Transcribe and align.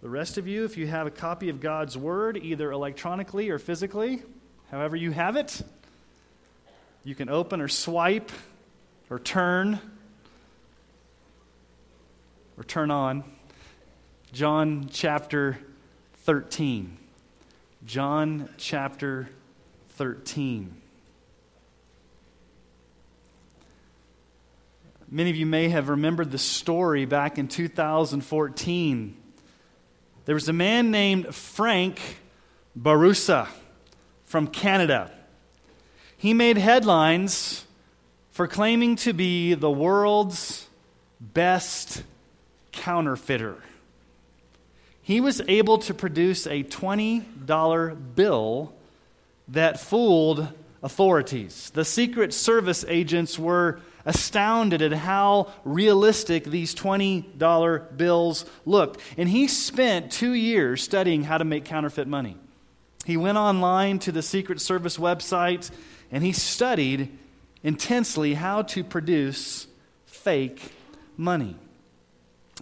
The 0.00 0.08
rest 0.08 0.38
of 0.38 0.46
you, 0.46 0.64
if 0.64 0.76
you 0.76 0.86
have 0.86 1.08
a 1.08 1.10
copy 1.10 1.48
of 1.48 1.60
God's 1.60 1.98
Word, 1.98 2.36
either 2.36 2.70
electronically 2.70 3.50
or 3.50 3.58
physically, 3.58 4.22
however 4.70 4.94
you 4.94 5.10
have 5.10 5.34
it, 5.34 5.60
you 7.02 7.16
can 7.16 7.28
open 7.28 7.60
or 7.60 7.66
swipe 7.66 8.30
or 9.10 9.18
turn 9.18 9.80
or 12.56 12.62
turn 12.62 12.92
on. 12.92 13.24
John 14.32 14.88
chapter 14.92 15.58
13. 16.18 16.96
John 17.84 18.48
chapter 18.56 19.28
13. 19.96 20.80
Many 25.10 25.30
of 25.30 25.36
you 25.36 25.46
may 25.46 25.70
have 25.70 25.88
remembered 25.88 26.30
the 26.30 26.38
story 26.38 27.04
back 27.04 27.36
in 27.36 27.48
2014 27.48 29.17
there 30.28 30.34
was 30.34 30.50
a 30.50 30.52
man 30.52 30.90
named 30.90 31.34
Frank 31.34 32.18
Bourassa 32.78 33.48
from 34.24 34.46
Canada. 34.46 35.10
He 36.18 36.34
made 36.34 36.58
headlines 36.58 37.64
for 38.30 38.46
claiming 38.46 38.96
to 38.96 39.14
be 39.14 39.54
the 39.54 39.70
world's 39.70 40.68
best 41.18 42.02
counterfeiter. 42.72 43.56
He 45.00 45.18
was 45.18 45.40
able 45.48 45.78
to 45.78 45.94
produce 45.94 46.46
a 46.46 46.62
$20 46.62 48.14
bill 48.14 48.74
that 49.48 49.80
fooled 49.80 50.46
authorities. 50.82 51.70
The 51.70 51.86
Secret 51.86 52.34
Service 52.34 52.84
agents 52.86 53.38
were 53.38 53.80
astounded 54.04 54.82
at 54.82 54.92
how 54.92 55.52
realistic 55.64 56.44
these 56.44 56.74
$20 56.74 57.96
bills 57.96 58.44
looked. 58.64 59.00
And 59.16 59.28
he 59.28 59.48
spent 59.48 60.12
two 60.12 60.32
years 60.32 60.82
studying 60.82 61.24
how 61.24 61.38
to 61.38 61.44
make 61.44 61.64
counterfeit 61.64 62.08
money. 62.08 62.36
He 63.04 63.16
went 63.16 63.38
online 63.38 63.98
to 64.00 64.12
the 64.12 64.22
Secret 64.22 64.60
Service 64.60 64.98
website 64.98 65.70
and 66.10 66.22
he 66.22 66.32
studied 66.32 67.16
intensely 67.62 68.34
how 68.34 68.62
to 68.62 68.84
produce 68.84 69.66
fake 70.06 70.72
money. 71.16 71.56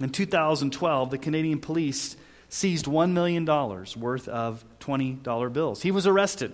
In 0.01 0.11
2012, 0.11 1.11
the 1.11 1.19
Canadian 1.19 1.61
police 1.61 2.17
seized 2.49 2.87
$1 2.87 3.13
million 3.13 3.45
worth 3.45 4.29
of 4.29 4.65
$20 4.81 5.53
bills. 5.53 5.83
He 5.83 5.91
was 5.91 6.07
arrested. 6.07 6.53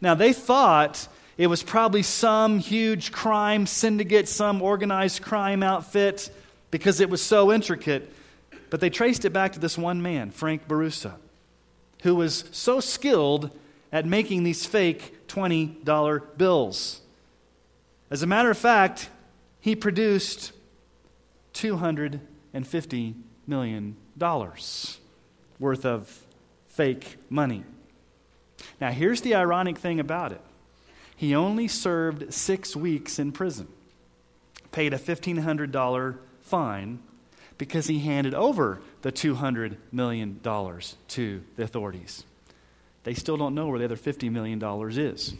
Now, 0.00 0.14
they 0.14 0.32
thought 0.32 1.08
it 1.38 1.46
was 1.46 1.62
probably 1.62 2.02
some 2.02 2.58
huge 2.58 3.12
crime 3.12 3.66
syndicate, 3.66 4.28
some 4.28 4.60
organized 4.60 5.22
crime 5.22 5.62
outfit, 5.62 6.30
because 6.70 7.00
it 7.00 7.08
was 7.10 7.22
so 7.22 7.52
intricate. 7.52 8.12
But 8.70 8.80
they 8.80 8.90
traced 8.90 9.24
it 9.24 9.30
back 9.30 9.52
to 9.52 9.58
this 9.58 9.76
one 9.76 10.02
man, 10.02 10.30
Frank 10.30 10.68
Bourassa, 10.68 11.14
who 12.02 12.14
was 12.14 12.44
so 12.52 12.80
skilled 12.80 13.50
at 13.90 14.06
making 14.06 14.44
these 14.44 14.66
fake 14.66 15.28
$20 15.28 16.36
bills. 16.36 17.00
As 18.10 18.22
a 18.22 18.26
matter 18.26 18.50
of 18.50 18.58
fact, 18.58 19.08
he 19.60 19.76
produced 19.76 20.52
$250 21.54 23.14
million 23.46 23.96
worth 25.58 25.86
of 25.86 26.22
fake 26.68 27.16
money. 27.30 27.64
Now, 28.80 28.90
here's 28.90 29.20
the 29.20 29.34
ironic 29.34 29.78
thing 29.78 30.00
about 30.00 30.32
it 30.32 30.40
he 31.22 31.36
only 31.36 31.68
served 31.68 32.34
six 32.34 32.74
weeks 32.74 33.20
in 33.20 33.30
prison, 33.30 33.68
paid 34.72 34.92
a 34.92 34.98
$1,500 34.98 36.18
fine 36.40 36.98
because 37.58 37.86
he 37.86 38.00
handed 38.00 38.34
over 38.34 38.82
the 39.02 39.12
$200 39.12 39.76
million 39.92 40.40
to 40.42 41.44
the 41.54 41.62
authorities. 41.62 42.24
They 43.04 43.14
still 43.14 43.36
don't 43.36 43.54
know 43.54 43.68
where 43.68 43.78
the 43.78 43.84
other 43.84 43.96
$50 43.96 44.32
million 44.32 44.60
is, 44.98 45.34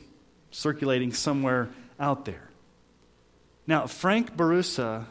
circulating 0.53 1.13
somewhere 1.13 1.69
out 1.99 2.27
there. 2.27 2.49
Now, 3.67 3.89
Frank 3.89 4.37
Bourassa 4.37 5.07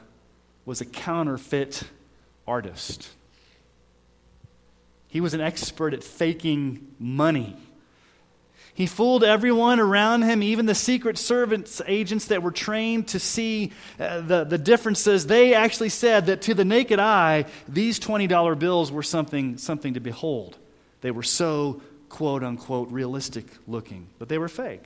was 0.63 0.79
a 0.79 0.85
counterfeit 0.85 1.83
artist. 2.47 3.09
He 5.09 5.19
was 5.19 5.33
an 5.33 5.41
expert 5.41 5.93
at 5.93 6.01
faking 6.01 6.95
money. 6.97 7.57
He 8.81 8.87
fooled 8.87 9.23
everyone 9.23 9.79
around 9.79 10.23
him, 10.23 10.41
even 10.41 10.65
the 10.65 10.73
secret 10.73 11.19
servants, 11.19 11.83
agents 11.85 12.25
that 12.25 12.41
were 12.41 12.49
trained 12.49 13.09
to 13.09 13.19
see 13.19 13.73
uh, 13.99 14.21
the, 14.21 14.43
the 14.43 14.57
differences. 14.57 15.27
They 15.27 15.53
actually 15.53 15.89
said 15.89 16.25
that 16.25 16.41
to 16.41 16.55
the 16.55 16.65
naked 16.65 16.97
eye, 16.97 17.45
these 17.67 17.99
$20 17.99 18.57
bills 18.57 18.91
were 18.91 19.03
something, 19.03 19.59
something 19.59 19.93
to 19.93 19.99
behold. 19.99 20.57
They 21.01 21.11
were 21.11 21.21
so, 21.21 21.79
quote 22.09 22.43
unquote, 22.43 22.89
realistic 22.89 23.45
looking, 23.67 24.07
but 24.17 24.29
they 24.29 24.39
were 24.39 24.49
fake. 24.49 24.81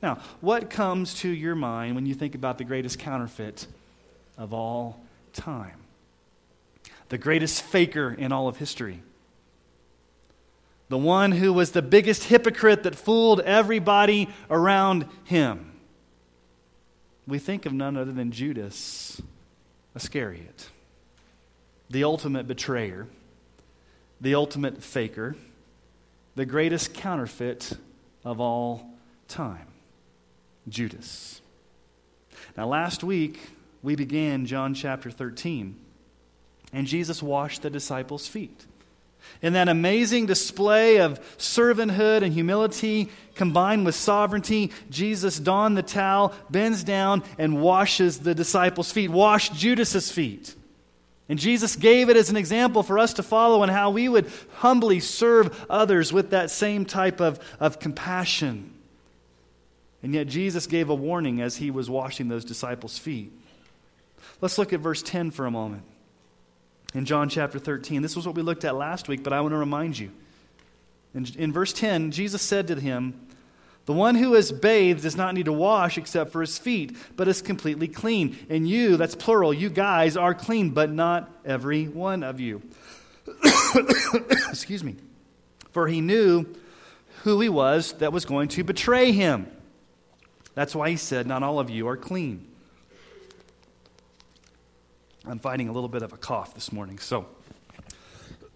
Now, 0.00 0.20
what 0.40 0.70
comes 0.70 1.14
to 1.22 1.28
your 1.28 1.56
mind 1.56 1.96
when 1.96 2.06
you 2.06 2.14
think 2.14 2.36
about 2.36 2.58
the 2.58 2.64
greatest 2.64 3.00
counterfeit 3.00 3.66
of 4.38 4.54
all 4.54 5.00
time? 5.32 5.80
The 7.08 7.18
greatest 7.18 7.62
faker 7.62 8.14
in 8.16 8.30
all 8.30 8.46
of 8.46 8.58
history 8.58 9.02
the 10.88 10.98
one 10.98 11.32
who 11.32 11.52
was 11.52 11.72
the 11.72 11.82
biggest 11.82 12.24
hypocrite 12.24 12.82
that 12.82 12.94
fooled 12.94 13.40
everybody 13.40 14.28
around 14.50 15.08
him. 15.24 15.72
We 17.26 17.38
think 17.38 17.66
of 17.66 17.72
none 17.72 17.96
other 17.96 18.12
than 18.12 18.32
Judas 18.32 19.20
Iscariot, 19.96 20.68
the 21.88 22.04
ultimate 22.04 22.46
betrayer, 22.46 23.06
the 24.20 24.34
ultimate 24.34 24.82
faker, 24.82 25.36
the 26.34 26.44
greatest 26.44 26.92
counterfeit 26.94 27.72
of 28.24 28.40
all 28.40 28.90
time 29.28 29.66
Judas. 30.68 31.40
Now, 32.56 32.66
last 32.66 33.02
week, 33.02 33.38
we 33.82 33.96
began 33.96 34.46
John 34.46 34.74
chapter 34.74 35.10
13, 35.10 35.76
and 36.72 36.86
Jesus 36.86 37.22
washed 37.22 37.62
the 37.62 37.70
disciples' 37.70 38.26
feet. 38.26 38.66
In 39.42 39.52
that 39.52 39.68
amazing 39.68 40.26
display 40.26 40.98
of 40.98 41.20
servanthood 41.36 42.22
and 42.22 42.32
humility 42.32 43.10
combined 43.34 43.84
with 43.84 43.94
sovereignty, 43.94 44.72
Jesus 44.90 45.38
donned 45.38 45.76
the 45.76 45.82
towel, 45.82 46.32
bends 46.50 46.82
down, 46.82 47.22
and 47.38 47.60
washes 47.60 48.20
the 48.20 48.34
disciples' 48.34 48.92
feet, 48.92 49.10
washed 49.10 49.52
Judas's 49.54 50.10
feet. 50.10 50.54
And 51.28 51.38
Jesus 51.38 51.76
gave 51.76 52.10
it 52.10 52.16
as 52.16 52.30
an 52.30 52.36
example 52.36 52.82
for 52.82 52.98
us 52.98 53.14
to 53.14 53.22
follow 53.22 53.62
in 53.62 53.70
how 53.70 53.90
we 53.90 54.08
would 54.08 54.30
humbly 54.56 55.00
serve 55.00 55.66
others 55.70 56.12
with 56.12 56.30
that 56.30 56.50
same 56.50 56.84
type 56.84 57.20
of, 57.20 57.38
of 57.60 57.78
compassion. 57.78 58.72
And 60.02 60.12
yet, 60.12 60.26
Jesus 60.26 60.66
gave 60.66 60.90
a 60.90 60.94
warning 60.94 61.40
as 61.40 61.56
he 61.56 61.70
was 61.70 61.88
washing 61.88 62.28
those 62.28 62.44
disciples' 62.44 62.98
feet. 62.98 63.32
Let's 64.42 64.58
look 64.58 64.74
at 64.74 64.80
verse 64.80 65.02
10 65.02 65.30
for 65.30 65.46
a 65.46 65.50
moment 65.50 65.84
in 66.94 67.04
John 67.04 67.28
chapter 67.28 67.58
13. 67.58 68.02
This 68.02 68.16
was 68.16 68.26
what 68.26 68.36
we 68.36 68.42
looked 68.42 68.64
at 68.64 68.76
last 68.76 69.08
week, 69.08 69.22
but 69.22 69.32
I 69.32 69.40
want 69.40 69.52
to 69.52 69.58
remind 69.58 69.98
you. 69.98 70.12
In, 71.12 71.26
in 71.36 71.52
verse 71.52 71.72
10, 71.72 72.12
Jesus 72.12 72.40
said 72.40 72.68
to 72.68 72.76
him, 72.76 73.28
The 73.86 73.92
one 73.92 74.14
who 74.14 74.34
is 74.34 74.52
bathed 74.52 75.02
does 75.02 75.16
not 75.16 75.34
need 75.34 75.46
to 75.46 75.52
wash 75.52 75.98
except 75.98 76.32
for 76.32 76.40
his 76.40 76.56
feet, 76.56 76.96
but 77.16 77.28
is 77.28 77.42
completely 77.42 77.88
clean. 77.88 78.38
And 78.48 78.68
you, 78.68 78.96
that's 78.96 79.16
plural, 79.16 79.52
you 79.52 79.70
guys 79.70 80.16
are 80.16 80.34
clean, 80.34 80.70
but 80.70 80.90
not 80.90 81.30
every 81.44 81.86
one 81.86 82.22
of 82.22 82.40
you. 82.40 82.62
Excuse 84.48 84.84
me. 84.84 84.96
For 85.72 85.88
he 85.88 86.00
knew 86.00 86.46
who 87.24 87.40
he 87.40 87.48
was 87.48 87.92
that 87.94 88.12
was 88.12 88.24
going 88.24 88.48
to 88.48 88.62
betray 88.62 89.10
him. 89.10 89.50
That's 90.54 90.74
why 90.74 90.90
he 90.90 90.96
said, 90.96 91.26
Not 91.26 91.42
all 91.42 91.58
of 91.58 91.70
you 91.70 91.88
are 91.88 91.96
clean. 91.96 92.46
I'm 95.26 95.38
fighting 95.38 95.68
a 95.68 95.72
little 95.72 95.88
bit 95.88 96.02
of 96.02 96.12
a 96.12 96.18
cough 96.18 96.54
this 96.54 96.70
morning, 96.70 96.98
so. 96.98 97.26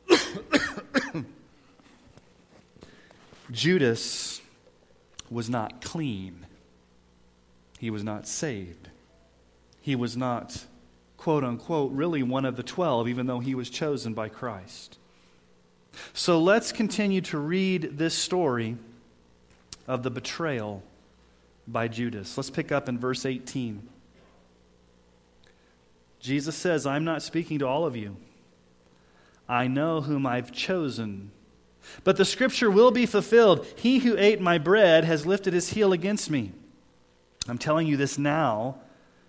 Judas 3.51 4.43
was 5.31 5.49
not 5.49 5.81
clean. 5.81 6.45
He 7.79 7.91
was 7.91 8.05
not 8.05 8.29
saved. 8.29 8.91
He 9.81 9.97
was 9.97 10.17
not, 10.17 10.67
quote 11.17 11.43
unquote, 11.43 11.93
really 11.93 12.23
one 12.23 12.45
of 12.45 12.57
the 12.57 12.63
twelve, 12.63 13.09
even 13.09 13.27
though 13.27 13.41
he 13.41 13.55
was 13.55 13.71
chosen 13.71 14.13
by 14.13 14.29
Christ. 14.29 14.99
So 16.13 16.39
let's 16.41 16.71
continue 16.73 17.23
to 17.23 17.39
read 17.39 17.97
this 17.97 18.15
story 18.15 18.77
of 19.87 20.03
the 20.03 20.11
betrayal 20.11 20.83
by 21.67 21.89
Judas. 21.89 22.37
Let's 22.37 22.51
pick 22.51 22.71
up 22.71 22.89
in 22.89 22.99
verse 22.99 23.25
18. 23.25 23.89
Jesus 26.21 26.57
says, 26.57 26.87
I'm 26.87 27.05
not 27.05 27.23
speaking 27.23 27.61
to 27.61 27.67
all 27.67 27.87
of 27.87 27.97
you. 27.97 28.17
I 29.49 29.67
know 29.67 30.01
whom 30.01 30.27
I've 30.27 30.53
chosen. 30.53 31.31
But 32.05 32.17
the 32.17 32.25
scripture 32.25 32.71
will 32.71 32.91
be 32.91 33.07
fulfilled. 33.07 33.67
He 33.77 34.01
who 34.01 34.17
ate 34.19 34.41
my 34.41 34.59
bread 34.59 35.05
has 35.05 35.27
lifted 35.27 35.55
his 35.55 35.71
heel 35.71 35.93
against 35.93 36.31
me. 36.31 36.53
I'm 37.49 37.59
telling 37.59 37.87
you 37.87 37.97
this 37.97 38.19
now 38.19 38.81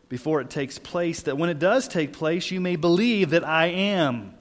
before 0.09 0.41
it 0.41 0.49
takes 0.49 0.79
place, 0.79 1.21
that 1.21 1.37
when 1.37 1.51
it 1.51 1.59
does 1.59 1.87
take 1.87 2.11
place, 2.13 2.49
you 2.49 2.59
may 2.59 2.75
believe 2.75 3.29
that 3.29 3.47
I 3.47 3.67
am. 3.67 4.33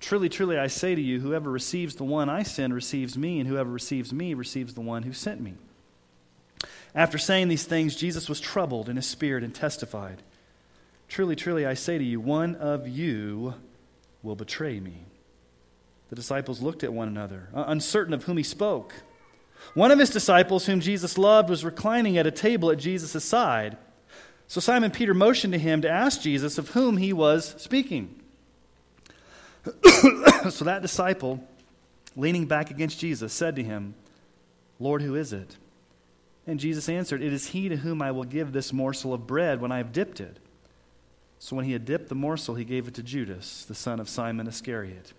Truly, 0.00 0.28
truly, 0.28 0.58
I 0.58 0.66
say 0.66 0.94
to 0.94 1.00
you, 1.00 1.20
whoever 1.20 1.50
receives 1.50 1.94
the 1.94 2.04
one 2.04 2.28
I 2.28 2.42
send 2.42 2.74
receives 2.74 3.16
me, 3.16 3.40
and 3.40 3.48
whoever 3.48 3.70
receives 3.70 4.12
me 4.12 4.34
receives 4.34 4.74
the 4.74 4.82
one 4.82 5.02
who 5.02 5.14
sent 5.14 5.40
me. 5.40 5.54
After 6.94 7.16
saying 7.16 7.48
these 7.48 7.64
things, 7.64 7.96
Jesus 7.96 8.28
was 8.28 8.40
troubled 8.40 8.88
in 8.88 8.96
his 8.96 9.06
spirit 9.06 9.42
and 9.42 9.54
testified 9.54 10.22
Truly, 11.10 11.34
truly, 11.34 11.66
I 11.66 11.74
say 11.74 11.98
to 11.98 12.04
you, 12.04 12.20
one 12.20 12.54
of 12.54 12.86
you 12.86 13.54
will 14.22 14.36
betray 14.36 14.78
me. 14.78 15.06
The 16.08 16.14
disciples 16.14 16.62
looked 16.62 16.84
at 16.84 16.92
one 16.92 17.08
another, 17.08 17.48
uh, 17.52 17.64
uncertain 17.66 18.14
of 18.14 18.24
whom 18.24 18.36
he 18.36 18.44
spoke. 18.44 18.94
One 19.74 19.90
of 19.90 19.98
his 19.98 20.10
disciples, 20.10 20.66
whom 20.66 20.78
Jesus 20.78 21.18
loved, 21.18 21.50
was 21.50 21.64
reclining 21.64 22.16
at 22.16 22.28
a 22.28 22.30
table 22.30 22.70
at 22.70 22.78
Jesus' 22.78 23.24
side. 23.24 23.76
So 24.46 24.60
Simon 24.60 24.92
Peter 24.92 25.12
motioned 25.12 25.52
to 25.52 25.58
him 25.58 25.82
to 25.82 25.90
ask 25.90 26.20
Jesus 26.20 26.58
of 26.58 26.70
whom 26.70 26.96
he 26.96 27.12
was 27.12 27.56
speaking. 27.58 28.14
so 30.48 30.64
that 30.64 30.80
disciple, 30.80 31.42
leaning 32.14 32.46
back 32.46 32.70
against 32.70 33.00
Jesus, 33.00 33.32
said 33.32 33.56
to 33.56 33.64
him, 33.64 33.94
Lord, 34.78 35.02
who 35.02 35.16
is 35.16 35.32
it? 35.32 35.56
And 36.46 36.60
Jesus 36.60 36.88
answered, 36.88 37.20
It 37.20 37.32
is 37.32 37.48
he 37.48 37.68
to 37.68 37.76
whom 37.76 38.00
I 38.00 38.12
will 38.12 38.24
give 38.24 38.52
this 38.52 38.72
morsel 38.72 39.12
of 39.12 39.26
bread 39.26 39.60
when 39.60 39.72
I 39.72 39.78
have 39.78 39.92
dipped 39.92 40.20
it. 40.20 40.38
So 41.42 41.56
when 41.56 41.64
he 41.64 41.72
had 41.72 41.86
dipped 41.86 42.10
the 42.10 42.14
morsel, 42.14 42.54
he 42.54 42.64
gave 42.64 42.86
it 42.86 42.92
to 42.94 43.02
Judas, 43.02 43.64
the 43.64 43.74
son 43.74 43.98
of 43.98 44.10
Simon 44.10 44.46
Iscariot. 44.46 45.14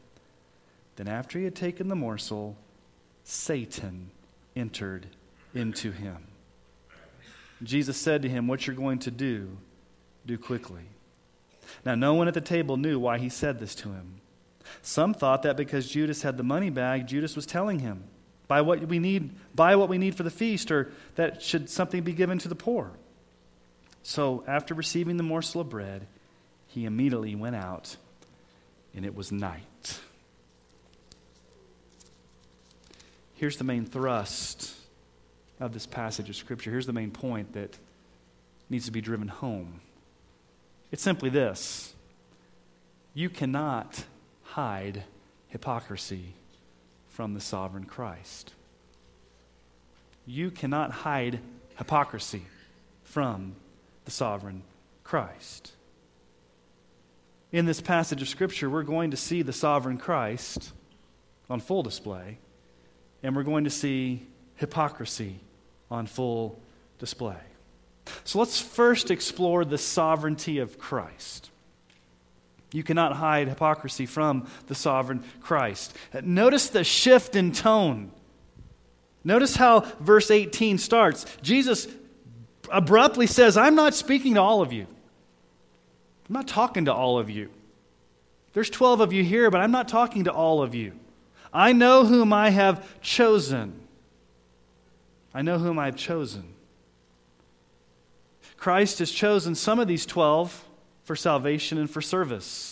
Then 0.96 1.08
after 1.08 1.40
he 1.40 1.46
had 1.46 1.56
taken 1.56 1.88
the 1.88 1.96
morsel, 1.96 2.56
Satan 3.24 4.12
entered 4.56 5.08
into 5.56 5.92
him. 5.92 6.28
Jesus 7.64 7.98
said 7.98 8.22
to 8.22 8.30
him, 8.30 8.48
What 8.48 8.68
you're 8.68 8.76
going 8.76 9.00
to 9.00 9.10
do, 9.10 9.58
do 10.28 10.38
quickly. 10.38 10.84
Now, 11.86 11.96
no 11.96 12.14
one 12.14 12.28
at 12.28 12.36
the 12.36 12.42
table 12.42 12.78
knew 12.78 13.00
why 13.00 13.18
he 13.18 13.28
said 13.28 13.60
this 13.60 13.74
to 13.76 13.90
him. 13.90 14.22
Some 14.84 15.16
thought 15.16 15.42
that 15.42 15.58
because 15.58 15.90
Judas 15.90 16.22
had 16.22 16.38
the 16.38 16.44
money 16.44 16.70
bag, 16.70 17.08
Judas 17.08 17.36
was 17.36 17.48
telling 17.48 17.80
him, 17.80 18.04
buy 18.48 18.62
what 18.62 18.88
we 18.88 19.00
need, 19.00 19.32
buy 19.56 19.76
what 19.76 19.90
we 19.90 19.98
need 19.98 20.14
for 20.14 20.24
the 20.24 20.30
feast, 20.30 20.70
or 20.70 20.92
that 21.16 21.42
should 21.42 21.68
something 21.68 22.04
be 22.04 22.14
given 22.14 22.38
to 22.38 22.48
the 22.48 22.56
poor. 22.56 22.92
So 24.04 24.44
after 24.48 24.74
receiving 24.74 25.18
the 25.18 25.24
morsel 25.24 25.62
of 25.62 25.70
bread, 25.70 26.08
he 26.68 26.86
immediately 26.86 27.36
went 27.36 27.56
out, 27.56 27.98
and 28.96 29.06
it 29.06 29.16
was 29.16 29.32
night. 29.32 30.00
Here's 33.36 33.58
the 33.58 33.64
main 33.64 33.86
thrust 33.86 34.74
of 35.60 35.74
this 35.74 35.86
passage 35.86 36.30
of 36.30 36.36
Scripture. 36.36 36.72
Here's 36.72 36.86
the 36.86 36.94
main 36.94 37.12
point 37.12 37.54
that 37.54 37.78
needs 38.70 38.86
to 38.86 38.92
be 38.92 39.02
driven 39.02 39.28
home. 39.28 39.82
It's 40.92 41.04
simply 41.04 41.30
this 41.30 41.94
you 43.14 43.30
cannot 43.30 44.06
hide 44.44 45.04
hypocrisy 45.50 46.34
from 47.10 47.34
the 47.34 47.42
sovereign 47.42 47.86
Christ. 47.86 48.54
You 50.26 50.52
cannot 50.52 50.92
hide 50.92 51.40
hypocrisy 51.78 52.44
from 53.04 53.56
the 54.06 54.12
sovereign 54.12 54.64
Christ. 55.04 55.74
In 57.52 57.66
this 57.66 57.82
passage 57.82 58.22
of 58.22 58.30
Scripture, 58.30 58.70
we're 58.70 58.84
going 58.84 59.12
to 59.12 59.18
see 59.18 59.42
the 59.42 59.54
sovereign 59.54 59.98
Christ 59.98 60.72
on 61.50 61.60
full 61.60 61.84
display, 61.84 62.38
and 63.24 63.36
we're 63.36 63.44
going 63.44 63.66
to 63.66 63.70
see 63.70 64.26
hypocrisy 64.56 65.40
on 65.90 66.08
full 66.08 66.60
display. 66.98 67.36
So 68.24 68.40
let's 68.40 68.60
first 68.60 69.12
explore 69.12 69.66
the 69.66 69.78
sovereignty 69.78 70.60
of 70.60 70.78
Christ. 70.78 71.50
You 72.72 72.84
cannot 72.84 73.14
hide 73.18 73.50
hypocrisy 73.50 74.06
from 74.06 74.48
the 74.68 74.76
sovereign 74.76 75.24
Christ. 75.42 75.94
Notice 76.24 76.70
the 76.70 76.86
shift 76.86 77.36
in 77.36 77.52
tone. 77.52 78.12
Notice 79.24 79.58
how 79.58 79.82
verse 80.00 80.32
18 80.32 80.78
starts. 80.78 81.26
Jesus 81.42 81.88
abruptly 82.72 83.28
says, 83.28 83.58
I'm 83.58 83.76
not 83.76 83.94
speaking 83.94 84.36
to 84.36 84.42
all 84.42 84.62
of 84.62 84.74
you. 84.74 84.88
I'm 86.28 86.34
not 86.34 86.48
talking 86.48 86.86
to 86.86 86.94
all 86.94 87.20
of 87.20 87.30
you. 87.30 87.50
There's 88.54 88.70
12 88.70 89.02
of 89.02 89.14
you 89.14 89.24
here, 89.24 89.50
but 89.50 89.62
I'm 89.62 89.72
not 89.72 89.88
talking 89.88 90.26
to 90.26 90.32
all 90.32 90.62
of 90.62 90.76
you. 90.76 90.94
I 91.54 91.74
know 91.74 92.06
whom 92.06 92.34
I 92.34 92.50
have 92.50 93.02
chosen. 93.02 93.80
I 95.34 95.42
know 95.42 95.58
whom 95.58 95.80
I 95.80 95.86
have 95.86 95.96
chosen. 95.96 96.54
Christ 98.58 99.00
has 99.00 99.12
chosen 99.12 99.56
some 99.56 99.80
of 99.80 99.88
these 99.88 100.06
12 100.06 100.66
for 101.04 101.16
salvation 101.16 101.78
and 101.78 101.90
for 101.90 102.02
service. 102.02 102.71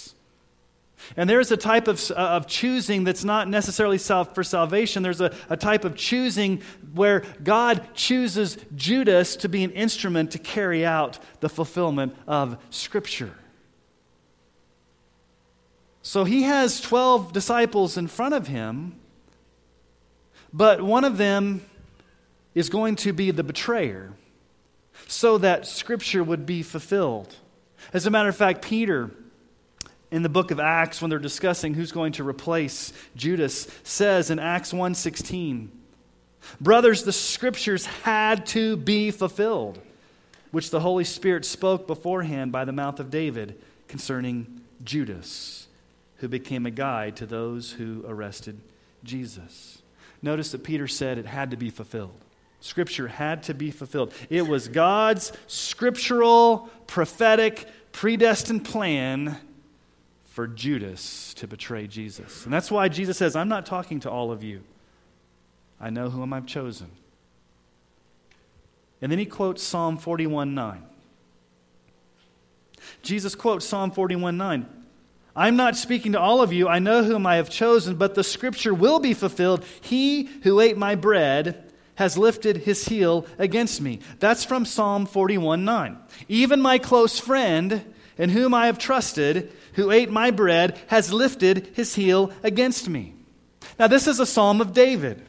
And 1.15 1.29
there's 1.29 1.51
a 1.51 1.57
type 1.57 1.87
of, 1.87 2.11
uh, 2.11 2.15
of 2.15 2.47
choosing 2.47 3.03
that's 3.03 3.23
not 3.23 3.47
necessarily 3.47 3.97
self 3.97 4.35
for 4.35 4.43
salvation. 4.43 5.03
There's 5.03 5.21
a, 5.21 5.33
a 5.49 5.57
type 5.57 5.85
of 5.85 5.95
choosing 5.95 6.61
where 6.93 7.23
God 7.43 7.87
chooses 7.93 8.57
Judas 8.75 9.35
to 9.37 9.49
be 9.49 9.63
an 9.63 9.71
instrument 9.71 10.31
to 10.31 10.39
carry 10.39 10.85
out 10.85 11.19
the 11.39 11.49
fulfillment 11.49 12.15
of 12.27 12.57
Scripture. 12.69 13.33
So 16.01 16.23
he 16.23 16.43
has 16.43 16.81
12 16.81 17.33
disciples 17.33 17.97
in 17.97 18.07
front 18.07 18.33
of 18.33 18.47
him, 18.47 18.99
but 20.51 20.81
one 20.81 21.03
of 21.03 21.17
them 21.17 21.61
is 22.55 22.69
going 22.69 22.95
to 22.97 23.13
be 23.13 23.31
the 23.31 23.43
betrayer 23.43 24.13
so 25.07 25.37
that 25.37 25.67
Scripture 25.67 26.23
would 26.23 26.45
be 26.45 26.63
fulfilled. 26.63 27.35
As 27.93 28.05
a 28.05 28.09
matter 28.09 28.29
of 28.29 28.35
fact, 28.35 28.63
Peter, 28.63 29.11
in 30.11 30.23
the 30.23 30.29
book 30.29 30.51
of 30.51 30.59
Acts, 30.59 31.01
when 31.01 31.09
they're 31.09 31.19
discussing 31.19 31.73
who's 31.73 31.91
going 31.91 32.13
to 32.13 32.23
replace 32.23 32.93
Judas, 33.15 33.67
says 33.83 34.31
in 34.31 34.39
Acts 34.39 34.73
1.16, 34.73 35.67
Brothers, 36.59 37.03
the 37.03 37.13
Scriptures 37.13 37.85
had 37.85 38.45
to 38.47 38.75
be 38.75 39.11
fulfilled, 39.11 39.79
which 40.51 40.71
the 40.71 40.79
Holy 40.79 41.03
Spirit 41.03 41.45
spoke 41.45 41.85
beforehand 41.85 42.51
by 42.51 42.65
the 42.65 42.71
mouth 42.71 42.99
of 42.99 43.11
David 43.11 43.61
concerning 43.87 44.61
Judas, 44.83 45.67
who 46.17 46.27
became 46.27 46.65
a 46.65 46.71
guide 46.71 47.15
to 47.17 47.25
those 47.25 47.73
who 47.73 48.03
arrested 48.07 48.59
Jesus. 49.03 49.81
Notice 50.21 50.51
that 50.51 50.63
Peter 50.63 50.87
said 50.87 51.17
it 51.17 51.25
had 51.25 51.51
to 51.51 51.57
be 51.57 51.69
fulfilled. 51.69 52.19
Scripture 52.61 53.07
had 53.07 53.43
to 53.43 53.53
be 53.53 53.71
fulfilled. 53.71 54.13
It 54.29 54.47
was 54.47 54.67
God's 54.67 55.31
scriptural, 55.47 56.69
prophetic, 56.87 57.67
predestined 57.91 58.65
plan 58.65 59.37
for 60.39 60.47
Judas 60.47 61.33
to 61.33 61.47
betray 61.49 61.85
Jesus. 61.85 62.45
And 62.45 62.53
that's 62.53 62.71
why 62.71 62.87
Jesus 62.87 63.17
says, 63.17 63.35
I'm 63.35 63.49
not 63.49 63.65
talking 63.65 63.99
to 63.99 64.09
all 64.09 64.31
of 64.31 64.41
you. 64.41 64.61
I 65.81 65.89
know 65.89 66.09
whom 66.09 66.31
I've 66.31 66.45
chosen. 66.45 66.91
And 69.01 69.11
then 69.11 69.19
he 69.19 69.25
quotes 69.25 69.61
Psalm 69.61 69.97
41 69.97 70.55
9. 70.55 70.81
Jesus 73.01 73.35
quotes 73.35 73.65
Psalm 73.65 73.91
41 73.91 74.37
9. 74.37 74.65
I'm 75.35 75.57
not 75.57 75.75
speaking 75.75 76.13
to 76.13 76.21
all 76.21 76.41
of 76.41 76.53
you. 76.53 76.69
I 76.69 76.79
know 76.79 77.03
whom 77.03 77.27
I 77.27 77.35
have 77.35 77.49
chosen, 77.49 77.97
but 77.97 78.15
the 78.15 78.23
scripture 78.23 78.73
will 78.73 79.01
be 79.01 79.13
fulfilled. 79.13 79.65
He 79.81 80.23
who 80.43 80.61
ate 80.61 80.77
my 80.77 80.95
bread 80.95 81.69
has 81.95 82.17
lifted 82.17 82.55
his 82.55 82.87
heel 82.87 83.27
against 83.37 83.81
me. 83.81 83.99
That's 84.19 84.45
from 84.45 84.63
Psalm 84.63 85.05
41 85.05 85.65
9. 85.65 85.97
Even 86.29 86.61
my 86.61 86.77
close 86.77 87.19
friend, 87.19 87.93
in 88.19 88.29
whom 88.29 88.53
I 88.53 88.67
have 88.67 88.77
trusted, 88.77 89.51
who 89.73 89.89
ate 89.89 90.11
my 90.11 90.29
bread, 90.29 90.77
has 90.87 91.11
lifted 91.11 91.71
his 91.73 91.95
heel 91.95 92.31
against 92.43 92.87
me. 92.87 93.15
Now, 93.79 93.87
this 93.87 94.07
is 94.07 94.19
a 94.19 94.25
psalm 94.25 94.59
of 94.61 94.73
David. 94.73 95.25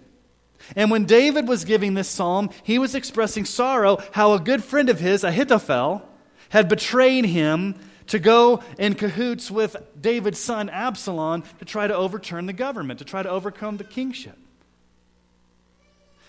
And 0.77 0.91
when 0.91 1.05
David 1.05 1.49
was 1.49 1.65
giving 1.65 1.95
this 1.95 2.09
psalm, 2.09 2.51
he 2.65 2.79
was 2.79 2.95
expressing 2.95 3.45
sorrow 3.45 3.99
how 4.13 4.35
a 4.35 4.41
good 4.41 4.63
friend 4.63 4.89
of 4.89 5.01
his, 5.01 5.25
Ahithophel, 5.25 6.03
had 6.51 6.69
betrayed 6.69 7.25
him 7.25 7.77
to 8.09 8.19
go 8.19 8.61
in 8.77 8.95
cahoots 8.95 9.53
with 9.53 9.77
David's 10.01 10.41
son 10.41 10.69
Absalom 10.69 11.45
to 11.61 11.65
try 11.65 11.87
to 11.87 11.95
overturn 11.95 12.47
the 12.47 12.53
government, 12.53 12.99
to 12.99 13.05
try 13.05 13.23
to 13.23 13.31
overcome 13.31 13.77
the 13.77 13.85
kingship. 13.85 14.37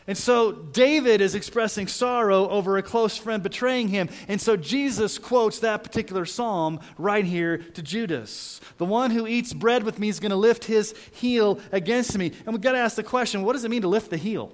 And 0.07 0.17
so 0.17 0.51
David 0.51 1.21
is 1.21 1.35
expressing 1.35 1.87
sorrow 1.87 2.49
over 2.49 2.77
a 2.77 2.83
close 2.83 3.17
friend 3.17 3.43
betraying 3.43 3.87
him. 3.89 4.09
And 4.27 4.41
so 4.41 4.57
Jesus 4.57 5.19
quotes 5.19 5.59
that 5.59 5.83
particular 5.83 6.25
psalm 6.25 6.79
right 6.97 7.23
here 7.23 7.57
to 7.59 7.81
Judas. 7.83 8.59
The 8.77 8.85
one 8.85 9.11
who 9.11 9.27
eats 9.27 9.53
bread 9.53 9.83
with 9.83 9.99
me 9.99 10.09
is 10.09 10.19
going 10.19 10.31
to 10.31 10.35
lift 10.35 10.65
his 10.65 10.95
heel 11.11 11.59
against 11.71 12.17
me. 12.17 12.31
And 12.45 12.47
we've 12.47 12.61
got 12.61 12.71
to 12.71 12.79
ask 12.79 12.95
the 12.95 13.03
question 13.03 13.43
what 13.43 13.53
does 13.53 13.63
it 13.63 13.69
mean 13.69 13.83
to 13.83 13.87
lift 13.87 14.09
the 14.09 14.17
heel? 14.17 14.51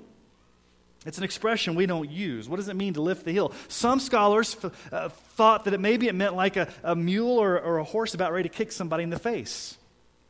It's 1.05 1.17
an 1.17 1.23
expression 1.23 1.75
we 1.75 1.85
don't 1.85 2.09
use. 2.09 2.49
What 2.49 2.57
does 2.57 2.67
it 2.67 2.75
mean 2.75 2.95
to 2.95 3.01
lift 3.01 3.23
the 3.23 3.31
heel? 3.31 3.53
Some 3.69 4.01
scholars 4.01 4.57
f- 4.61 4.91
uh, 4.91 5.07
thought 5.07 5.63
that 5.63 5.73
it 5.73 5.79
maybe 5.79 6.09
it 6.09 6.15
meant 6.15 6.35
like 6.35 6.57
a, 6.57 6.67
a 6.83 6.97
mule 6.97 7.37
or, 7.37 7.57
or 7.57 7.77
a 7.77 7.83
horse 7.85 8.13
about 8.13 8.33
ready 8.33 8.49
to 8.49 8.53
kick 8.53 8.73
somebody 8.73 9.03
in 9.03 9.09
the 9.09 9.19
face. 9.19 9.77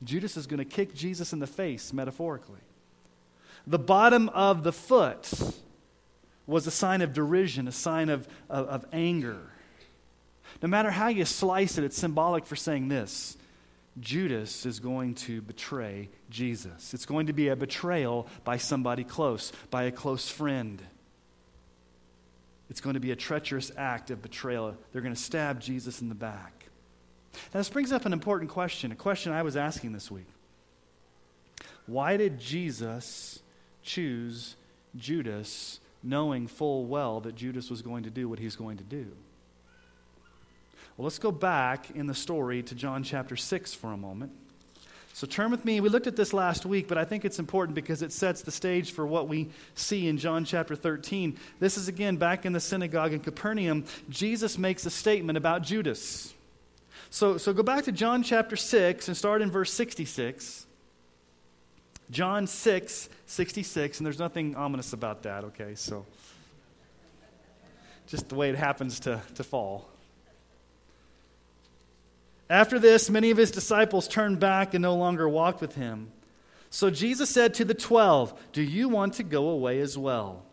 Judas 0.03 0.37
is 0.37 0.45
going 0.45 0.59
to 0.59 0.65
kick 0.65 0.93
Jesus 0.93 1.33
in 1.33 1.39
the 1.39 1.47
face, 1.47 1.91
metaphorically. 1.91 2.59
The 3.65 3.79
bottom 3.79 4.29
of 4.29 4.63
the 4.63 4.71
foot 4.71 5.31
was 6.45 6.67
a 6.67 6.71
sign 6.71 7.01
of 7.01 7.13
derision, 7.13 7.67
a 7.67 7.71
sign 7.71 8.09
of, 8.09 8.27
of, 8.49 8.67
of 8.67 8.85
anger. 8.93 9.39
No 10.61 10.67
matter 10.67 10.91
how 10.91 11.09
you 11.09 11.25
slice 11.25 11.77
it, 11.77 11.83
it's 11.83 11.97
symbolic 11.97 12.45
for 12.45 12.55
saying 12.55 12.87
this 12.87 13.37
Judas 13.99 14.65
is 14.65 14.79
going 14.79 15.15
to 15.15 15.41
betray 15.41 16.09
Jesus. 16.29 16.93
It's 16.93 17.05
going 17.05 17.27
to 17.27 17.33
be 17.33 17.49
a 17.49 17.55
betrayal 17.55 18.27
by 18.43 18.57
somebody 18.57 19.03
close, 19.03 19.51
by 19.71 19.83
a 19.83 19.91
close 19.91 20.29
friend. 20.29 20.81
It's 22.69 22.81
going 22.81 22.95
to 22.95 22.99
be 22.99 23.11
a 23.11 23.15
treacherous 23.15 23.71
act 23.77 24.11
of 24.11 24.21
betrayal. 24.21 24.75
They're 24.91 25.01
going 25.01 25.15
to 25.15 25.19
stab 25.19 25.61
Jesus 25.61 26.01
in 26.01 26.09
the 26.09 26.15
back. 26.15 26.65
Now, 27.53 27.59
this 27.59 27.69
brings 27.69 27.91
up 27.91 28.05
an 28.05 28.13
important 28.13 28.51
question, 28.51 28.91
a 28.91 28.95
question 28.95 29.31
I 29.31 29.43
was 29.43 29.55
asking 29.55 29.93
this 29.93 30.11
week. 30.11 30.27
Why 31.85 32.17
did 32.17 32.39
Jesus 32.39 33.39
choose 33.87 34.55
Judas 34.95 35.79
knowing 36.03 36.47
full 36.47 36.85
well 36.85 37.21
that 37.21 37.35
Judas 37.35 37.71
was 37.71 37.81
going 37.81 38.03
to 38.03 38.11
do 38.11 38.29
what 38.29 38.37
he's 38.37 38.55
going 38.55 38.77
to 38.77 38.83
do? 38.83 39.07
Well, 40.95 41.05
let's 41.05 41.19
go 41.19 41.31
back 41.31 41.91
in 41.91 42.07
the 42.07 42.13
story 42.13 42.61
to 42.63 42.75
John 42.75 43.03
chapter 43.03 43.35
6 43.35 43.73
for 43.73 43.93
a 43.93 43.97
moment. 43.97 44.31
So 45.13 45.25
turn 45.25 45.49
with 45.49 45.65
me. 45.65 45.79
We 45.79 45.89
looked 45.89 46.05
at 46.05 46.15
this 46.15 46.31
last 46.31 46.63
week, 46.63 46.87
but 46.87 46.99
I 46.99 47.03
think 47.03 47.25
it's 47.25 47.39
important 47.39 47.73
because 47.73 48.03
it 48.03 48.11
sets 48.11 48.43
the 48.43 48.51
stage 48.51 48.91
for 48.91 49.07
what 49.07 49.27
we 49.27 49.49
see 49.73 50.07
in 50.07 50.19
John 50.19 50.45
chapter 50.45 50.75
13. 50.75 51.37
This 51.59 51.75
is 51.75 51.87
again 51.87 52.17
back 52.17 52.45
in 52.45 52.53
the 52.53 52.59
synagogue 52.59 53.13
in 53.13 53.19
Capernaum. 53.21 53.85
Jesus 54.09 54.59
makes 54.59 54.85
a 54.85 54.91
statement 54.91 55.35
about 55.35 55.63
Judas. 55.63 56.35
So, 57.09 57.39
so 57.39 57.51
go 57.51 57.63
back 57.63 57.85
to 57.85 57.91
John 57.91 58.21
chapter 58.21 58.55
6 58.55 59.07
and 59.07 59.17
start 59.17 59.41
in 59.41 59.49
verse 59.49 59.73
66. 59.73 60.66
John 62.09 62.47
6, 62.47 63.09
66, 63.25 63.99
and 63.99 64.05
there's 64.05 64.19
nothing 64.19 64.55
ominous 64.55 64.93
about 64.93 65.23
that, 65.23 65.43
okay? 65.45 65.75
So 65.75 66.05
just 68.07 68.29
the 68.29 68.35
way 68.35 68.49
it 68.49 68.55
happens 68.55 69.01
to, 69.01 69.21
to 69.35 69.43
fall. 69.43 69.89
After 72.49 72.79
this, 72.79 73.09
many 73.09 73.29
of 73.29 73.37
his 73.37 73.51
disciples 73.51 74.07
turned 74.07 74.39
back 74.39 74.73
and 74.73 74.81
no 74.81 74.95
longer 74.95 75.27
walked 75.27 75.59
with 75.59 75.75
him. 75.75 76.11
So 76.69 76.89
Jesus 76.89 77.29
said 77.29 77.53
to 77.55 77.65
the 77.65 77.73
twelve, 77.73 78.33
Do 78.53 78.61
you 78.61 78.87
want 78.87 79.15
to 79.15 79.23
go 79.23 79.49
away 79.49 79.79
as 79.81 79.97
well? 79.97 80.46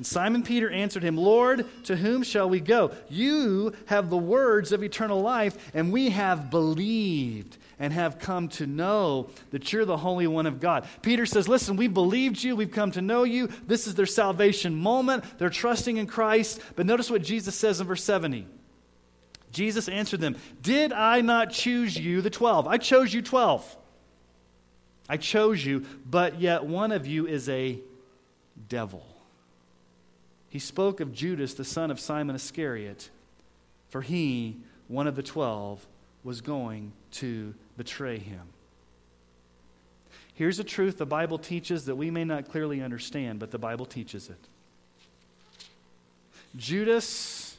And 0.00 0.06
Simon 0.06 0.42
Peter 0.42 0.70
answered 0.70 1.02
him, 1.02 1.18
Lord, 1.18 1.66
to 1.84 1.94
whom 1.94 2.22
shall 2.22 2.48
we 2.48 2.58
go? 2.58 2.92
You 3.10 3.74
have 3.84 4.08
the 4.08 4.16
words 4.16 4.72
of 4.72 4.82
eternal 4.82 5.20
life, 5.20 5.70
and 5.74 5.92
we 5.92 6.08
have 6.08 6.48
believed 6.48 7.58
and 7.78 7.92
have 7.92 8.18
come 8.18 8.48
to 8.48 8.66
know 8.66 9.28
that 9.50 9.74
you're 9.74 9.84
the 9.84 9.98
Holy 9.98 10.26
One 10.26 10.46
of 10.46 10.58
God. 10.58 10.88
Peter 11.02 11.26
says, 11.26 11.48
Listen, 11.50 11.76
we 11.76 11.86
believed 11.86 12.42
you, 12.42 12.56
we've 12.56 12.70
come 12.70 12.90
to 12.92 13.02
know 13.02 13.24
you. 13.24 13.48
This 13.66 13.86
is 13.86 13.94
their 13.94 14.06
salvation 14.06 14.74
moment. 14.74 15.22
They're 15.36 15.50
trusting 15.50 15.98
in 15.98 16.06
Christ. 16.06 16.62
But 16.76 16.86
notice 16.86 17.10
what 17.10 17.20
Jesus 17.20 17.54
says 17.54 17.78
in 17.78 17.86
verse 17.86 18.02
70. 18.02 18.46
Jesus 19.52 19.86
answered 19.86 20.22
them, 20.22 20.36
Did 20.62 20.94
I 20.94 21.20
not 21.20 21.50
choose 21.50 21.94
you, 21.94 22.22
the 22.22 22.30
12? 22.30 22.66
I 22.66 22.78
chose 22.78 23.12
you 23.12 23.20
12. 23.20 23.76
I 25.10 25.18
chose 25.18 25.62
you, 25.62 25.84
but 26.06 26.40
yet 26.40 26.64
one 26.64 26.90
of 26.90 27.06
you 27.06 27.26
is 27.26 27.50
a 27.50 27.78
devil. 28.66 29.04
He 30.50 30.58
spoke 30.58 31.00
of 31.00 31.12
Judas, 31.12 31.54
the 31.54 31.64
son 31.64 31.90
of 31.90 31.98
Simon 31.98 32.36
Iscariot, 32.36 33.08
for 33.88 34.02
he, 34.02 34.58
one 34.88 35.06
of 35.06 35.16
the 35.16 35.22
twelve, 35.22 35.86
was 36.22 36.42
going 36.42 36.92
to 37.12 37.54
betray 37.76 38.18
him. 38.18 38.42
Here's 40.34 40.58
a 40.58 40.64
truth 40.64 40.98
the 40.98 41.06
Bible 41.06 41.38
teaches 41.38 41.84
that 41.84 41.94
we 41.94 42.10
may 42.10 42.24
not 42.24 42.48
clearly 42.50 42.82
understand, 42.82 43.38
but 43.38 43.52
the 43.52 43.58
Bible 43.58 43.86
teaches 43.86 44.28
it. 44.28 44.48
Judas 46.56 47.56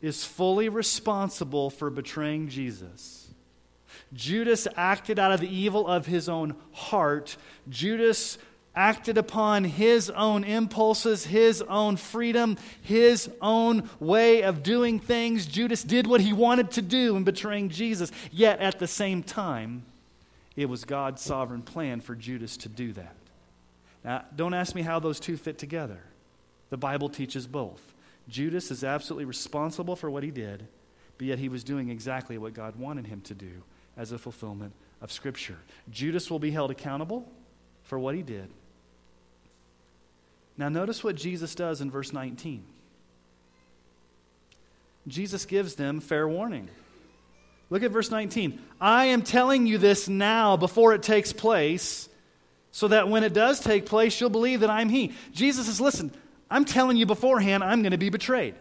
is 0.00 0.24
fully 0.24 0.68
responsible 0.68 1.68
for 1.68 1.90
betraying 1.90 2.48
Jesus. 2.48 3.28
Judas 4.14 4.66
acted 4.76 5.18
out 5.18 5.32
of 5.32 5.40
the 5.40 5.54
evil 5.54 5.86
of 5.86 6.06
his 6.06 6.28
own 6.28 6.54
heart. 6.72 7.36
Judas 7.68 8.38
acted 8.78 9.18
upon 9.18 9.64
his 9.64 10.08
own 10.10 10.44
impulses, 10.44 11.26
his 11.26 11.60
own 11.62 11.96
freedom, 11.96 12.56
his 12.80 13.28
own 13.42 13.90
way 13.98 14.42
of 14.42 14.62
doing 14.62 15.00
things. 15.00 15.46
Judas 15.46 15.82
did 15.82 16.06
what 16.06 16.20
he 16.20 16.32
wanted 16.32 16.70
to 16.70 16.80
do 16.80 17.16
in 17.16 17.24
betraying 17.24 17.70
Jesus. 17.70 18.12
Yet 18.30 18.60
at 18.60 18.78
the 18.78 18.86
same 18.86 19.24
time, 19.24 19.84
it 20.54 20.66
was 20.66 20.84
God's 20.84 21.20
sovereign 21.20 21.62
plan 21.62 22.00
for 22.00 22.14
Judas 22.14 22.56
to 22.58 22.68
do 22.68 22.92
that. 22.92 23.16
Now, 24.04 24.24
don't 24.36 24.54
ask 24.54 24.76
me 24.76 24.82
how 24.82 25.00
those 25.00 25.18
two 25.18 25.36
fit 25.36 25.58
together. 25.58 25.98
The 26.70 26.76
Bible 26.76 27.08
teaches 27.08 27.48
both. 27.48 27.82
Judas 28.28 28.70
is 28.70 28.84
absolutely 28.84 29.24
responsible 29.24 29.96
for 29.96 30.08
what 30.08 30.22
he 30.22 30.30
did, 30.30 30.68
but 31.16 31.26
yet 31.26 31.40
he 31.40 31.48
was 31.48 31.64
doing 31.64 31.88
exactly 31.88 32.38
what 32.38 32.54
God 32.54 32.76
wanted 32.76 33.08
him 33.08 33.22
to 33.22 33.34
do 33.34 33.64
as 33.96 34.12
a 34.12 34.18
fulfillment 34.18 34.72
of 35.02 35.10
Scripture. 35.10 35.58
Judas 35.90 36.30
will 36.30 36.38
be 36.38 36.52
held 36.52 36.70
accountable 36.70 37.28
for 37.82 37.98
what 37.98 38.14
he 38.14 38.22
did. 38.22 38.48
Now, 40.58 40.68
notice 40.68 41.04
what 41.04 41.14
Jesus 41.14 41.54
does 41.54 41.80
in 41.80 41.90
verse 41.90 42.12
19. 42.12 42.64
Jesus 45.06 45.46
gives 45.46 45.76
them 45.76 46.00
fair 46.00 46.28
warning. 46.28 46.68
Look 47.70 47.84
at 47.84 47.92
verse 47.92 48.10
19. 48.10 48.58
I 48.80 49.06
am 49.06 49.22
telling 49.22 49.66
you 49.66 49.78
this 49.78 50.08
now 50.08 50.56
before 50.56 50.94
it 50.94 51.02
takes 51.02 51.32
place, 51.32 52.08
so 52.72 52.88
that 52.88 53.08
when 53.08 53.22
it 53.24 53.32
does 53.32 53.60
take 53.60 53.86
place, 53.86 54.20
you'll 54.20 54.30
believe 54.30 54.60
that 54.60 54.70
I'm 54.70 54.88
He. 54.88 55.14
Jesus 55.32 55.66
says, 55.66 55.80
Listen, 55.80 56.10
I'm 56.50 56.64
telling 56.64 56.96
you 56.96 57.06
beforehand, 57.06 57.62
I'm 57.62 57.82
going 57.82 57.92
to 57.92 57.98
be 57.98 58.10
betrayed. 58.10 58.54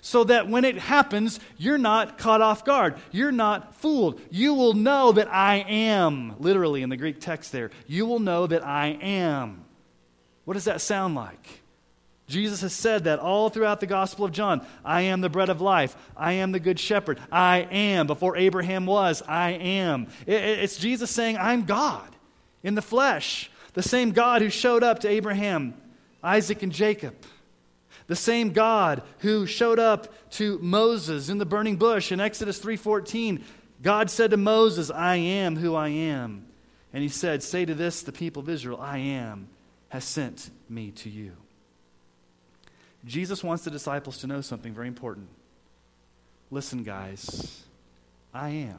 So 0.00 0.24
that 0.24 0.48
when 0.48 0.64
it 0.64 0.78
happens, 0.78 1.40
you're 1.56 1.78
not 1.78 2.18
caught 2.18 2.40
off 2.40 2.64
guard. 2.64 2.96
You're 3.12 3.32
not 3.32 3.74
fooled. 3.76 4.20
You 4.30 4.54
will 4.54 4.74
know 4.74 5.12
that 5.12 5.32
I 5.32 5.64
am, 5.68 6.34
literally 6.38 6.82
in 6.82 6.90
the 6.90 6.96
Greek 6.96 7.20
text 7.20 7.50
there, 7.52 7.70
you 7.86 8.06
will 8.06 8.20
know 8.20 8.46
that 8.46 8.64
I 8.64 8.98
am. 9.00 9.65
What 10.46 10.54
does 10.54 10.64
that 10.64 10.80
sound 10.80 11.14
like? 11.14 11.60
Jesus 12.28 12.62
has 12.62 12.72
said 12.72 13.04
that 13.04 13.18
all 13.18 13.50
throughout 13.50 13.80
the 13.80 13.86
Gospel 13.86 14.24
of 14.24 14.32
John. 14.32 14.66
I 14.84 15.02
am 15.02 15.20
the 15.20 15.28
bread 15.28 15.48
of 15.48 15.60
life. 15.60 15.94
I 16.16 16.32
am 16.34 16.52
the 16.52 16.60
good 16.60 16.80
shepherd. 16.80 17.20
I 17.30 17.68
am. 17.70 18.06
Before 18.06 18.36
Abraham 18.36 18.86
was, 18.86 19.22
I 19.28 19.50
am. 19.50 20.08
It's 20.26 20.78
Jesus 20.78 21.10
saying, 21.10 21.36
I'm 21.36 21.64
God 21.64 22.08
in 22.62 22.74
the 22.74 22.82
flesh. 22.82 23.50
The 23.74 23.82
same 23.82 24.12
God 24.12 24.40
who 24.40 24.48
showed 24.48 24.82
up 24.82 25.00
to 25.00 25.08
Abraham 25.08 25.74
Isaac 26.22 26.62
and 26.62 26.72
Jacob. 26.72 27.14
The 28.08 28.16
same 28.16 28.52
God 28.52 29.02
who 29.18 29.46
showed 29.46 29.78
up 29.78 30.12
to 30.32 30.58
Moses 30.60 31.28
in 31.28 31.38
the 31.38 31.46
burning 31.46 31.76
bush 31.76 32.10
in 32.10 32.20
Exodus 32.20 32.58
3:14, 32.58 33.44
God 33.82 34.10
said 34.10 34.30
to 34.30 34.36
Moses, 34.36 34.90
"I 34.90 35.16
am 35.16 35.56
who 35.56 35.74
I 35.74 35.88
am." 35.88 36.46
And 36.92 37.02
he 37.02 37.08
said, 37.08 37.42
"Say 37.42 37.64
to 37.64 37.74
this 37.74 38.02
the 38.02 38.12
people 38.12 38.42
of 38.42 38.48
Israel, 38.48 38.80
I 38.80 38.98
am 38.98 39.48
has 39.96 40.04
sent 40.04 40.50
me 40.68 40.90
to 40.90 41.08
you." 41.08 41.32
Jesus 43.06 43.42
wants 43.42 43.64
the 43.64 43.70
disciples 43.70 44.18
to 44.18 44.26
know 44.26 44.42
something 44.42 44.74
very 44.74 44.88
important. 44.88 45.28
Listen, 46.50 46.82
guys, 46.82 47.64
I 48.34 48.50
am. 48.50 48.78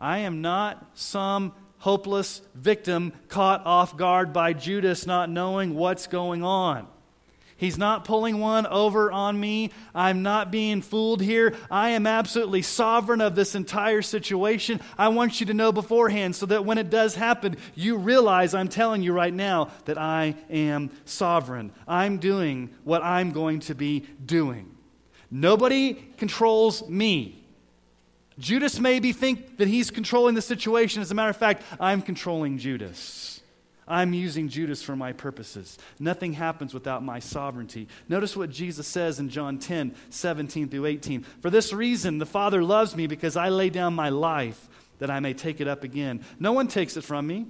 I 0.00 0.18
am 0.18 0.40
not 0.40 0.86
some 0.94 1.52
hopeless 1.78 2.42
victim 2.54 3.12
caught 3.26 3.66
off 3.66 3.96
guard 3.96 4.32
by 4.32 4.52
Judas 4.52 5.04
not 5.04 5.28
knowing 5.30 5.74
what's 5.74 6.06
going 6.06 6.44
on. 6.44 6.86
He's 7.58 7.78
not 7.78 8.04
pulling 8.04 8.38
one 8.38 8.66
over 8.66 9.10
on 9.10 9.40
me. 9.40 9.70
I'm 9.94 10.22
not 10.22 10.50
being 10.50 10.82
fooled 10.82 11.22
here. 11.22 11.54
I 11.70 11.90
am 11.90 12.06
absolutely 12.06 12.60
sovereign 12.60 13.22
of 13.22 13.34
this 13.34 13.54
entire 13.54 14.02
situation. 14.02 14.80
I 14.98 15.08
want 15.08 15.40
you 15.40 15.46
to 15.46 15.54
know 15.54 15.72
beforehand 15.72 16.36
so 16.36 16.44
that 16.46 16.66
when 16.66 16.76
it 16.76 16.90
does 16.90 17.14
happen, 17.14 17.56
you 17.74 17.96
realize 17.96 18.54
I'm 18.54 18.68
telling 18.68 19.02
you 19.02 19.14
right 19.14 19.32
now 19.32 19.70
that 19.86 19.96
I 19.96 20.34
am 20.50 20.90
sovereign. 21.06 21.72
I'm 21.88 22.18
doing 22.18 22.70
what 22.84 23.02
I'm 23.02 23.32
going 23.32 23.60
to 23.60 23.74
be 23.74 24.00
doing. 24.24 24.76
Nobody 25.30 25.94
controls 26.18 26.86
me. 26.88 27.42
Judas 28.38 28.78
maybe 28.78 29.12
think 29.12 29.56
that 29.56 29.68
he's 29.68 29.90
controlling 29.90 30.34
the 30.34 30.42
situation. 30.42 31.00
As 31.00 31.10
a 31.10 31.14
matter 31.14 31.30
of 31.30 31.38
fact, 31.38 31.62
I'm 31.80 32.02
controlling 32.02 32.58
Judas. 32.58 33.35
I'm 33.88 34.12
using 34.12 34.48
Judas 34.48 34.82
for 34.82 34.96
my 34.96 35.12
purposes. 35.12 35.78
Nothing 36.00 36.32
happens 36.32 36.74
without 36.74 37.04
my 37.04 37.20
sovereignty. 37.20 37.88
Notice 38.08 38.36
what 38.36 38.50
Jesus 38.50 38.86
says 38.86 39.20
in 39.20 39.28
John 39.28 39.58
10, 39.58 39.94
17 40.10 40.68
through 40.68 40.86
18. 40.86 41.22
For 41.40 41.50
this 41.50 41.72
reason, 41.72 42.18
the 42.18 42.26
Father 42.26 42.62
loves 42.62 42.96
me 42.96 43.06
because 43.06 43.36
I 43.36 43.48
lay 43.48 43.70
down 43.70 43.94
my 43.94 44.08
life 44.08 44.68
that 44.98 45.10
I 45.10 45.20
may 45.20 45.34
take 45.34 45.60
it 45.60 45.68
up 45.68 45.84
again. 45.84 46.24
No 46.40 46.52
one 46.52 46.66
takes 46.66 46.96
it 46.96 47.04
from 47.04 47.26
me. 47.26 47.46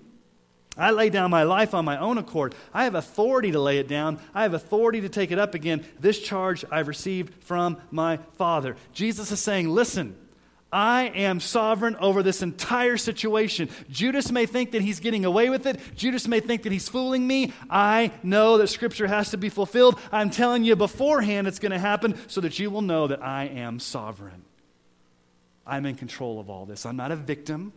I 0.76 0.90
lay 0.90 1.08
down 1.08 1.30
my 1.30 1.44
life 1.44 1.72
on 1.72 1.86
my 1.86 1.96
own 1.98 2.18
accord. 2.18 2.54
I 2.74 2.84
have 2.84 2.94
authority 2.94 3.52
to 3.52 3.60
lay 3.60 3.78
it 3.78 3.88
down. 3.88 4.18
I 4.34 4.42
have 4.42 4.52
authority 4.52 5.00
to 5.00 5.08
take 5.08 5.30
it 5.30 5.38
up 5.38 5.54
again. 5.54 5.86
This 5.98 6.20
charge 6.20 6.66
I've 6.70 6.88
received 6.88 7.42
from 7.44 7.78
my 7.90 8.18
Father. 8.36 8.76
Jesus 8.92 9.32
is 9.32 9.40
saying, 9.40 9.70
Listen, 9.70 10.16
I 10.72 11.04
am 11.14 11.38
sovereign 11.40 11.96
over 11.96 12.22
this 12.22 12.42
entire 12.42 12.96
situation. 12.96 13.68
Judas 13.88 14.32
may 14.32 14.46
think 14.46 14.72
that 14.72 14.82
he's 14.82 15.00
getting 15.00 15.24
away 15.24 15.48
with 15.48 15.64
it. 15.66 15.78
Judas 15.94 16.26
may 16.26 16.40
think 16.40 16.64
that 16.64 16.72
he's 16.72 16.88
fooling 16.88 17.26
me. 17.26 17.52
I 17.70 18.12
know 18.22 18.58
that 18.58 18.68
Scripture 18.68 19.06
has 19.06 19.30
to 19.30 19.36
be 19.38 19.48
fulfilled. 19.48 19.98
I'm 20.10 20.28
telling 20.28 20.64
you 20.64 20.74
beforehand 20.74 21.46
it's 21.46 21.60
going 21.60 21.72
to 21.72 21.78
happen 21.78 22.18
so 22.28 22.40
that 22.40 22.58
you 22.58 22.70
will 22.70 22.82
know 22.82 23.06
that 23.06 23.22
I 23.22 23.44
am 23.44 23.78
sovereign. 23.78 24.42
I'm 25.66 25.86
in 25.86 25.94
control 25.94 26.40
of 26.40 26.50
all 26.50 26.66
this. 26.66 26.84
I'm 26.84 26.96
not 26.96 27.12
a 27.12 27.16
victim. 27.16 27.72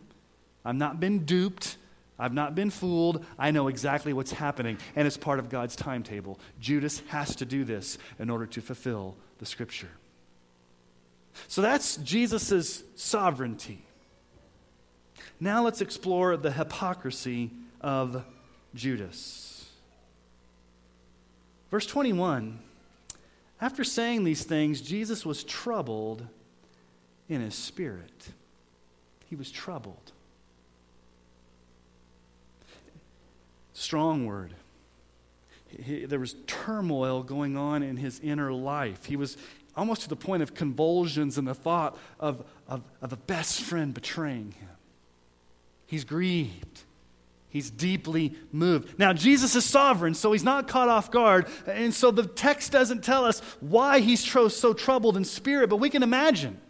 I've 0.64 0.76
not 0.76 1.00
been 1.00 1.24
duped. 1.24 1.76
I've 2.18 2.34
not 2.34 2.54
been 2.54 2.70
fooled. 2.70 3.24
I 3.38 3.50
know 3.50 3.68
exactly 3.68 4.12
what's 4.12 4.32
happening, 4.32 4.78
and 4.94 5.06
it's 5.06 5.16
part 5.16 5.38
of 5.38 5.48
God's 5.48 5.74
timetable. 5.74 6.38
Judas 6.60 7.02
has 7.08 7.34
to 7.36 7.46
do 7.46 7.64
this 7.64 7.96
in 8.18 8.28
order 8.28 8.46
to 8.46 8.60
fulfill 8.60 9.16
the 9.38 9.46
Scripture. 9.46 9.88
So 11.48 11.62
that's 11.62 11.96
Jesus' 11.96 12.82
sovereignty. 12.96 13.84
Now 15.38 15.64
let's 15.64 15.80
explore 15.80 16.36
the 16.36 16.52
hypocrisy 16.52 17.50
of 17.80 18.24
Judas. 18.74 19.70
Verse 21.70 21.86
21 21.86 22.58
After 23.60 23.84
saying 23.84 24.24
these 24.24 24.44
things, 24.44 24.80
Jesus 24.80 25.24
was 25.24 25.44
troubled 25.44 26.26
in 27.28 27.40
his 27.40 27.54
spirit. 27.54 28.28
He 29.28 29.36
was 29.36 29.50
troubled. 29.50 30.12
Strong 33.72 34.26
word. 34.26 34.54
He, 35.68 36.04
there 36.04 36.18
was 36.18 36.34
turmoil 36.46 37.22
going 37.22 37.56
on 37.56 37.82
in 37.82 37.96
his 37.96 38.18
inner 38.20 38.52
life. 38.52 39.04
He 39.04 39.14
was 39.14 39.36
almost 39.76 40.02
to 40.02 40.08
the 40.08 40.16
point 40.16 40.42
of 40.42 40.54
convulsions 40.54 41.38
and 41.38 41.46
the 41.46 41.54
thought 41.54 41.98
of, 42.18 42.44
of, 42.68 42.82
of 43.00 43.12
a 43.12 43.16
best 43.16 43.62
friend 43.62 43.94
betraying 43.94 44.52
him. 44.52 44.68
He's 45.86 46.04
grieved. 46.04 46.82
He's 47.50 47.68
deeply 47.68 48.36
moved. 48.52 48.96
Now, 48.98 49.12
Jesus 49.12 49.56
is 49.56 49.64
sovereign, 49.64 50.14
so 50.14 50.30
he's 50.30 50.44
not 50.44 50.68
caught 50.68 50.88
off 50.88 51.10
guard. 51.10 51.48
And 51.66 51.92
so 51.92 52.12
the 52.12 52.24
text 52.24 52.70
doesn't 52.70 53.02
tell 53.02 53.24
us 53.24 53.40
why 53.58 53.98
he's 53.98 54.24
so 54.24 54.72
troubled 54.72 55.16
in 55.16 55.24
spirit, 55.24 55.68
but 55.68 55.78
we 55.78 55.90
can 55.90 56.04
imagine. 56.04 56.60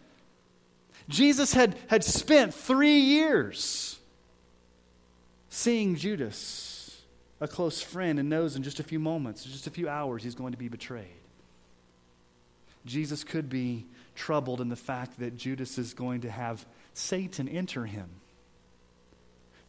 Jesus 1.07 1.53
had, 1.53 1.77
had 1.87 2.03
spent 2.03 2.53
three 2.53 2.99
years 2.99 3.99
seeing 5.49 5.95
Judas, 5.95 7.01
a 7.39 7.47
close 7.47 7.81
friend, 7.81 8.17
and 8.17 8.27
knows 8.29 8.55
in 8.55 8.63
just 8.63 8.79
a 8.79 8.83
few 8.83 8.99
moments, 8.99 9.43
just 9.43 9.67
a 9.67 9.71
few 9.71 9.87
hours, 9.87 10.23
he's 10.23 10.35
going 10.35 10.53
to 10.53 10.57
be 10.57 10.67
betrayed. 10.67 11.20
Jesus 12.85 13.23
could 13.23 13.49
be 13.49 13.85
troubled 14.15 14.61
in 14.61 14.69
the 14.69 14.75
fact 14.75 15.19
that 15.19 15.35
Judas 15.37 15.77
is 15.77 15.93
going 15.93 16.21
to 16.21 16.31
have 16.31 16.65
Satan 16.93 17.47
enter 17.47 17.85
him. 17.85 18.09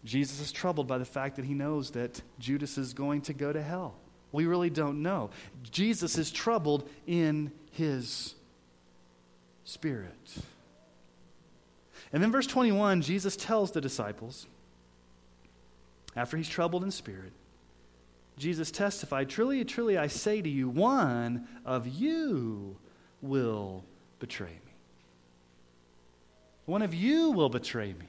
Jesus 0.04 0.40
is 0.40 0.52
troubled 0.52 0.87
by 0.88 0.99
the 0.99 1.04
fact 1.04 1.37
that 1.37 1.45
he 1.45 1.54
knows 1.54 1.92
that 1.92 2.21
Judas 2.38 2.76
is 2.76 2.92
going 2.92 3.23
to 3.23 3.33
go 3.33 3.52
to 3.52 3.62
hell. 3.62 3.95
We 4.33 4.47
really 4.47 4.71
don't 4.71 5.02
know. 5.02 5.31
Jesus 5.71 6.19
is 6.19 6.31
troubled 6.31 6.88
in 7.07 7.52
his 7.73 8.35
spirit. 9.64 10.35
And 12.12 12.23
then, 12.23 12.33
verse 12.33 12.47
21, 12.47 13.03
Jesus 13.03 13.37
tells 13.37 13.70
the 13.70 13.81
disciples, 13.81 14.46
after 16.16 16.37
he's 16.37 16.48
troubled 16.48 16.83
in 16.83 16.90
spirit, 16.90 17.33
Jesus 18.37 18.70
testified, 18.70 19.29
Truly, 19.29 19.64
truly, 19.64 19.96
I 19.96 20.09
say 20.09 20.42
to 20.42 20.48
you, 20.48 20.68
one 20.68 21.46
of 21.64 21.87
you 21.87 22.77
will 23.22 23.85
betray 24.18 24.48
me. 24.48 24.72
One 26.66 26.82
of 26.82 26.94
you 26.94 27.30
will 27.30 27.48
betray 27.48 27.92
me. 27.92 28.06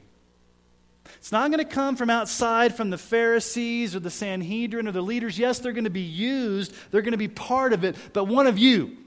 It's 1.17 1.31
not 1.31 1.51
going 1.51 1.63
to 1.63 1.69
come 1.69 1.95
from 1.95 2.09
outside 2.09 2.75
from 2.75 2.89
the 2.89 2.97
Pharisees 2.97 3.95
or 3.95 3.99
the 3.99 4.09
Sanhedrin 4.09 4.87
or 4.87 4.91
the 4.91 5.01
leaders. 5.01 5.37
Yes, 5.37 5.59
they're 5.59 5.73
going 5.73 5.83
to 5.83 5.89
be 5.89 6.01
used, 6.01 6.73
they're 6.91 7.01
going 7.01 7.11
to 7.11 7.17
be 7.17 7.27
part 7.27 7.73
of 7.73 7.83
it, 7.83 7.95
but 8.13 8.25
one 8.25 8.47
of 8.47 8.57
you, 8.57 8.97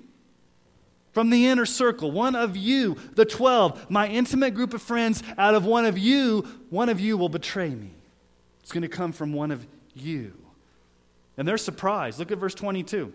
from 1.13 1.31
the 1.31 1.47
inner 1.47 1.65
circle, 1.65 2.11
one 2.11 2.37
of 2.37 2.57
you, 2.57 2.97
the 3.15 3.25
12, 3.25 3.91
my 3.91 4.07
intimate 4.07 4.53
group 4.53 4.75
of 4.75 4.83
friends, 4.83 5.23
out 5.39 5.55
of 5.55 5.65
one 5.65 5.87
of 5.87 5.97
you, 5.97 6.47
one 6.69 6.91
of 6.91 7.01
you 7.01 7.17
will 7.17 7.31
betray 7.31 7.71
me. 7.71 7.91
It's 8.63 8.73
going 8.73 8.83
to 8.83 8.89
come 8.89 9.13
from 9.13 9.33
one 9.33 9.51
of 9.51 9.67
you. 9.95 10.35
And 11.39 11.49
they're 11.49 11.57
surprised. 11.57 12.19
Look 12.19 12.33
at 12.33 12.39
verse 12.39 12.55
22. 12.55 13.13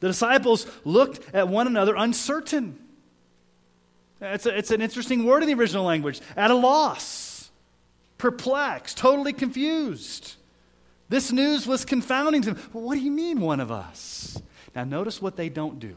The 0.00 0.08
disciples 0.08 0.66
looked 0.84 1.34
at 1.34 1.48
one 1.48 1.66
another 1.66 1.94
uncertain. 1.94 2.78
It's, 4.20 4.46
a, 4.46 4.56
it's 4.56 4.70
an 4.70 4.82
interesting 4.82 5.24
word 5.24 5.42
in 5.42 5.48
the 5.48 5.54
original 5.54 5.84
language 5.84 6.20
at 6.36 6.50
a 6.50 6.54
loss, 6.54 7.50
perplexed, 8.18 8.98
totally 8.98 9.32
confused. 9.32 10.34
This 11.08 11.32
news 11.32 11.66
was 11.66 11.84
confounding 11.84 12.42
to 12.42 12.54
them. 12.54 12.62
Well, 12.72 12.84
what 12.84 12.94
do 12.94 13.00
you 13.00 13.10
mean, 13.10 13.40
one 13.40 13.60
of 13.60 13.70
us? 13.70 14.40
Now, 14.74 14.84
notice 14.84 15.20
what 15.20 15.36
they 15.36 15.48
don't 15.48 15.78
do. 15.78 15.96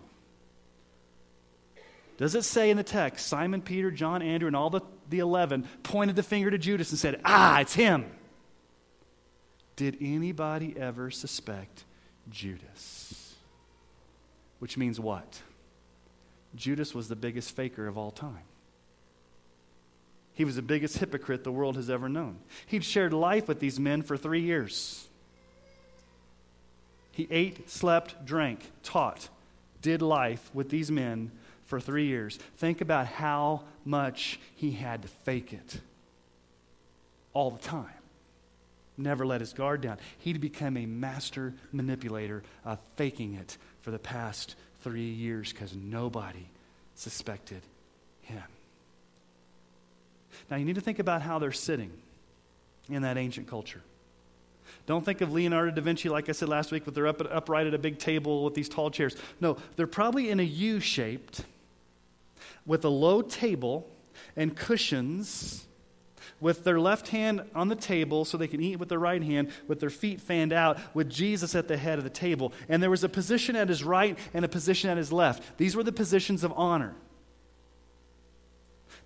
Does 2.18 2.36
it 2.36 2.44
say 2.44 2.70
in 2.70 2.78
the 2.78 2.84
text, 2.84 3.28
Simon, 3.28 3.62
Peter, 3.62 3.92
John, 3.92 4.22
Andrew, 4.22 4.48
and 4.48 4.56
all 4.56 4.70
the, 4.70 4.82
the 5.10 5.20
11 5.20 5.68
pointed 5.84 6.16
the 6.16 6.24
finger 6.24 6.50
to 6.52 6.58
Judas 6.58 6.92
and 6.92 7.00
said, 7.00 7.22
Ah, 7.26 7.60
it's 7.60 7.74
him? 7.74 8.06
Did 9.76 9.98
anybody 10.00 10.76
ever 10.78 11.10
suspect 11.10 11.84
Judas? 12.30 13.23
Which 14.64 14.78
means 14.78 14.98
what? 14.98 15.42
Judas 16.56 16.96
was 16.96 17.10
the 17.10 17.18
biggest 17.18 17.54
faker 17.54 17.86
of 17.86 17.98
all 17.98 18.12
time. 18.12 18.46
He 20.32 20.46
was 20.46 20.56
the 20.56 20.62
biggest 20.62 21.00
hypocrite 21.00 21.44
the 21.44 21.52
world 21.52 21.76
has 21.76 21.90
ever 21.90 22.08
known. 22.08 22.38
He'd 22.66 22.86
shared 22.86 23.12
life 23.12 23.50
with 23.50 23.60
these 23.60 23.78
men 23.78 24.04
for 24.04 24.16
three 24.16 24.40
years. 24.40 25.10
He 27.12 27.28
ate, 27.30 27.70
slept, 27.70 28.24
drank, 28.24 28.72
taught, 28.84 29.28
did 29.82 30.02
life 30.02 30.50
with 30.54 30.70
these 30.70 30.90
men 30.90 31.32
for 31.66 31.82
three 31.82 32.06
years. 32.06 32.40
Think 32.56 32.80
about 32.80 33.08
how 33.08 33.64
much 33.84 34.40
he 34.56 34.72
had 34.72 35.02
to 35.02 35.10
fake 35.10 35.52
it 35.52 35.82
all 37.34 37.52
the 37.52 37.62
time. 37.62 37.90
Never 38.96 39.26
let 39.26 39.42
his 39.42 39.52
guard 39.52 39.82
down. 39.82 39.98
He'd 40.20 40.40
become 40.40 40.78
a 40.78 40.86
master 40.86 41.54
manipulator 41.74 42.44
of 42.64 42.80
faking 42.96 43.34
it 43.34 43.58
for 43.84 43.92
the 43.92 44.00
past 44.00 44.56
three 44.82 45.12
years 45.12 45.52
because 45.52 45.76
nobody 45.76 46.48
suspected 46.96 47.62
him. 48.22 48.42
Now, 50.50 50.58
you 50.58 50.66
need 50.66 50.76
to 50.76 50.82
think 50.82 51.00
about 51.00 51.22
how 51.22 51.38
they're 51.38 51.52
sitting 51.52 51.92
in 52.90 53.04
that 53.04 53.18
ancient 53.18 53.48
culture. 53.48 53.82
Don't 54.86 55.06
think 55.06 55.22
of 55.22 55.32
Leonardo 55.32 55.72
da 55.72 55.82
Vinci, 55.82 56.10
like 56.10 56.30
I 56.30 56.32
said 56.32 56.50
last 56.50 56.72
week, 56.72 56.86
with 56.86 56.96
their 56.96 57.08
up, 57.08 57.22
upright 57.30 57.68
at 57.68 57.74
a 57.74 57.78
big 57.78 58.00
table 58.00 58.44
with 58.44 58.54
these 58.54 58.70
tall 58.70 58.90
chairs. 58.90 59.16
No, 59.40 59.58
they're 59.76 59.86
probably 59.86 60.30
in 60.30 60.40
a 60.40 60.44
U 60.44 60.80
shaped 60.80 61.44
with 62.66 62.84
a 62.86 62.90
low 62.90 63.22
table 63.22 63.90
and 64.36 64.56
cushions 64.56 65.68
with 66.44 66.66
their 66.66 66.80
left 66.80 67.08
hand 67.08 67.42
on 67.56 67.70
the 67.70 67.76
table 67.76 68.26
so 68.26 68.38
they 68.38 68.50
can 68.50 68.62
eat 68.62 68.76
with 68.76 68.90
their 68.90 69.00
right 69.00 69.24
hand, 69.24 69.50
with 69.70 69.80
their 69.80 69.90
feet 69.90 70.20
fanned 70.20 70.52
out, 70.52 70.78
with 70.94 71.10
Jesus 71.10 71.56
at 71.56 71.70
the 71.70 71.78
head 71.78 71.98
of 71.98 72.04
the 72.04 72.10
table. 72.10 72.52
And 72.68 72.84
there 72.84 72.90
was 72.90 73.06
a 73.06 73.10
position 73.10 73.56
at 73.56 73.70
his 73.70 73.82
right 73.82 74.20
and 74.34 74.44
a 74.44 74.50
position 74.50 74.90
at 74.90 74.98
his 74.98 75.14
left. 75.14 75.58
These 75.58 75.74
were 75.74 75.84
the 75.84 75.94
positions 75.94 76.44
of 76.44 76.52
honor. 76.58 76.96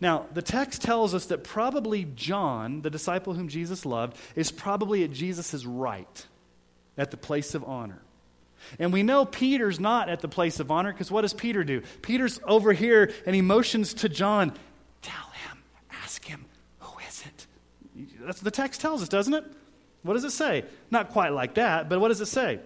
Now, 0.01 0.25
the 0.33 0.41
text 0.41 0.81
tells 0.81 1.13
us 1.13 1.27
that 1.27 1.43
probably 1.43 2.05
John, 2.15 2.81
the 2.81 2.89
disciple 2.89 3.35
whom 3.35 3.49
Jesus 3.49 3.85
loved, 3.85 4.17
is 4.35 4.51
probably 4.51 5.03
at 5.03 5.11
Jesus' 5.11 5.63
right, 5.63 6.25
at 6.97 7.11
the 7.11 7.17
place 7.17 7.53
of 7.53 7.63
honor. 7.63 8.01
And 8.79 8.91
we 8.91 9.03
know 9.03 9.25
Peter's 9.25 9.79
not 9.79 10.09
at 10.09 10.21
the 10.21 10.27
place 10.27 10.59
of 10.59 10.71
honor 10.71 10.91
because 10.91 11.11
what 11.11 11.21
does 11.21 11.33
Peter 11.33 11.63
do? 11.63 11.83
Peter's 12.01 12.39
over 12.45 12.73
here 12.73 13.11
and 13.27 13.35
he 13.35 13.41
motions 13.43 13.93
to 13.95 14.09
John, 14.09 14.53
Tell 15.03 15.29
him, 15.47 15.63
ask 15.91 16.25
him, 16.25 16.46
that's 18.27 18.41
the 18.41 18.51
text 18.51 18.81
tells 18.81 19.01
us, 19.01 19.09
doesn't 19.09 19.33
it? 19.33 19.43
What 20.03 20.13
does 20.13 20.23
it 20.23 20.31
say? 20.31 20.63
Not 20.91 21.09
quite 21.09 21.33
like 21.33 21.55
that, 21.55 21.89
but 21.89 21.99
what 21.99 22.09
does 22.09 22.21
it 22.21 22.27
say? 22.27 22.59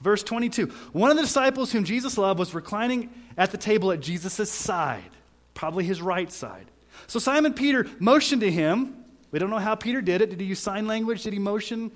Verse 0.00 0.22
22 0.22 0.66
One 0.92 1.10
of 1.10 1.16
the 1.16 1.22
disciples 1.22 1.72
whom 1.72 1.84
Jesus 1.84 2.16
loved 2.18 2.38
was 2.38 2.54
reclining 2.54 3.10
at 3.36 3.50
the 3.50 3.58
table 3.58 3.92
at 3.92 4.00
Jesus' 4.00 4.50
side, 4.50 5.10
probably 5.54 5.84
his 5.84 6.00
right 6.00 6.30
side. 6.30 6.66
So 7.06 7.18
Simon 7.18 7.54
Peter 7.54 7.86
motioned 7.98 8.42
to 8.42 8.50
him 8.50 9.04
We 9.30 9.38
don't 9.38 9.50
know 9.50 9.58
how 9.58 9.74
Peter 9.74 10.00
did 10.00 10.20
it. 10.20 10.30
Did 10.30 10.40
he 10.40 10.46
use 10.46 10.60
sign 10.60 10.86
language? 10.86 11.22
Did 11.22 11.32
he 11.32 11.38
motion? 11.38 11.90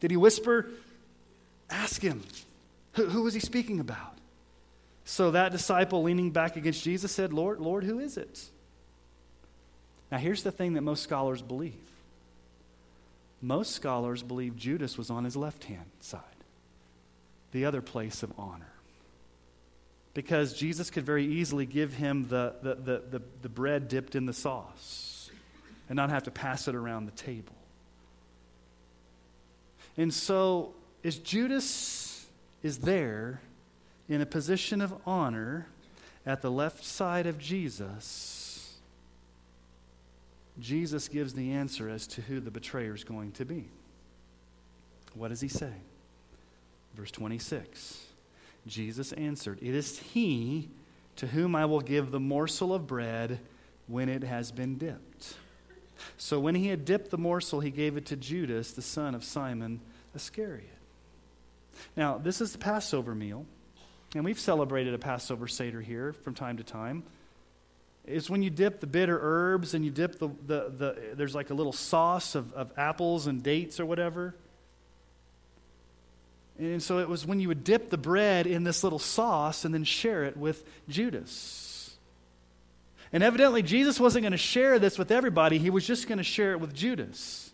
Did 0.00 0.10
he 0.10 0.16
whisper? 0.16 0.68
Ask 1.70 2.02
him. 2.02 2.22
Who, 2.92 3.06
who 3.06 3.22
was 3.22 3.34
he 3.34 3.40
speaking 3.40 3.80
about? 3.80 4.16
So 5.04 5.30
that 5.32 5.52
disciple 5.52 6.02
leaning 6.02 6.30
back 6.30 6.56
against 6.56 6.82
Jesus 6.82 7.12
said, 7.12 7.32
Lord, 7.32 7.60
Lord, 7.60 7.84
who 7.84 8.00
is 8.00 8.16
it? 8.16 8.44
Now, 10.10 10.18
here's 10.18 10.42
the 10.42 10.52
thing 10.52 10.74
that 10.74 10.82
most 10.82 11.02
scholars 11.02 11.42
believe 11.42 11.76
most 13.42 13.72
scholars 13.72 14.22
believe 14.22 14.56
Judas 14.56 14.96
was 14.96 15.10
on 15.10 15.24
his 15.24 15.36
left 15.36 15.64
hand 15.64 15.90
side, 16.00 16.20
the 17.52 17.64
other 17.64 17.82
place 17.82 18.22
of 18.22 18.32
honor. 18.38 18.72
Because 20.14 20.54
Jesus 20.54 20.90
could 20.90 21.04
very 21.04 21.26
easily 21.26 21.66
give 21.66 21.92
him 21.92 22.26
the, 22.28 22.54
the, 22.62 22.74
the, 22.74 23.02
the, 23.10 23.22
the 23.42 23.48
bread 23.48 23.88
dipped 23.88 24.14
in 24.14 24.24
the 24.24 24.32
sauce 24.32 25.30
and 25.88 25.96
not 25.96 26.10
have 26.10 26.22
to 26.24 26.30
pass 26.30 26.68
it 26.68 26.74
around 26.74 27.04
the 27.04 27.12
table. 27.12 27.54
And 29.98 30.12
so, 30.12 30.74
as 31.04 31.16
Judas 31.16 32.26
is 32.62 32.78
there 32.78 33.40
in 34.08 34.20
a 34.20 34.26
position 34.26 34.80
of 34.80 34.94
honor 35.06 35.66
at 36.24 36.42
the 36.42 36.50
left 36.50 36.84
side 36.84 37.26
of 37.26 37.38
Jesus, 37.38 38.35
Jesus 40.60 41.08
gives 41.08 41.34
the 41.34 41.52
answer 41.52 41.88
as 41.88 42.06
to 42.08 42.22
who 42.22 42.40
the 42.40 42.50
betrayer 42.50 42.94
is 42.94 43.04
going 43.04 43.32
to 43.32 43.44
be. 43.44 43.68
What 45.14 45.28
does 45.28 45.40
he 45.40 45.48
say? 45.48 45.72
Verse 46.94 47.10
26 47.10 48.06
Jesus 48.66 49.12
answered, 49.12 49.58
It 49.62 49.74
is 49.74 49.98
he 49.98 50.68
to 51.16 51.26
whom 51.26 51.54
I 51.54 51.64
will 51.66 51.80
give 51.80 52.10
the 52.10 52.20
morsel 52.20 52.74
of 52.74 52.86
bread 52.86 53.38
when 53.86 54.08
it 54.08 54.24
has 54.24 54.50
been 54.50 54.76
dipped. 54.76 55.34
So 56.18 56.40
when 56.40 56.54
he 56.54 56.68
had 56.68 56.84
dipped 56.84 57.10
the 57.10 57.18
morsel, 57.18 57.60
he 57.60 57.70
gave 57.70 57.96
it 57.96 58.06
to 58.06 58.16
Judas, 58.16 58.72
the 58.72 58.82
son 58.82 59.14
of 59.14 59.24
Simon 59.24 59.80
Iscariot. 60.14 60.68
Now, 61.96 62.18
this 62.18 62.40
is 62.40 62.52
the 62.52 62.58
Passover 62.58 63.14
meal, 63.14 63.46
and 64.14 64.24
we've 64.24 64.40
celebrated 64.40 64.94
a 64.94 64.98
Passover 64.98 65.46
Seder 65.46 65.80
here 65.80 66.12
from 66.12 66.34
time 66.34 66.56
to 66.56 66.64
time. 66.64 67.04
It's 68.06 68.30
when 68.30 68.42
you 68.42 68.50
dip 68.50 68.80
the 68.80 68.86
bitter 68.86 69.18
herbs 69.20 69.74
and 69.74 69.84
you 69.84 69.90
dip 69.90 70.18
the, 70.18 70.28
the, 70.46 70.72
the 70.76 70.96
there's 71.14 71.34
like 71.34 71.50
a 71.50 71.54
little 71.54 71.72
sauce 71.72 72.34
of, 72.34 72.52
of 72.52 72.72
apples 72.76 73.26
and 73.26 73.42
dates 73.42 73.80
or 73.80 73.86
whatever. 73.86 74.34
And 76.58 76.82
so 76.82 76.98
it 76.98 77.08
was 77.08 77.26
when 77.26 77.40
you 77.40 77.48
would 77.48 77.64
dip 77.64 77.90
the 77.90 77.98
bread 77.98 78.46
in 78.46 78.64
this 78.64 78.82
little 78.82 78.98
sauce 78.98 79.64
and 79.64 79.74
then 79.74 79.84
share 79.84 80.24
it 80.24 80.36
with 80.36 80.64
Judas. 80.88 81.96
And 83.12 83.22
evidently, 83.22 83.62
Jesus 83.62 84.00
wasn't 84.00 84.22
going 84.22 84.32
to 84.32 84.38
share 84.38 84.78
this 84.78 84.98
with 84.98 85.10
everybody, 85.10 85.58
he 85.58 85.70
was 85.70 85.86
just 85.86 86.08
going 86.08 86.18
to 86.18 86.24
share 86.24 86.52
it 86.52 86.60
with 86.60 86.74
Judas. 86.74 87.52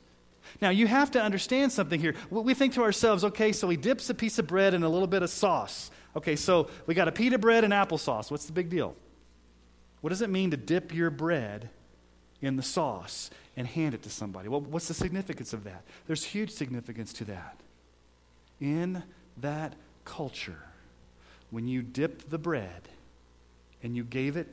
Now, 0.60 0.70
you 0.70 0.86
have 0.86 1.10
to 1.12 1.22
understand 1.22 1.72
something 1.72 1.98
here. 1.98 2.14
We 2.30 2.54
think 2.54 2.74
to 2.74 2.82
ourselves, 2.82 3.24
okay, 3.24 3.52
so 3.52 3.68
he 3.68 3.76
dips 3.76 4.08
a 4.10 4.14
piece 4.14 4.38
of 4.38 4.46
bread 4.46 4.74
in 4.74 4.82
a 4.82 4.88
little 4.88 5.08
bit 5.08 5.22
of 5.22 5.30
sauce. 5.30 5.90
Okay, 6.14 6.36
so 6.36 6.68
we 6.86 6.94
got 6.94 7.08
a 7.08 7.12
pita 7.12 7.38
bread 7.38 7.64
and 7.64 7.72
applesauce. 7.72 8.30
What's 8.30 8.44
the 8.44 8.52
big 8.52 8.68
deal? 8.68 8.94
What 10.02 10.10
does 10.10 10.20
it 10.20 10.30
mean 10.30 10.50
to 10.50 10.56
dip 10.56 10.92
your 10.92 11.10
bread 11.10 11.70
in 12.42 12.56
the 12.56 12.62
sauce 12.62 13.30
and 13.56 13.66
hand 13.66 13.94
it 13.94 14.02
to 14.02 14.10
somebody? 14.10 14.48
Well, 14.48 14.60
what's 14.60 14.88
the 14.88 14.94
significance 14.94 15.52
of 15.52 15.64
that? 15.64 15.84
There's 16.06 16.24
huge 16.24 16.50
significance 16.50 17.12
to 17.14 17.24
that. 17.26 17.56
In 18.60 19.04
that 19.38 19.74
culture, 20.04 20.64
when 21.50 21.68
you 21.68 21.82
dipped 21.82 22.30
the 22.30 22.38
bread 22.38 22.88
and 23.82 23.96
you 23.96 24.02
gave 24.02 24.36
it, 24.36 24.48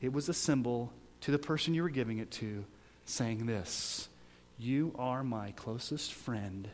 it 0.00 0.12
was 0.12 0.28
a 0.28 0.34
symbol 0.34 0.90
to 1.20 1.30
the 1.30 1.38
person 1.38 1.74
you 1.74 1.82
were 1.82 1.90
giving 1.90 2.18
it 2.18 2.30
to, 2.32 2.64
saying 3.04 3.46
this 3.46 4.08
You 4.58 4.94
are 4.98 5.22
my 5.22 5.52
closest 5.52 6.14
friend. 6.14 6.66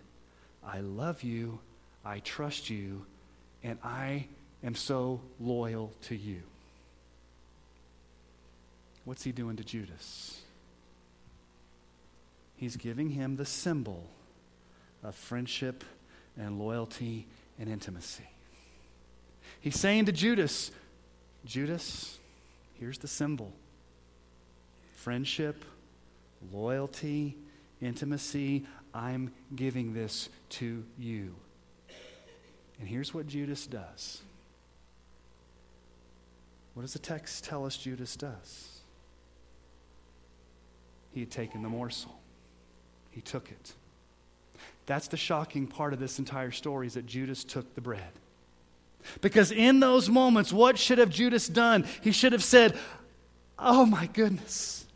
I 0.65 0.81
love 0.81 1.25
you. 1.25 1.59
I 2.05 2.21
trust 2.21 2.71
you. 2.71 3.07
And 3.65 3.79
I 3.83 4.27
am 4.63 4.77
so 4.77 5.21
loyal 5.41 5.93
to 6.03 6.15
you. 6.15 6.43
What's 9.09 9.25
he 9.25 9.33
doing 9.33 9.57
to 9.57 9.64
Judas? 9.64 10.38
He's 12.57 12.77
giving 12.77 13.09
him 13.09 13.37
the 13.37 13.47
symbol 13.47 14.05
of 15.03 15.14
friendship 15.14 15.83
and 16.37 16.59
loyalty 16.59 17.27
and 17.59 17.71
intimacy. 17.71 18.29
He's 19.62 19.81
saying 19.81 20.05
to 20.05 20.12
Judas, 20.12 20.71
Judas, 21.47 22.18
here's 22.75 22.99
the 22.99 23.09
symbol 23.09 23.55
friendship, 24.92 25.64
loyalty, 26.53 27.35
intimacy. 27.81 28.66
I'm 28.92 29.33
giving 29.57 29.94
this 29.94 30.29
to 30.51 30.85
you. 30.99 31.35
And 32.79 32.87
here's 32.87 33.14
what 33.14 33.27
Judas 33.27 33.66
does. 33.66 34.21
What 36.75 36.83
does 36.83 36.92
the 36.92 36.99
text 36.99 37.44
tell 37.44 37.64
us 37.64 37.75
Judas 37.75 38.14
does? 38.14 38.78
He 41.12 41.21
had 41.21 41.31
taken 41.31 41.62
the 41.62 41.68
morsel, 41.68 42.18
he 43.11 43.21
took 43.21 43.51
it. 43.51 43.73
That's 44.87 45.09
the 45.09 45.18
shocking 45.18 45.66
part 45.66 45.92
of 45.92 46.01
this 46.01 46.18
entire 46.18 46.51
story 46.51 46.87
is 46.87 46.94
that 46.94 47.05
Judas 47.05 47.44
took 47.44 47.75
the 47.75 47.83
bread. 47.83 48.11
Because 49.21 49.53
in 49.53 49.81
those 49.81 50.09
moments, 50.09 50.53
what 50.53 50.79
should 50.79 50.99
have 50.99 51.11
Judas 51.11 51.47
done? 51.47 51.87
He 52.01 52.11
should 52.11 52.33
have 52.33 52.42
said, 52.42 52.77
Oh 53.59 53.85
my 53.85 54.07
goodness, 54.07 54.87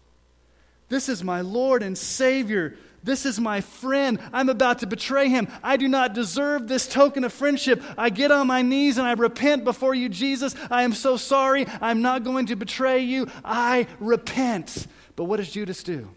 this 0.88 1.08
is 1.08 1.22
my 1.22 1.40
Lord 1.40 1.82
and 1.82 1.96
Savior. 1.96 2.76
This 3.04 3.26
is 3.26 3.40
my 3.40 3.60
friend. 3.60 4.20
I'm 4.32 4.48
about 4.48 4.78
to 4.78 4.86
betray 4.86 5.28
him. 5.28 5.48
I 5.62 5.76
do 5.76 5.88
not 5.88 6.14
deserve 6.14 6.68
this 6.68 6.86
token 6.86 7.24
of 7.24 7.32
friendship. 7.32 7.82
I 7.98 8.10
get 8.10 8.30
on 8.30 8.46
my 8.46 8.62
knees 8.62 8.96
and 8.96 9.06
I 9.06 9.12
repent 9.14 9.64
before 9.64 9.94
you, 9.94 10.08
Jesus. 10.08 10.54
I 10.70 10.84
am 10.84 10.92
so 10.92 11.16
sorry. 11.16 11.66
I'm 11.80 12.00
not 12.00 12.22
going 12.22 12.46
to 12.46 12.56
betray 12.56 13.00
you. 13.00 13.26
I 13.44 13.88
repent. 13.98 14.86
But 15.22 15.28
what 15.28 15.36
does 15.36 15.52
Judas 15.52 15.84
do? 15.84 16.08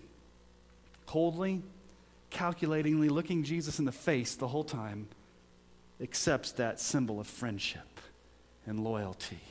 Coldly, 1.06 1.62
calculatingly 2.32 3.08
looking 3.08 3.44
Jesus 3.44 3.78
in 3.78 3.86
the 3.86 3.92
face 3.92 4.34
the 4.34 4.48
whole 4.48 4.64
time, 4.64 5.08
accepts 6.02 6.54
that 6.54 6.80
symbol 6.80 7.20
of 7.20 7.28
friendship 7.28 8.00
and 8.66 8.80
loyalty. 8.84 9.42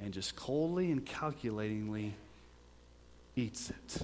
And 0.00 0.14
just 0.14 0.36
coldly 0.36 0.92
and 0.92 1.04
calculatingly 1.04 2.14
eats 3.34 3.70
it. 3.70 4.02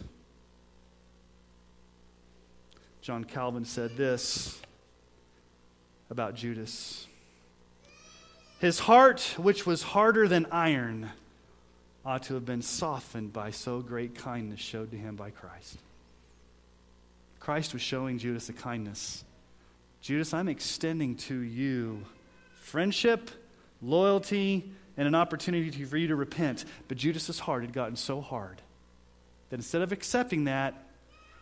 John 3.03 3.23
Calvin 3.23 3.65
said 3.65 3.97
this 3.97 4.61
about 6.11 6.35
Judas 6.35 7.07
His 8.59 8.81
heart, 8.81 9.37
which 9.37 9.65
was 9.65 9.85
harder 9.85 10.27
than 10.27 10.49
iron, 10.51 11.13
ought 12.05 12.25
to 12.25 12.35
have 12.35 12.45
been 12.45 12.63
softened 12.63 13.33
by 13.33 13.51
so 13.51 13.81
great 13.81 14.15
kindness 14.15 14.61
showed 14.61 14.91
to 14.91 14.97
him 14.97 15.17
by 15.17 15.31
Christ. 15.31 15.79
Christ 17.39 17.73
was 17.73 17.83
showing 17.83 18.19
Judas 18.19 18.49
a 18.49 18.53
kindness. 18.53 19.25
Judas, 20.01 20.35
I'm 20.35 20.49
extending 20.49 21.17
to 21.17 21.41
you 21.41 22.03
friendship, 22.55 23.31
loyalty, 23.81 24.71
and 24.97 25.09
an 25.09 25.15
opportunity 25.15 25.85
for 25.85 25.97
you 25.97 26.09
to 26.09 26.17
repent. 26.17 26.65
But 26.89 26.99
Judas's 26.99 27.39
heart 27.39 27.63
had 27.63 27.73
gotten 27.73 27.97
so 27.97 28.21
hard 28.21 28.61
that 29.51 29.57
instead 29.57 29.83
of 29.83 29.93
accepting 29.93 30.45
that 30.45 30.75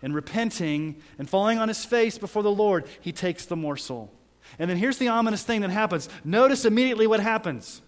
and 0.03 0.15
repenting 0.15 1.03
and 1.19 1.29
falling 1.29 1.59
on 1.59 1.69
his 1.69 1.85
face 1.85 2.19
before 2.19 2.43
the 2.43 2.51
Lord, 2.51 2.87
he 3.01 3.13
takes 3.13 3.47
the 3.47 3.57
morsel. 3.57 4.11
And 4.59 4.69
then 4.69 4.77
here's 4.77 4.99
the 4.99 5.09
ominous 5.09 5.43
thing 5.43 5.61
that 5.61 5.71
happens. 5.71 6.09
Notice 6.25 6.65
immediately 6.65 7.07
what 7.07 7.21
happens. 7.21 7.83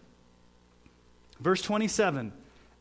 Verse 1.40 1.60
27 1.62 2.32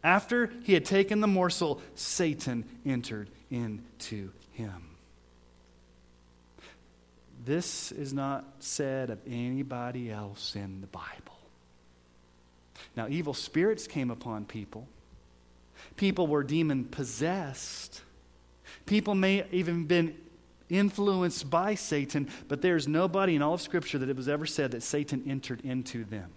After 0.03 0.51
he 0.63 0.73
had 0.73 0.85
taken 0.85 1.19
the 1.19 1.27
morsel, 1.27 1.81
Satan 1.95 2.65
entered 2.85 3.29
into 3.49 4.31
him. 4.53 4.91
This 7.43 7.91
is 7.91 8.13
not 8.13 8.45
said 8.59 9.09
of 9.09 9.19
anybody 9.27 10.11
else 10.11 10.55
in 10.55 10.81
the 10.81 10.87
Bible. 10.87 11.37
Now, 12.95 13.07
evil 13.09 13.33
spirits 13.33 13.87
came 13.87 14.11
upon 14.11 14.45
people. 14.45 14.87
People 15.95 16.27
were 16.27 16.43
demon 16.43 16.85
possessed. 16.85 18.01
People 18.85 19.15
may 19.15 19.45
even 19.51 19.85
been 19.85 20.15
influenced 20.69 21.49
by 21.49 21.75
Satan, 21.75 22.29
but 22.47 22.61
there's 22.61 22.87
nobody 22.87 23.35
in 23.35 23.41
all 23.41 23.55
of 23.55 23.61
Scripture 23.61 23.97
that 23.97 24.09
it 24.09 24.15
was 24.15 24.29
ever 24.29 24.45
said 24.45 24.71
that 24.71 24.83
Satan 24.83 25.23
entered 25.27 25.61
into 25.61 26.03
them. 26.05 26.31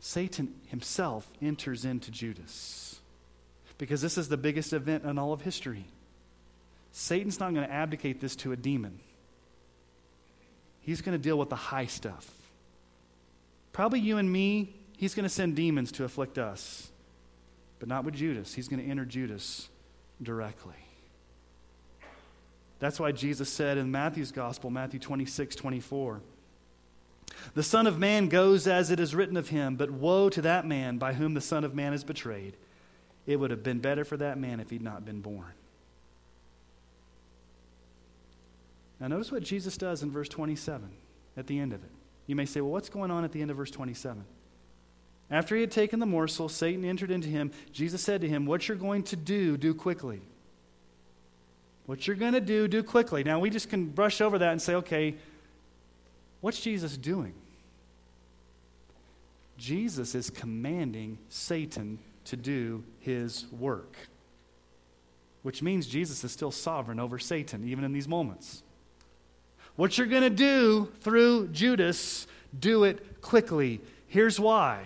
Satan 0.00 0.54
himself 0.68 1.30
enters 1.42 1.84
into 1.84 2.10
Judas 2.10 2.98
because 3.78 4.00
this 4.00 4.18
is 4.18 4.28
the 4.28 4.36
biggest 4.36 4.72
event 4.72 5.04
in 5.04 5.18
all 5.18 5.32
of 5.32 5.42
history. 5.42 5.84
Satan's 6.92 7.38
not 7.38 7.54
going 7.54 7.66
to 7.66 7.72
abdicate 7.72 8.20
this 8.20 8.34
to 8.36 8.52
a 8.52 8.56
demon. 8.56 8.98
He's 10.80 11.02
going 11.02 11.16
to 11.16 11.22
deal 11.22 11.38
with 11.38 11.50
the 11.50 11.56
high 11.56 11.86
stuff. 11.86 12.28
Probably 13.72 14.00
you 14.00 14.16
and 14.16 14.30
me, 14.30 14.74
he's 14.96 15.14
going 15.14 15.24
to 15.24 15.30
send 15.30 15.54
demons 15.54 15.92
to 15.92 16.04
afflict 16.04 16.38
us. 16.38 16.90
But 17.78 17.88
not 17.88 18.04
with 18.04 18.14
Judas. 18.14 18.52
He's 18.52 18.68
going 18.68 18.82
to 18.82 18.90
enter 18.90 19.04
Judas 19.04 19.68
directly. 20.22 20.74
That's 22.78 22.98
why 22.98 23.12
Jesus 23.12 23.50
said 23.50 23.78
in 23.78 23.90
Matthew's 23.90 24.32
Gospel, 24.32 24.70
Matthew 24.70 24.98
26, 24.98 25.54
24, 25.56 26.20
The 27.54 27.62
Son 27.62 27.86
of 27.86 27.98
Man 27.98 28.28
goes 28.28 28.66
as 28.66 28.90
it 28.90 29.00
is 29.00 29.14
written 29.14 29.36
of 29.36 29.48
him, 29.48 29.76
but 29.76 29.90
woe 29.90 30.28
to 30.30 30.42
that 30.42 30.66
man 30.66 30.98
by 30.98 31.14
whom 31.14 31.34
the 31.34 31.40
Son 31.40 31.64
of 31.64 31.74
Man 31.74 31.92
is 31.92 32.04
betrayed. 32.04 32.56
It 33.26 33.36
would 33.36 33.50
have 33.50 33.62
been 33.62 33.78
better 33.78 34.04
for 34.04 34.16
that 34.16 34.38
man 34.38 34.60
if 34.60 34.70
he'd 34.70 34.82
not 34.82 35.04
been 35.04 35.20
born. 35.20 35.52
Now, 38.98 39.08
notice 39.08 39.32
what 39.32 39.42
Jesus 39.42 39.76
does 39.76 40.02
in 40.02 40.10
verse 40.10 40.28
27 40.28 40.88
at 41.36 41.46
the 41.46 41.58
end 41.58 41.72
of 41.72 41.82
it. 41.82 41.90
You 42.26 42.36
may 42.36 42.44
say, 42.44 42.60
well, 42.60 42.72
what's 42.72 42.88
going 42.88 43.10
on 43.10 43.24
at 43.24 43.32
the 43.32 43.40
end 43.40 43.50
of 43.50 43.56
verse 43.56 43.70
27? 43.70 44.24
After 45.30 45.54
he 45.54 45.60
had 45.60 45.70
taken 45.70 46.00
the 46.00 46.06
morsel, 46.06 46.48
Satan 46.48 46.84
entered 46.84 47.10
into 47.10 47.28
him. 47.28 47.52
Jesus 47.72 48.02
said 48.02 48.20
to 48.22 48.28
him, 48.28 48.46
What 48.46 48.66
you're 48.66 48.76
going 48.76 49.04
to 49.04 49.16
do, 49.16 49.56
do 49.56 49.72
quickly. 49.74 50.20
What 51.86 52.06
you're 52.06 52.16
going 52.16 52.34
to 52.34 52.40
do, 52.40 52.68
do 52.68 52.82
quickly. 52.82 53.24
Now, 53.24 53.40
we 53.40 53.50
just 53.50 53.68
can 53.68 53.86
brush 53.86 54.20
over 54.20 54.38
that 54.38 54.52
and 54.52 54.62
say, 54.62 54.74
okay, 54.76 55.16
what's 56.40 56.60
Jesus 56.60 56.96
doing? 56.96 57.34
Jesus 59.56 60.14
is 60.14 60.30
commanding 60.30 61.18
Satan 61.28 61.98
to 62.24 62.36
do 62.36 62.82
his 63.00 63.46
work, 63.52 63.96
which 65.42 65.62
means 65.62 65.86
Jesus 65.86 66.24
is 66.24 66.32
still 66.32 66.50
sovereign 66.50 66.98
over 66.98 67.18
Satan, 67.18 67.68
even 67.68 67.84
in 67.84 67.92
these 67.92 68.08
moments. 68.08 68.62
What 69.76 69.98
you're 69.98 70.06
going 70.06 70.22
to 70.22 70.30
do 70.30 70.90
through 71.00 71.48
Judas, 71.48 72.26
do 72.58 72.84
it 72.84 73.20
quickly. 73.20 73.80
Here's 74.06 74.40
why 74.40 74.84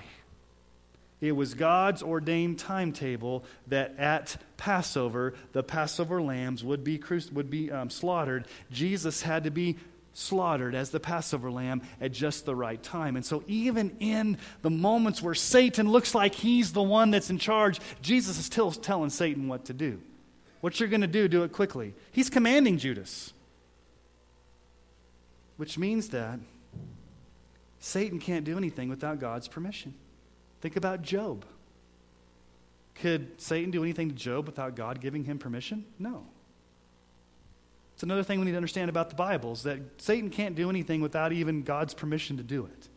it 1.21 1.33
was 1.33 1.55
God's 1.55 2.03
ordained 2.03 2.59
timetable 2.59 3.45
that 3.69 3.99
at 3.99 4.37
Passover, 4.57 5.35
the 5.53 5.63
Passover 5.63 6.21
lambs 6.21 6.63
would 6.63 6.85
be, 6.85 7.01
would 7.33 7.51
be 7.51 7.71
um, 7.71 7.89
slaughtered. 7.89 8.47
Jesus 8.71 9.23
had 9.23 9.45
to 9.45 9.51
be 9.51 9.77
slaughtered 10.15 10.75
as 10.75 10.91
the 10.91 11.01
Passover 11.01 11.51
lamb 11.51 11.83
at 12.01 12.13
just 12.13 12.47
the 12.47 12.55
right 12.55 12.83
time. 12.83 13.17
And 13.17 13.27
so, 13.27 13.43
even 13.47 13.97
in 14.01 14.39
the 14.63 14.71
moments 14.71 15.21
where 15.21 15.35
Satan 15.35 15.91
looks 15.91 16.15
like 16.15 16.35
he's 16.35 16.73
the 16.73 16.83
one 16.83 17.11
that's 17.11 17.29
in 17.29 17.39
charge, 17.39 17.81
Jesus 18.01 18.39
is 18.39 18.47
still 18.47 18.73
telling 18.73 19.11
Satan 19.11 19.49
what 19.49 19.67
to 19.67 19.75
do. 19.75 20.01
What 20.61 20.81
you're 20.81 20.89
going 20.89 21.03
to 21.03 21.07
do, 21.07 21.29
do 21.29 21.43
it 21.43 21.53
quickly. 21.53 21.95
He's 22.13 22.31
commanding 22.31 22.79
Judas, 22.79 23.35
which 25.59 25.77
means 25.77 26.09
that 26.09 26.39
Satan 27.81 28.19
can't 28.19 28.47
do 28.47 28.57
anything 28.57 28.89
without 28.89 29.21
God's 29.21 29.47
permission. 29.47 29.95
Think 30.63 30.77
about 30.77 31.03
Job. 31.03 31.45
Could 32.95 33.39
Satan 33.41 33.71
do 33.71 33.83
anything 33.83 34.09
to 34.09 34.15
Job 34.15 34.47
without 34.47 34.77
God 34.77 35.01
giving 35.01 35.25
him 35.25 35.39
permission? 35.39 35.85
No. 35.99 36.25
It's 37.95 38.03
another 38.03 38.23
thing 38.23 38.41
we 38.41 38.47
need 38.47 38.53
to 38.53 38.57
understand 38.57 38.91
about 38.91 39.09
the 39.09 39.17
Bible 39.17 39.53
is 39.53 39.63
that 39.63 39.79
Satan 39.99 40.29
can't 40.29 40.57
do 40.57 40.69
anything 40.69 41.01
without 41.01 41.33
even 41.33 41.63
God's 41.63 41.95
permission 41.95 42.37
to 42.37 42.43
do 42.43 42.67
it. 42.67 42.89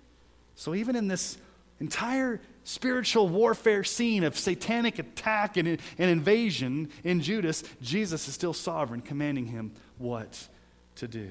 So 0.56 0.74
even 0.74 0.96
in 0.96 1.08
this 1.08 1.38
entire 1.80 2.42
spiritual 2.64 3.30
warfare 3.30 3.84
scene 3.84 4.24
of 4.24 4.38
satanic 4.38 4.98
attack 4.98 5.56
and, 5.56 5.68
and 5.68 6.10
invasion 6.10 6.90
in 7.04 7.22
Judas, 7.22 7.64
Jesus 7.82 8.28
is 8.28 8.34
still 8.34 8.54
sovereign, 8.54 9.02
commanding 9.02 9.46
him 9.46 9.72
what 10.00 10.48
to 10.96 11.08
do. 11.08 11.30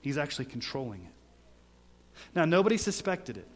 He's 0.00 0.18
actually 0.18 0.46
controlling 0.46 1.02
it. 1.04 1.12
Now, 2.34 2.44
nobody 2.44 2.76
suspected 2.76 3.36
it. 3.36 3.46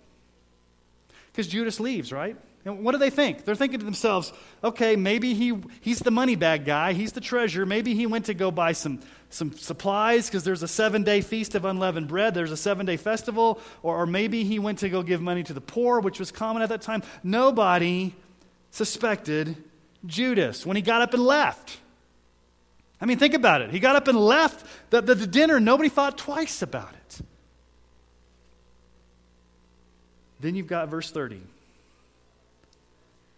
Because 1.32 1.48
Judas 1.48 1.80
leaves, 1.80 2.12
right? 2.12 2.36
And 2.64 2.84
what 2.84 2.92
do 2.92 2.98
they 2.98 3.10
think? 3.10 3.44
They're 3.44 3.56
thinking 3.56 3.80
to 3.80 3.84
themselves, 3.84 4.32
okay, 4.62 4.94
maybe 4.94 5.34
he, 5.34 5.56
he's 5.80 5.98
the 5.98 6.12
money 6.12 6.36
bag 6.36 6.64
guy, 6.64 6.92
he's 6.92 7.12
the 7.12 7.20
treasurer. 7.20 7.66
Maybe 7.66 7.94
he 7.94 8.06
went 8.06 8.26
to 8.26 8.34
go 8.34 8.52
buy 8.52 8.72
some, 8.72 9.00
some 9.30 9.52
supplies 9.52 10.26
because 10.26 10.44
there's 10.44 10.62
a 10.62 10.68
seven 10.68 11.02
day 11.02 11.22
feast 11.22 11.56
of 11.56 11.64
unleavened 11.64 12.06
bread, 12.06 12.34
there's 12.34 12.52
a 12.52 12.56
seven 12.56 12.86
day 12.86 12.96
festival, 12.96 13.60
or, 13.82 14.02
or 14.02 14.06
maybe 14.06 14.44
he 14.44 14.60
went 14.60 14.78
to 14.78 14.88
go 14.88 15.02
give 15.02 15.20
money 15.20 15.42
to 15.42 15.52
the 15.52 15.60
poor, 15.60 15.98
which 15.98 16.20
was 16.20 16.30
common 16.30 16.62
at 16.62 16.68
that 16.68 16.82
time. 16.82 17.02
Nobody 17.24 18.14
suspected 18.70 19.56
Judas 20.06 20.64
when 20.64 20.76
he 20.76 20.82
got 20.82 21.02
up 21.02 21.14
and 21.14 21.24
left. 21.24 21.78
I 23.00 23.06
mean, 23.06 23.18
think 23.18 23.34
about 23.34 23.62
it. 23.62 23.70
He 23.70 23.80
got 23.80 23.96
up 23.96 24.06
and 24.06 24.16
left 24.16 24.64
the, 24.90 25.00
the, 25.00 25.16
the 25.16 25.26
dinner, 25.26 25.58
nobody 25.58 25.88
thought 25.88 26.16
twice 26.16 26.62
about 26.62 26.94
it. 26.94 27.20
Then 30.38 30.54
you've 30.54 30.68
got 30.68 30.88
verse 30.88 31.10
30. 31.10 31.40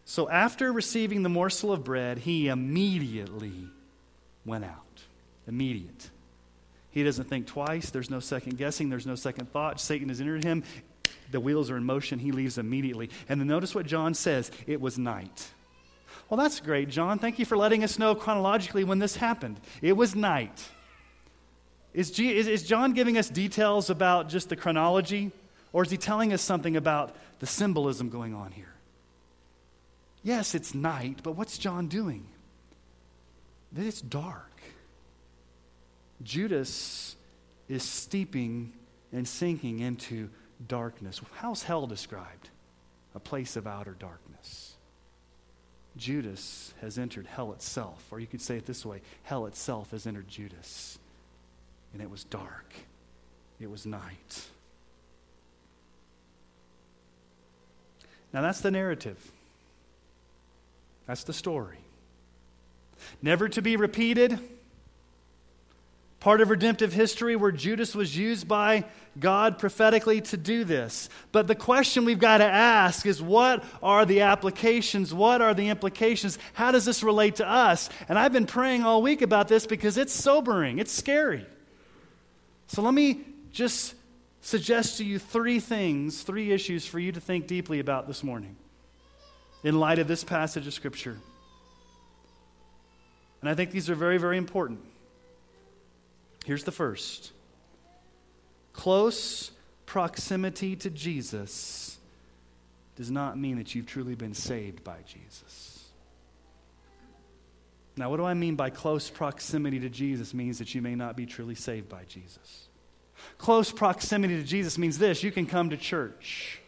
So 0.04 0.28
after 0.28 0.72
receiving 0.72 1.22
the 1.22 1.28
morsel 1.28 1.72
of 1.72 1.82
bread, 1.82 2.18
he 2.18 2.48
immediately 2.48 3.68
went 4.44 4.64
out. 4.64 5.02
Immediate. 5.46 6.10
He 6.90 7.02
doesn't 7.02 7.28
think 7.28 7.46
twice. 7.46 7.90
There's 7.90 8.10
no 8.10 8.20
second 8.20 8.56
guessing. 8.56 8.88
There's 8.88 9.06
no 9.06 9.14
second 9.14 9.50
thought. 9.50 9.80
Satan 9.80 10.08
has 10.10 10.20
entered 10.20 10.44
him. 10.44 10.62
The 11.30 11.40
wheels 11.40 11.70
are 11.70 11.76
in 11.76 11.84
motion. 11.84 12.18
He 12.18 12.32
leaves 12.32 12.58
immediately. 12.58 13.10
And 13.28 13.40
then 13.40 13.48
notice 13.48 13.74
what 13.74 13.86
John 13.86 14.14
says 14.14 14.50
it 14.66 14.80
was 14.80 14.98
night. 14.98 15.48
Well, 16.28 16.38
that's 16.38 16.60
great, 16.60 16.88
John. 16.88 17.18
Thank 17.18 17.38
you 17.38 17.44
for 17.44 17.56
letting 17.56 17.82
us 17.82 17.98
know 17.98 18.14
chronologically 18.14 18.84
when 18.84 18.98
this 18.98 19.16
happened. 19.16 19.60
It 19.82 19.94
was 19.94 20.14
night. 20.14 20.68
Is, 21.92 22.10
G- 22.10 22.36
is, 22.36 22.46
is 22.46 22.62
John 22.62 22.92
giving 22.92 23.18
us 23.18 23.28
details 23.28 23.90
about 23.90 24.28
just 24.28 24.48
the 24.48 24.56
chronology? 24.56 25.32
Or 25.72 25.82
is 25.82 25.90
he 25.90 25.96
telling 25.96 26.32
us 26.32 26.42
something 26.42 26.76
about 26.76 27.14
the 27.40 27.46
symbolism 27.46 28.08
going 28.08 28.34
on 28.34 28.52
here? 28.52 28.73
Yes, 30.24 30.54
it's 30.54 30.74
night, 30.74 31.20
but 31.22 31.32
what's 31.32 31.58
John 31.58 31.86
doing? 31.86 32.26
It's 33.76 34.00
dark. 34.00 34.50
Judas 36.22 37.14
is 37.68 37.82
steeping 37.82 38.72
and 39.12 39.28
sinking 39.28 39.80
into 39.80 40.30
darkness. 40.66 41.20
How's 41.34 41.62
hell 41.62 41.86
described? 41.86 42.48
A 43.14 43.20
place 43.20 43.54
of 43.54 43.66
outer 43.66 43.92
darkness. 43.98 44.72
Judas 45.96 46.72
has 46.80 46.98
entered 46.98 47.26
hell 47.26 47.52
itself, 47.52 48.04
or 48.10 48.18
you 48.18 48.26
could 48.26 48.40
say 48.40 48.56
it 48.56 48.66
this 48.66 48.84
way 48.84 49.02
hell 49.24 49.44
itself 49.46 49.90
has 49.90 50.06
entered 50.06 50.26
Judas. 50.26 50.98
And 51.92 52.00
it 52.00 52.10
was 52.10 52.24
dark, 52.24 52.72
it 53.60 53.70
was 53.70 53.84
night. 53.84 54.48
Now, 58.32 58.40
that's 58.42 58.62
the 58.62 58.72
narrative. 58.72 59.30
That's 61.06 61.24
the 61.24 61.32
story. 61.32 61.78
Never 63.20 63.48
to 63.50 63.62
be 63.62 63.76
repeated. 63.76 64.38
Part 66.20 66.40
of 66.40 66.48
redemptive 66.48 66.92
history 66.92 67.36
where 67.36 67.52
Judas 67.52 67.94
was 67.94 68.16
used 68.16 68.48
by 68.48 68.84
God 69.20 69.58
prophetically 69.58 70.22
to 70.22 70.38
do 70.38 70.64
this. 70.64 71.10
But 71.32 71.46
the 71.46 71.54
question 71.54 72.06
we've 72.06 72.18
got 72.18 72.38
to 72.38 72.44
ask 72.44 73.04
is 73.04 73.20
what 73.20 73.62
are 73.82 74.06
the 74.06 74.22
applications? 74.22 75.12
What 75.12 75.42
are 75.42 75.52
the 75.52 75.68
implications? 75.68 76.38
How 76.54 76.72
does 76.72 76.86
this 76.86 77.02
relate 77.02 77.36
to 77.36 77.46
us? 77.46 77.90
And 78.08 78.18
I've 78.18 78.32
been 78.32 78.46
praying 78.46 78.84
all 78.84 79.02
week 79.02 79.20
about 79.20 79.48
this 79.48 79.66
because 79.66 79.98
it's 79.98 80.14
sobering, 80.14 80.78
it's 80.78 80.92
scary. 80.92 81.44
So 82.68 82.80
let 82.80 82.94
me 82.94 83.20
just 83.52 83.94
suggest 84.40 84.96
to 84.98 85.04
you 85.04 85.18
three 85.18 85.60
things, 85.60 86.22
three 86.22 86.52
issues 86.52 86.86
for 86.86 86.98
you 86.98 87.12
to 87.12 87.20
think 87.20 87.46
deeply 87.46 87.80
about 87.80 88.06
this 88.06 88.24
morning 88.24 88.56
in 89.64 89.80
light 89.80 89.98
of 89.98 90.06
this 90.06 90.22
passage 90.22 90.66
of 90.66 90.74
Scripture. 90.74 91.16
And 93.40 93.50
I 93.50 93.54
think 93.54 93.72
these 93.72 93.90
are 93.90 93.94
very, 93.94 94.18
very 94.18 94.38
important. 94.38 94.80
Here's 96.44 96.64
the 96.64 96.72
first 96.72 97.32
close 98.72 99.50
proximity 99.86 100.76
to 100.76 100.90
Jesus 100.90 101.98
does 102.96 103.10
not 103.10 103.38
mean 103.38 103.56
that 103.56 103.74
you've 103.74 103.86
truly 103.86 104.14
been 104.14 104.34
saved 104.34 104.84
by 104.84 104.98
Jesus. 105.06 105.88
Now, 107.96 108.10
what 108.10 108.16
do 108.16 108.24
I 108.24 108.34
mean 108.34 108.56
by 108.56 108.70
close 108.70 109.08
proximity 109.08 109.80
to 109.80 109.88
Jesus? 109.88 110.34
Means 110.34 110.58
that 110.58 110.74
you 110.74 110.82
may 110.82 110.94
not 110.94 111.16
be 111.16 111.26
truly 111.26 111.54
saved 111.54 111.88
by 111.88 112.04
Jesus. 112.08 112.68
Close 113.38 113.72
proximity 113.72 114.36
to 114.36 114.42
Jesus 114.42 114.78
means 114.78 114.98
this 114.98 115.22
you 115.22 115.32
can 115.32 115.46
come 115.46 115.70
to 115.70 115.76
church. 115.76 116.60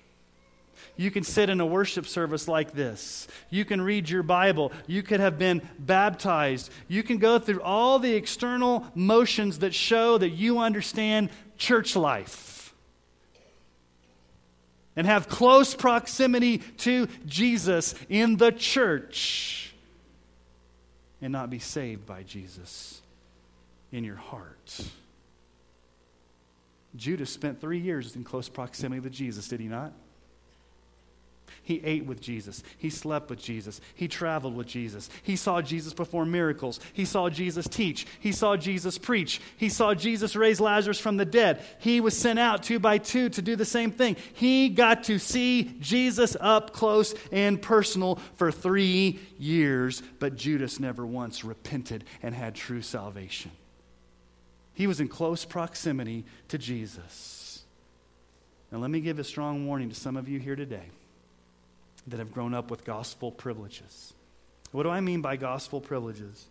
You 0.97 1.11
can 1.11 1.25
sit 1.25 1.51
in 1.51 1.61
a 1.61 1.67
worship 1.67 2.07
service 2.07 2.49
like 2.49 2.73
this. 2.73 3.29
You 3.51 3.65
can 3.65 3.83
read 3.83 4.09
your 4.09 4.23
Bible. 4.23 4.73
You 4.87 5.03
could 5.03 5.21
have 5.21 5.39
been 5.39 5.61
baptized. 5.79 6.71
You 6.89 7.03
can 7.03 7.19
go 7.19 7.39
through 7.39 7.61
all 7.61 7.99
the 7.99 8.15
external 8.15 8.87
motions 8.95 9.59
that 9.59 9.75
show 9.75 10.17
that 10.17 10.31
you 10.31 10.59
understand 10.59 11.31
church 11.59 11.97
life 11.97 12.75
and 14.97 15.07
have 15.07 15.29
close 15.29 15.75
proximity 15.75 16.59
to 16.59 17.09
Jesus 17.27 17.95
in 18.09 18.39
the 18.39 18.51
church 18.51 19.75
and 21.21 21.31
not 21.31 21.51
be 21.51 21.59
saved 21.59 22.07
by 22.07 22.23
Jesus 22.23 23.03
in 23.93 24.03
your 24.03 24.17
heart. 24.17 24.81
Judas 26.97 27.29
spent 27.29 27.61
three 27.61 27.79
years 27.79 28.17
in 28.17 28.25
close 28.25 28.49
proximity 28.49 29.03
to 29.03 29.11
Jesus, 29.11 29.49
did 29.49 29.61
he 29.61 29.69
not? 29.69 29.93
He 31.67 31.83
ate 31.83 32.07
with 32.07 32.21
Jesus. 32.21 32.63
He 32.79 32.91
slept 32.91 33.29
with 33.29 33.41
Jesus. 33.41 33.81
He 33.97 34.07
traveled 34.07 34.55
with 34.55 34.69
Jesus. 34.69 35.11
He 35.25 35.35
saw 35.35 35.61
Jesus 35.61 35.93
perform 35.93 36.31
miracles. 36.31 36.79
He 36.93 37.05
saw 37.05 37.29
Jesus 37.29 37.67
teach. 37.67 38.07
He 38.21 38.31
saw 38.31 38.57
Jesus 38.57 38.99
preach. 38.99 39.41
He 39.57 39.69
saw 39.69 39.93
Jesus 39.93 40.37
raise 40.37 40.61
Lazarus 40.61 41.01
from 41.01 41.17
the 41.17 41.25
dead. 41.25 41.61
He 41.81 42.01
was 42.01 42.17
sent 42.17 42.39
out 42.39 42.63
two 42.63 42.79
by 42.79 42.99
two 42.99 43.31
to 43.31 43.43
do 43.43 43.57
the 43.57 43.65
same 43.65 43.91
thing. 43.91 44.15
He 44.35 44.69
got 44.69 45.03
to 45.05 45.19
see 45.19 45.77
Jesus 45.81 46.37
up 46.39 46.73
close 46.73 47.17
and 47.33 47.61
personal 47.61 48.21
for 48.37 48.53
three 48.53 49.19
years, 49.37 50.05
but 50.21 50.37
Judas 50.37 50.79
never 50.79 51.05
once 51.05 51.43
repented 51.43 52.05
and 52.23 52.33
had 52.33 52.55
true 52.55 52.81
salvation. 52.81 53.51
He 54.73 54.87
was 54.87 55.01
in 55.01 55.09
close 55.09 55.45
proximity 55.45 56.27
to 56.47 56.59
Jesus. 56.59 57.65
Now, 58.71 58.79
let 58.79 58.93
me 58.93 59.01
give 59.01 59.19
a 59.19 59.25
strong 59.25 59.67
warning 59.67 59.89
to 59.89 59.97
some 59.97 60.17
of 60.17 60.29
you 60.29 60.39
here 60.39 60.55
today 60.55 60.91
that 62.07 62.19
have 62.19 62.33
grown 62.33 62.55
up 62.55 62.71
with 62.71 62.85
gospel 62.85 63.31
privileges. 63.31 64.13
What 64.73 64.85
do 64.85 64.91
I 64.91 65.01
mean 65.01 65.21
by 65.21 65.37
gospel 65.37 65.81
privileges? 65.81 66.47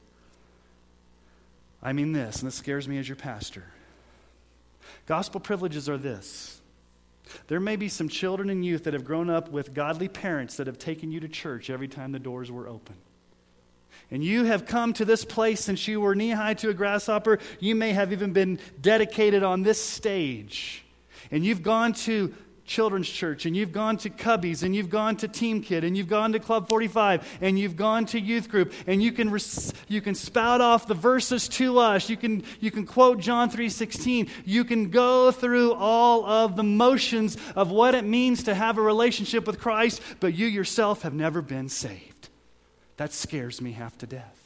I 1.82 1.94
mean 1.94 2.14
this, 2.14 2.40
and 2.40 2.48
this 2.48 2.56
scares 2.56 2.88
me 2.88 2.98
as 2.98 3.08
your 3.08 3.16
pastor. 3.16 3.64
Gospel 5.06 5.40
privileges 5.40 5.88
are 5.88 5.98
this. 5.98 6.60
There 7.48 7.60
may 7.60 7.76
be 7.76 7.90
some 7.90 8.10
children 8.10 8.50
and 8.50 8.66
youth 8.66 8.84
that 8.84 8.94
have 8.94 9.06
grown 9.06 9.30
up 9.30 9.50
with 9.50 9.74
godly 9.74 10.08
parents 10.08 10.58
that 10.58 10.68
have 10.68 10.80
taken 10.80 11.12
you 11.12 11.20
to 11.20 11.28
church 11.28 11.70
every 11.70 11.88
time 11.88 12.12
the 12.12 12.20
doors 12.20 12.52
were 12.52 12.68
open. 12.68 12.96
And 14.12 14.24
you 14.24 14.44
have 14.46 14.66
come 14.66 14.94
to 14.94 15.06
this 15.06 15.26
place 15.26 15.62
since 15.62 15.88
you 15.88 16.00
were 16.00 16.16
knee 16.16 16.30
high 16.30 16.54
to 16.56 16.70
a 16.70 16.74
grasshopper. 16.74 17.40
You 17.60 17.76
may 17.76 17.94
have 17.94 18.12
even 18.12 18.34
been 18.34 18.60
dedicated 18.80 19.42
on 19.44 19.64
this 19.64 19.84
stage. 19.84 20.84
And 21.32 21.44
you've 21.44 21.64
gone 21.64 21.94
to 21.94 22.34
children's 22.66 23.10
church 23.10 23.46
and 23.46 23.56
you've 23.56 23.72
gone 23.72 23.98
to 23.98 24.10
Cubbies 24.10 24.64
and 24.64 24.76
you've 24.76 24.90
gone 24.90 25.16
to 25.18 25.28
Team 25.28 25.62
Kid 25.62 25.84
and 25.84 25.96
you've 25.96 26.08
gone 26.08 26.32
to 26.34 26.40
Club 26.40 26.68
45 26.68 27.38
and 27.42 27.60
you've 27.60 27.76
gone 27.76 28.06
to 28.08 28.20
youth 28.20 28.50
group 28.50 28.74
and 28.88 29.02
you 29.04 29.12
can 29.12 29.30
res- 29.30 29.74
you 29.88 30.02
can 30.02 30.16
spout 30.16 30.62
off 30.62 30.88
the 30.88 30.94
verses 30.94 31.48
to 31.48 31.78
us 31.80 32.10
you 32.10 32.18
can 32.18 32.44
you 32.60 32.72
can 32.72 32.86
quote 32.86 33.20
John 33.20 33.50
3:16 33.50 34.30
you 34.46 34.64
can 34.64 34.90
go 34.90 35.32
through 35.32 35.74
all 35.74 36.26
of 36.26 36.56
the 36.56 36.64
motions 36.64 37.38
of 37.56 37.70
what 37.70 37.94
it 37.94 38.04
means 38.04 38.44
to 38.44 38.56
have 38.56 38.78
a 38.78 38.82
relationship 38.82 39.46
with 39.46 39.60
Christ 39.60 40.02
but 40.20 40.34
you 40.34 40.48
yourself 40.48 41.04
have 41.04 41.14
never 41.14 41.42
been 41.42 41.70
saved. 41.70 42.30
That 42.98 43.14
scares 43.14 43.62
me 43.62 43.74
half 43.74 43.98
to 44.00 44.08
death 44.08 44.45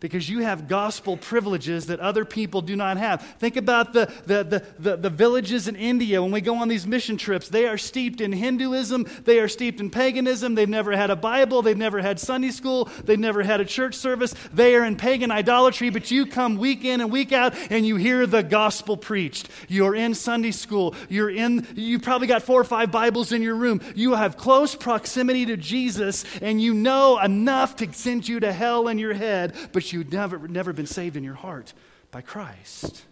because 0.00 0.28
you 0.28 0.40
have 0.40 0.68
gospel 0.68 1.16
privileges 1.16 1.86
that 1.86 2.00
other 2.00 2.24
people 2.24 2.62
do 2.62 2.76
not 2.76 2.96
have. 2.96 3.22
Think 3.38 3.56
about 3.56 3.92
the, 3.92 4.06
the, 4.26 4.44
the, 4.44 4.64
the, 4.78 4.96
the 4.96 5.10
villages 5.10 5.68
in 5.68 5.76
India 5.76 6.22
when 6.22 6.32
we 6.32 6.40
go 6.40 6.56
on 6.56 6.68
these 6.68 6.86
mission 6.86 7.16
trips. 7.16 7.48
They 7.48 7.66
are 7.66 7.78
steeped 7.78 8.20
in 8.20 8.32
Hinduism, 8.32 9.06
they 9.24 9.38
are 9.38 9.48
steeped 9.48 9.80
in 9.80 9.90
paganism, 9.90 10.54
they've 10.54 10.68
never 10.68 10.96
had 10.96 11.10
a 11.10 11.16
Bible, 11.16 11.62
they've 11.62 11.76
never 11.76 12.00
had 12.00 12.18
Sunday 12.20 12.50
school, 12.50 12.88
they've 13.04 13.18
never 13.18 13.42
had 13.42 13.60
a 13.60 13.64
church 13.64 13.94
service, 13.94 14.34
they 14.52 14.74
are 14.74 14.84
in 14.84 14.96
pagan 14.96 15.30
idolatry, 15.30 15.90
but 15.90 16.10
you 16.10 16.26
come 16.26 16.56
week 16.56 16.84
in 16.84 17.00
and 17.00 17.10
week 17.10 17.32
out 17.32 17.54
and 17.70 17.86
you 17.86 17.96
hear 17.96 18.26
the 18.26 18.42
gospel 18.42 18.96
preached. 18.96 19.48
You're 19.68 19.94
in 19.94 20.14
Sunday 20.14 20.50
school, 20.50 20.94
you're 21.08 21.30
in, 21.30 21.66
you 21.74 21.98
probably 21.98 22.26
got 22.26 22.42
four 22.42 22.60
or 22.60 22.64
five 22.64 22.90
Bibles 22.90 23.32
in 23.32 23.42
your 23.42 23.56
room. 23.56 23.80
You 23.94 24.14
have 24.14 24.36
close 24.36 24.74
proximity 24.74 25.46
to 25.46 25.56
Jesus 25.56 26.24
and 26.40 26.60
you 26.60 26.74
know 26.74 27.18
enough 27.18 27.76
to 27.76 27.92
send 27.92 28.28
you 28.28 28.40
to 28.40 28.52
hell 28.52 28.88
in 28.88 28.98
your 28.98 29.14
head, 29.14 29.54
but 29.72 29.83
you'd 29.92 30.12
never, 30.12 30.38
never 30.48 30.72
been 30.72 30.86
saved 30.86 31.16
in 31.16 31.24
your 31.24 31.34
heart 31.34 31.72
by 32.10 32.20
Christ. 32.20 33.04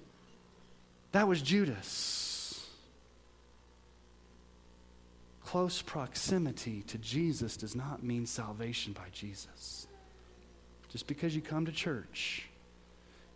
That 1.12 1.28
was 1.28 1.42
Judas. 1.42 2.68
Close 5.44 5.82
proximity 5.82 6.82
to 6.85 6.98
Jesus 6.98 7.56
does 7.56 7.74
not 7.74 8.02
mean 8.02 8.26
salvation 8.26 8.94
by 8.94 9.08
Jesus. 9.12 9.87
Just 10.88 11.06
because 11.06 11.35
you 11.35 11.42
come 11.42 11.66
to 11.66 11.72
church, 11.72 12.48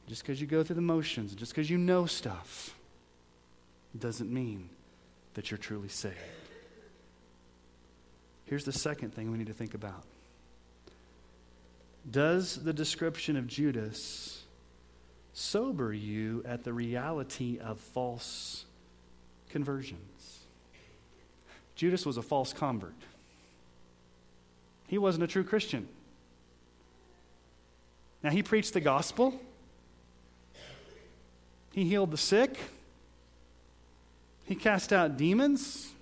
just 0.09 0.22
because 0.22 0.40
you 0.40 0.46
go 0.46 0.62
through 0.62 0.77
the 0.77 0.83
motions, 0.83 1.35
just 1.35 1.53
because 1.53 1.68
you 1.68 1.79
know 1.79 2.07
stuff, 2.07 2.75
doesn't 3.99 4.33
mean 4.33 4.68
that 5.35 5.51
you're 5.51 5.59
truly 5.59 5.88
saved. 5.88 6.16
Here's 8.46 8.64
the 8.64 8.72
second 8.72 9.14
thing 9.14 9.31
we 9.31 9.38
need 9.38 9.49
to 9.49 9.53
think 9.53 9.75
about 9.75 10.05
does 12.11 12.57
the 12.62 12.73
description 12.73 13.37
of 13.37 13.47
Judas 13.47 14.42
sober 15.33 15.92
you 15.92 16.42
at 16.47 16.64
the 16.64 16.73
reality 16.73 17.59
of 17.59 17.81
false 17.81 18.64
conversions? 19.51 20.40
Judas 21.75 22.07
was 22.07 22.16
a 22.16 22.23
false 22.23 22.53
convert. 22.53 22.95
He 24.87 24.99
wasn't 24.99 25.25
a 25.25 25.27
true 25.27 25.45
Christian. 25.45 25.88
Now, 28.23 28.31
he 28.31 28.42
preached 28.42 28.73
the 28.73 28.81
gospel, 28.81 29.38
he 31.73 31.85
healed 31.85 32.11
the 32.11 32.16
sick, 32.16 32.59
he 34.47 34.55
cast 34.55 34.92
out 34.92 35.16
demons. 35.16 35.92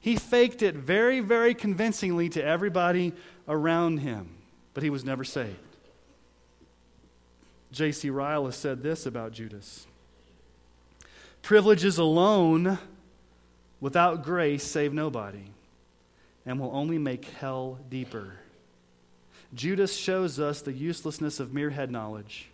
He 0.00 0.16
faked 0.16 0.62
it 0.62 0.74
very, 0.74 1.20
very 1.20 1.54
convincingly 1.54 2.28
to 2.30 2.44
everybody 2.44 3.12
around 3.46 3.98
him 3.98 4.28
but 4.74 4.82
he 4.82 4.90
was 4.90 5.04
never 5.04 5.24
saved. 5.24 5.56
J.C. 7.72 8.10
Ryle 8.10 8.46
has 8.46 8.56
said 8.56 8.82
this 8.82 9.06
about 9.06 9.32
Judas 9.32 9.86
Privileges 11.42 11.98
alone 11.98 12.78
without 13.80 14.22
grace 14.22 14.62
save 14.62 14.92
nobody 14.92 15.44
and 16.46 16.60
will 16.60 16.70
only 16.74 16.98
make 16.98 17.24
hell 17.24 17.78
deeper. 17.90 18.34
Judas 19.54 19.94
shows 19.94 20.40
us 20.40 20.62
the 20.62 20.72
uselessness 20.72 21.40
of 21.40 21.52
mere 21.52 21.70
head 21.70 21.90
knowledge. 21.90 22.48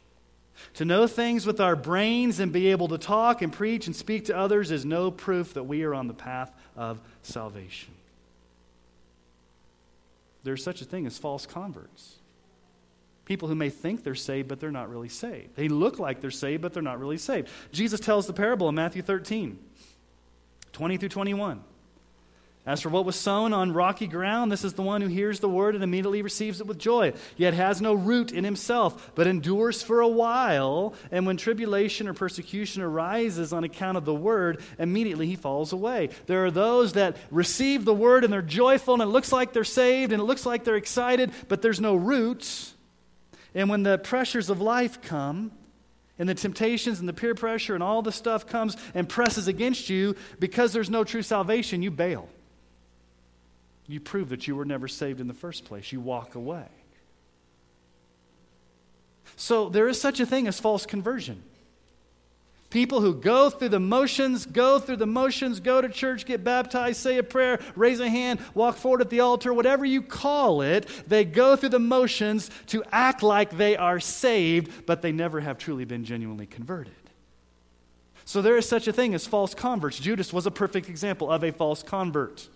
To 0.75 0.85
know 0.85 1.07
things 1.07 1.47
with 1.47 1.61
our 1.61 1.77
brains 1.77 2.41
and 2.41 2.53
be 2.53 2.69
able 2.69 2.89
to 2.89 2.99
talk 2.99 3.43
and 3.43 3.53
preach 3.53 3.87
and 3.87 3.95
speak 3.95 4.25
to 4.25 4.37
others 4.37 4.71
is 4.71 4.85
no 4.85 5.11
proof 5.11 5.55
that 5.55 5.65
we 5.65 5.85
are 5.85 5.95
on 5.95 6.09
the 6.09 6.15
path 6.15 6.53
of 6.77 7.01
salvation. 7.23 7.95
There's 10.45 10.63
such 10.63 10.81
a 10.81 10.85
thing 10.85 11.07
as 11.07 11.19
false 11.19 11.47
converts. 11.47 12.17
People 13.25 13.49
who 13.49 13.55
may 13.55 13.69
think 13.69 14.05
they're 14.05 14.15
saved, 14.15 14.49
but 14.49 14.59
they're 14.59 14.71
not 14.71 14.89
really 14.89 15.09
saved. 15.09 15.55
They 15.55 15.69
look 15.69 15.99
like 15.99 16.21
they're 16.21 16.31
saved, 16.31 16.63
but 16.63 16.73
they're 16.73 16.83
not 16.83 16.99
really 16.99 17.19
saved. 17.19 17.49
Jesus 17.73 18.01
tells 18.01 18.27
the 18.27 18.33
parable 18.33 18.69
in 18.69 18.75
Matthew 18.75 19.03
13, 19.03 19.59
20 20.73 20.97
through 20.97 21.09
21. 21.11 21.63
As 22.69 22.83
for 22.83 22.91
what 22.91 23.07
was 23.07 23.17
sown 23.17 23.55
on 23.55 23.73
rocky 23.73 24.07
ground, 24.07 24.53
this 24.53 24.63
is 24.63 24.75
the 24.75 24.83
one 24.83 25.01
who 25.01 25.09
hears 25.09 25.41
the 25.41 25.49
word 25.49 25.75
and 25.75 25.83
immediately 25.83 26.21
receives 26.21 26.61
it 26.61 26.67
with 26.67 26.77
joy, 26.77 27.15
yet 27.39 27.55
has 27.55 27.81
no 27.81 27.95
root 27.95 28.31
in 28.31 28.45
himself, 28.45 29.11
but 29.15 29.27
endures 29.27 29.83
for 29.83 30.03
a 30.03 30.07
while. 30.07 30.93
And 31.11 31.27
when 31.27 31.39
tribulation 31.39 32.07
or 32.07 32.13
persecution 32.13 32.83
arises 32.83 33.55
on 33.55 33.65
account 33.65 33.97
of 33.97 34.05
the 34.05 34.15
word, 34.15 34.61
immediately 34.79 35.27
he 35.27 35.35
falls 35.35 35.73
away. 35.73 36.11
There 36.27 36.45
are 36.45 36.51
those 36.51 36.93
that 36.93 37.17
receive 37.31 37.87
the 37.87 37.95
word 37.95 38.23
and 38.23 38.31
they're 38.31 38.43
joyful, 38.43 38.93
and 38.93 39.03
it 39.03 39.07
looks 39.07 39.33
like 39.33 39.55
they're 39.55 39.65
saved, 39.65 40.13
and 40.13 40.21
it 40.21 40.27
looks 40.27 40.45
like 40.45 40.65
they're 40.65 40.77
excited, 40.77 41.33
but 41.49 41.63
there's 41.63 41.81
no 41.81 41.97
root. 41.97 42.75
And 43.55 43.71
when 43.71 43.83
the 43.83 43.97
pressures 43.97 44.51
of 44.51 44.61
life 44.61 45.01
come, 45.01 45.53
and 46.19 46.29
the 46.29 46.35
temptations 46.35 47.01
and 47.01 47.09
the 47.09 47.15
peer 47.15 47.35
pressure 47.35 47.73
and 47.73 47.83
all 47.83 48.03
the 48.03 48.13
stuff 48.13 48.47
comes 48.47 48.77
and 48.93 49.09
presses 49.09 49.49
against 49.49 49.89
you, 49.89 50.17
because 50.39 50.75
there's 50.75 50.91
no 50.91 51.03
true 51.03 51.23
salvation, 51.23 51.81
you 51.81 51.91
bail 51.91 52.29
you 53.89 54.01
prove 54.01 54.29
that 54.29 54.47
you 54.47 54.55
were 54.55 54.67
never 54.67 54.87
saved 54.87 55.21
in 55.21 55.27
the 55.27 55.35
first 55.35 55.65
place. 55.65 55.91
You 55.91 56.01
walk 56.01 56.35
away. 56.35 56.67
So 59.37 59.69
there 59.69 59.89
is 59.89 60.01
such 60.01 60.21
a 60.21 60.27
thing 60.27 60.47
as 60.47 60.61
false 60.61 60.87
conversion. 60.87 61.43
People 62.71 63.01
who 63.01 63.15
go 63.15 63.49
through 63.49 63.71
the 63.71 63.81
motions, 63.81 64.45
go 64.45 64.79
through 64.79 64.97
the 64.97 65.07
motions, 65.07 65.59
go 65.59 65.81
to 65.81 65.89
church, 65.89 66.27
get 66.27 66.45
baptized, 66.45 67.01
say 67.01 67.17
a 67.17 67.23
prayer, 67.23 67.61
raise 67.75 67.99
a 67.99 68.11
hand, 68.11 68.41
walk 68.53 68.77
forward 68.77 69.01
at 69.01 69.09
the 69.09 69.21
altar, 69.21 69.55
whatever 69.55 69.87
you 69.87 70.03
call 70.03 70.61
it, 70.61 70.87
they 71.07 71.25
go 71.25 71.57
through 71.57 71.71
the 71.71 71.79
motions 71.79 72.51
to 72.67 72.85
act 72.93 73.23
like 73.23 73.57
they 73.57 73.75
are 73.75 74.01
saved, 74.01 74.85
but 74.85 75.01
they 75.01 75.13
never 75.13 75.41
have 75.41 75.57
truly 75.57 75.87
been 75.87 76.05
genuinely 76.05 76.45
converted. 76.45 76.93
So 78.27 78.43
there 78.43 78.59
is 78.59 78.69
such 78.69 78.87
a 78.87 78.93
thing 78.93 79.15
as 79.15 79.27
false 79.27 79.55
converts. 79.55 79.99
Judas 79.99 80.31
was 80.31 80.45
a 80.45 80.51
perfect 80.51 80.91
example 80.91 81.31
of 81.31 81.43
a 81.43 81.53
false 81.53 81.83
convert. 81.83 82.49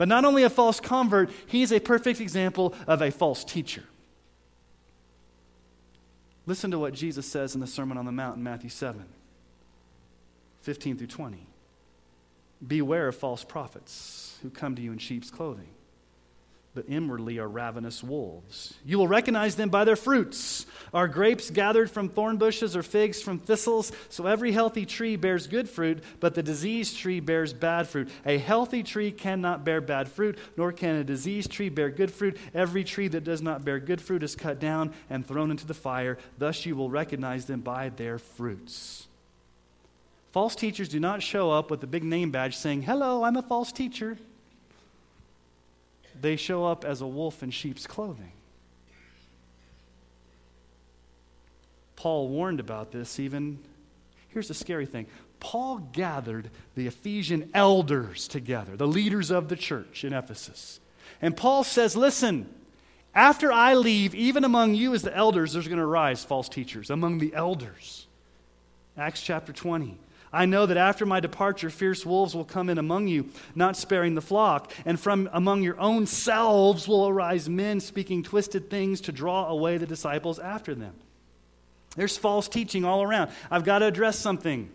But 0.00 0.08
not 0.08 0.24
only 0.24 0.44
a 0.44 0.48
false 0.48 0.80
convert, 0.80 1.28
he's 1.46 1.70
a 1.72 1.78
perfect 1.78 2.22
example 2.22 2.74
of 2.86 3.02
a 3.02 3.10
false 3.10 3.44
teacher. 3.44 3.84
Listen 6.46 6.70
to 6.70 6.78
what 6.78 6.94
Jesus 6.94 7.26
says 7.26 7.54
in 7.54 7.60
the 7.60 7.66
Sermon 7.66 7.98
on 7.98 8.06
the 8.06 8.10
Mount 8.10 8.38
in 8.38 8.42
Matthew 8.42 8.70
7 8.70 9.04
15 10.62 10.96
through 10.96 11.06
20. 11.06 11.46
Beware 12.66 13.08
of 13.08 13.16
false 13.16 13.44
prophets 13.44 14.38
who 14.40 14.48
come 14.48 14.74
to 14.74 14.80
you 14.80 14.90
in 14.90 14.96
sheep's 14.96 15.30
clothing, 15.30 15.68
but 16.72 16.84
inwardly 16.88 17.38
are 17.38 17.48
ravenous 17.48 18.02
wolves. 18.02 18.74
You 18.84 18.98
will 18.98 19.08
recognize 19.08 19.56
them 19.56 19.70
by 19.70 19.84
their 19.84 19.96
fruits. 19.96 20.66
Are 20.94 21.08
grapes 21.08 21.50
gathered 21.50 21.90
from 21.90 22.08
thorn 22.08 22.36
bushes 22.36 22.76
or 22.76 22.84
figs 22.84 23.20
from 23.20 23.40
thistles? 23.40 23.90
So 24.08 24.26
every 24.26 24.52
healthy 24.52 24.86
tree 24.86 25.16
bears 25.16 25.48
good 25.48 25.68
fruit, 25.68 26.02
but 26.20 26.34
the 26.34 26.44
diseased 26.44 26.96
tree 26.96 27.18
bears 27.18 27.52
bad 27.52 27.88
fruit. 27.88 28.08
A 28.24 28.38
healthy 28.38 28.84
tree 28.84 29.10
cannot 29.10 29.64
bear 29.64 29.80
bad 29.80 30.08
fruit, 30.08 30.38
nor 30.56 30.70
can 30.70 30.94
a 30.94 31.04
diseased 31.04 31.50
tree 31.50 31.70
bear 31.70 31.90
good 31.90 32.12
fruit. 32.12 32.36
Every 32.54 32.84
tree 32.84 33.08
that 33.08 33.24
does 33.24 33.42
not 33.42 33.64
bear 33.64 33.80
good 33.80 34.00
fruit 34.00 34.22
is 34.22 34.36
cut 34.36 34.60
down 34.60 34.92
and 35.08 35.26
thrown 35.26 35.50
into 35.50 35.66
the 35.66 35.74
fire. 35.74 36.18
Thus 36.38 36.64
you 36.66 36.76
will 36.76 36.90
recognize 36.90 37.46
them 37.46 37.60
by 37.60 37.88
their 37.88 38.18
fruits. 38.18 39.08
False 40.30 40.54
teachers 40.54 40.88
do 40.88 41.00
not 41.00 41.20
show 41.20 41.50
up 41.50 41.68
with 41.68 41.82
a 41.82 41.88
big 41.88 42.04
name 42.04 42.30
badge 42.30 42.56
saying, 42.56 42.82
Hello, 42.82 43.24
I'm 43.24 43.36
a 43.36 43.42
false 43.42 43.72
teacher 43.72 44.16
they 46.20 46.36
show 46.36 46.64
up 46.64 46.84
as 46.84 47.00
a 47.00 47.06
wolf 47.06 47.42
in 47.42 47.50
sheep's 47.50 47.86
clothing. 47.86 48.32
Paul 51.96 52.28
warned 52.28 52.60
about 52.60 52.92
this 52.92 53.20
even. 53.20 53.58
Here's 54.28 54.48
the 54.48 54.54
scary 54.54 54.86
thing 54.86 55.06
Paul 55.38 55.78
gathered 55.92 56.50
the 56.74 56.86
Ephesian 56.86 57.50
elders 57.54 58.28
together, 58.28 58.76
the 58.76 58.86
leaders 58.86 59.30
of 59.30 59.48
the 59.48 59.56
church 59.56 60.04
in 60.04 60.12
Ephesus. 60.12 60.80
And 61.20 61.36
Paul 61.36 61.64
says, 61.64 61.96
Listen, 61.96 62.48
after 63.14 63.52
I 63.52 63.74
leave, 63.74 64.14
even 64.14 64.44
among 64.44 64.74
you 64.74 64.94
as 64.94 65.02
the 65.02 65.14
elders, 65.14 65.52
there's 65.52 65.68
going 65.68 65.78
to 65.78 65.84
arise 65.84 66.24
false 66.24 66.48
teachers, 66.48 66.90
among 66.90 67.18
the 67.18 67.34
elders. 67.34 68.06
Acts 68.96 69.22
chapter 69.22 69.52
20. 69.52 69.98
I 70.32 70.46
know 70.46 70.64
that 70.66 70.76
after 70.76 71.04
my 71.04 71.18
departure, 71.18 71.70
fierce 71.70 72.06
wolves 72.06 72.34
will 72.36 72.44
come 72.44 72.68
in 72.68 72.78
among 72.78 73.08
you, 73.08 73.30
not 73.54 73.76
sparing 73.76 74.14
the 74.14 74.20
flock. 74.20 74.72
And 74.84 74.98
from 74.98 75.28
among 75.32 75.62
your 75.62 75.78
own 75.80 76.06
selves 76.06 76.86
will 76.86 77.08
arise 77.08 77.48
men 77.48 77.80
speaking 77.80 78.22
twisted 78.22 78.70
things 78.70 79.00
to 79.02 79.12
draw 79.12 79.48
away 79.48 79.76
the 79.76 79.86
disciples 79.86 80.38
after 80.38 80.74
them. 80.74 80.94
There's 81.96 82.16
false 82.16 82.48
teaching 82.48 82.84
all 82.84 83.02
around. 83.02 83.32
I've 83.50 83.64
got 83.64 83.80
to 83.80 83.86
address 83.86 84.18
something. 84.18 84.70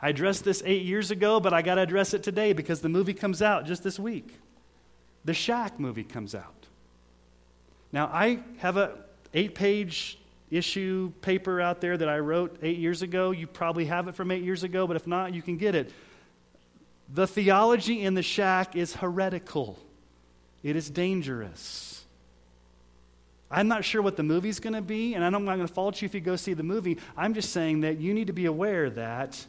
I 0.00 0.08
addressed 0.08 0.42
this 0.42 0.64
eight 0.66 0.82
years 0.82 1.12
ago, 1.12 1.38
but 1.38 1.54
I 1.54 1.62
got 1.62 1.76
to 1.76 1.82
address 1.82 2.12
it 2.12 2.24
today 2.24 2.52
because 2.52 2.80
the 2.80 2.88
movie 2.88 3.14
comes 3.14 3.40
out 3.40 3.66
just 3.66 3.84
this 3.84 4.00
week. 4.00 4.36
The 5.24 5.34
Shack 5.34 5.78
movie 5.78 6.02
comes 6.02 6.34
out. 6.34 6.66
Now, 7.92 8.06
I 8.06 8.40
have 8.58 8.76
a 8.76 8.98
eight 9.32 9.54
page 9.54 10.18
issue 10.52 11.12
paper 11.22 11.60
out 11.60 11.80
there 11.80 11.96
that 11.96 12.08
I 12.08 12.18
wrote 12.18 12.58
eight 12.62 12.78
years 12.78 13.02
ago. 13.02 13.30
You 13.30 13.46
probably 13.46 13.86
have 13.86 14.06
it 14.06 14.14
from 14.14 14.30
eight 14.30 14.42
years 14.42 14.62
ago, 14.62 14.86
but 14.86 14.96
if 14.96 15.06
not, 15.06 15.34
you 15.34 15.42
can 15.42 15.56
get 15.56 15.74
it. 15.74 15.90
The 17.08 17.26
theology 17.26 18.02
in 18.02 18.14
the 18.14 18.22
shack 18.22 18.76
is 18.76 18.94
heretical, 18.96 19.78
it 20.62 20.76
is 20.76 20.90
dangerous. 20.90 21.88
I'm 23.50 23.68
not 23.68 23.84
sure 23.84 24.00
what 24.00 24.16
the 24.16 24.22
movie's 24.22 24.60
going 24.60 24.72
to 24.72 24.80
be, 24.80 25.14
and 25.14 25.22
I'm 25.22 25.32
not 25.32 25.44
going 25.44 25.66
to 25.66 25.72
fault 25.72 26.00
you 26.00 26.06
if 26.06 26.14
you 26.14 26.22
go 26.22 26.36
see 26.36 26.54
the 26.54 26.62
movie. 26.62 26.96
I'm 27.18 27.34
just 27.34 27.52
saying 27.52 27.82
that 27.82 27.98
you 27.98 28.14
need 28.14 28.28
to 28.28 28.32
be 28.32 28.46
aware 28.46 28.88
that 28.88 29.44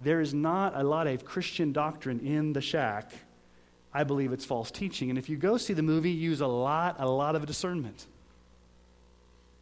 there 0.00 0.22
is 0.22 0.32
not 0.32 0.74
a 0.74 0.82
lot 0.82 1.06
of 1.06 1.26
Christian 1.26 1.72
doctrine 1.72 2.20
in 2.20 2.54
the 2.54 2.62
shack. 2.62 3.12
I 3.92 4.04
believe 4.04 4.32
it's 4.32 4.46
false 4.46 4.70
teaching. 4.70 5.10
And 5.10 5.18
if 5.18 5.28
you 5.28 5.36
go 5.36 5.58
see 5.58 5.74
the 5.74 5.82
movie, 5.82 6.10
use 6.10 6.40
a 6.40 6.46
lot, 6.46 6.96
a 6.98 7.06
lot 7.06 7.36
of 7.36 7.44
discernment. 7.44 8.06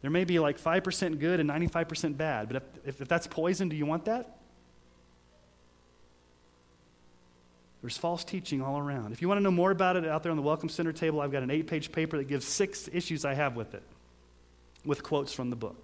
There 0.01 0.11
may 0.11 0.25
be 0.25 0.39
like 0.39 0.59
5% 0.59 1.19
good 1.19 1.39
and 1.39 1.49
95% 1.49 2.17
bad, 2.17 2.49
but 2.49 2.63
if, 2.85 3.01
if, 3.01 3.07
that's 3.07 3.27
poison, 3.27 3.69
do 3.69 3.75
you 3.75 3.85
want 3.85 4.05
that? 4.05 4.37
There's 7.81 7.97
false 7.97 8.23
teaching 8.23 8.61
all 8.61 8.77
around. 8.77 9.11
If 9.11 9.21
you 9.21 9.27
want 9.27 9.39
to 9.39 9.43
know 9.43 9.51
more 9.51 9.71
about 9.71 9.97
it 9.97 10.05
out 10.05 10.23
there 10.23 10.31
on 10.31 10.35
the 10.35 10.43
Welcome 10.43 10.69
Center 10.69 10.91
table, 10.91 11.21
I've 11.21 11.31
got 11.31 11.43
an 11.43 11.51
eight 11.51 11.67
page 11.67 11.91
paper 11.91 12.17
that 12.17 12.27
gives 12.27 12.45
six 12.45 12.89
issues 12.91 13.25
I 13.25 13.33
have 13.33 13.55
with 13.55 13.73
it, 13.73 13.83
with 14.85 15.03
quotes 15.03 15.33
from 15.33 15.49
the 15.49 15.55
book. 15.55 15.75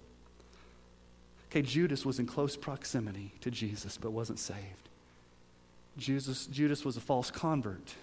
Okay, 1.50 1.62
Judas 1.62 2.04
was 2.04 2.18
in 2.18 2.26
close 2.26 2.56
proximity 2.56 3.32
to 3.40 3.50
Jesus 3.50 3.96
but 3.96 4.10
wasn't 4.10 4.38
saved. 4.38 4.88
Jesus, 5.96 6.46
Judas 6.46 6.84
was 6.84 6.96
a 6.96 7.00
false 7.00 7.30
convert 7.30 7.94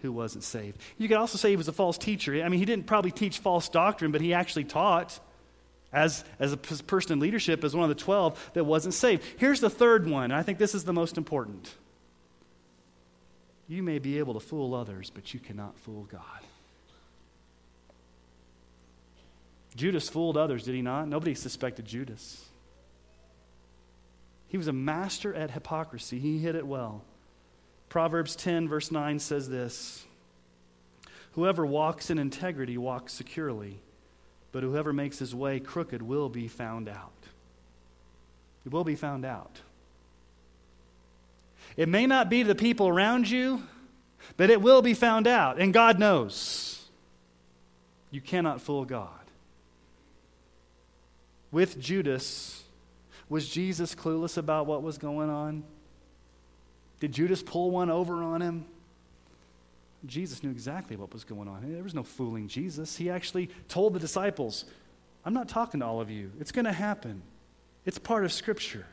who 0.00 0.12
wasn't 0.12 0.44
saved. 0.44 0.80
You 0.96 1.08
could 1.08 1.16
also 1.16 1.36
say 1.36 1.50
he 1.50 1.56
was 1.56 1.68
a 1.68 1.72
false 1.72 1.98
teacher. 1.98 2.42
I 2.42 2.48
mean, 2.48 2.60
he 2.60 2.64
didn't 2.64 2.86
probably 2.86 3.10
teach 3.10 3.38
false 3.40 3.68
doctrine, 3.68 4.10
but 4.10 4.20
he 4.20 4.32
actually 4.32 4.64
taught 4.64 5.20
as, 5.92 6.24
as 6.38 6.52
a 6.52 6.56
person 6.56 7.12
in 7.12 7.20
leadership, 7.20 7.64
as 7.64 7.74
one 7.74 7.88
of 7.88 7.96
the 7.96 8.02
12 8.02 8.50
that 8.54 8.64
wasn't 8.64 8.94
saved. 8.94 9.24
Here's 9.38 9.60
the 9.60 9.70
third 9.70 10.08
one, 10.08 10.32
I 10.32 10.42
think 10.42 10.58
this 10.58 10.74
is 10.74 10.84
the 10.84 10.92
most 10.92 11.16
important. 11.16 11.74
You 13.68 13.82
may 13.82 13.98
be 13.98 14.18
able 14.18 14.34
to 14.34 14.40
fool 14.40 14.74
others, 14.74 15.10
but 15.10 15.34
you 15.34 15.40
cannot 15.40 15.78
fool 15.78 16.04
God. 16.10 16.22
Judas 19.76 20.08
fooled 20.08 20.36
others, 20.36 20.64
did 20.64 20.74
he 20.74 20.82
not? 20.82 21.08
Nobody 21.08 21.34
suspected 21.34 21.84
Judas. 21.84 22.44
He 24.48 24.56
was 24.56 24.66
a 24.66 24.72
master 24.72 25.34
at 25.34 25.50
hypocrisy, 25.50 26.18
he 26.18 26.38
hid 26.38 26.54
it 26.54 26.66
well. 26.66 27.04
Proverbs 27.88 28.36
10, 28.36 28.68
verse 28.68 28.90
9 28.90 29.18
says 29.18 29.48
this 29.48 30.04
Whoever 31.32 31.64
walks 31.64 32.10
in 32.10 32.18
integrity 32.18 32.76
walks 32.76 33.12
securely 33.12 33.80
but 34.52 34.62
whoever 34.62 34.92
makes 34.92 35.18
his 35.18 35.34
way 35.34 35.60
crooked 35.60 36.02
will 36.02 36.28
be 36.28 36.48
found 36.48 36.88
out. 36.88 37.12
It 38.64 38.72
will 38.72 38.84
be 38.84 38.96
found 38.96 39.24
out. 39.24 39.60
It 41.76 41.88
may 41.88 42.06
not 42.06 42.28
be 42.28 42.42
the 42.42 42.54
people 42.54 42.88
around 42.88 43.30
you, 43.30 43.62
but 44.36 44.50
it 44.50 44.60
will 44.60 44.82
be 44.82 44.94
found 44.94 45.26
out, 45.26 45.58
and 45.58 45.72
God 45.72 45.98
knows. 45.98 46.86
You 48.10 48.20
cannot 48.20 48.60
fool 48.60 48.84
God. 48.84 49.10
With 51.50 51.78
Judas, 51.78 52.62
was 53.28 53.48
Jesus 53.48 53.94
clueless 53.94 54.36
about 54.36 54.66
what 54.66 54.82
was 54.82 54.98
going 54.98 55.30
on? 55.30 55.62
Did 57.00 57.12
Judas 57.12 57.42
pull 57.42 57.70
one 57.70 57.90
over 57.90 58.22
on 58.22 58.42
him? 58.42 58.66
Jesus 60.06 60.42
knew 60.42 60.50
exactly 60.50 60.96
what 60.96 61.12
was 61.12 61.24
going 61.24 61.48
on. 61.48 61.72
There 61.72 61.82
was 61.82 61.94
no 61.94 62.02
fooling 62.02 62.48
Jesus. 62.48 62.96
He 62.96 63.10
actually 63.10 63.50
told 63.68 63.94
the 63.94 63.98
disciples, 63.98 64.64
I'm 65.24 65.34
not 65.34 65.48
talking 65.48 65.80
to 65.80 65.86
all 65.86 66.00
of 66.00 66.10
you. 66.10 66.32
It's 66.38 66.52
going 66.52 66.64
to 66.64 66.72
happen. 66.72 67.22
It's 67.84 67.98
part 67.98 68.24
of 68.24 68.32
Scripture. 68.32 68.86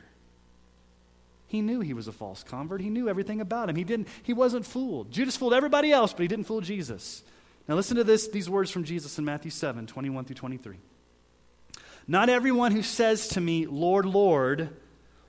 He 1.46 1.62
knew 1.62 1.80
he 1.80 1.94
was 1.94 2.08
a 2.08 2.12
false 2.12 2.42
convert. 2.42 2.80
He 2.80 2.90
knew 2.90 3.08
everything 3.08 3.40
about 3.40 3.70
him. 3.70 3.76
He, 3.76 3.84
didn't, 3.84 4.08
he 4.22 4.32
wasn't 4.32 4.66
fooled. 4.66 5.12
Judas 5.12 5.36
fooled 5.36 5.54
everybody 5.54 5.92
else, 5.92 6.12
but 6.12 6.22
he 6.22 6.28
didn't 6.28 6.46
fool 6.46 6.60
Jesus. 6.60 7.22
Now 7.68 7.76
listen 7.76 7.96
to 7.96 8.04
this, 8.04 8.28
these 8.28 8.50
words 8.50 8.70
from 8.70 8.84
Jesus 8.84 9.18
in 9.18 9.24
Matthew 9.24 9.50
7 9.50 9.86
21 9.86 10.24
through 10.24 10.36
23. 10.36 10.76
Not 12.08 12.28
everyone 12.28 12.72
who 12.72 12.82
says 12.82 13.28
to 13.28 13.40
me, 13.40 13.66
Lord, 13.66 14.06
Lord, 14.06 14.70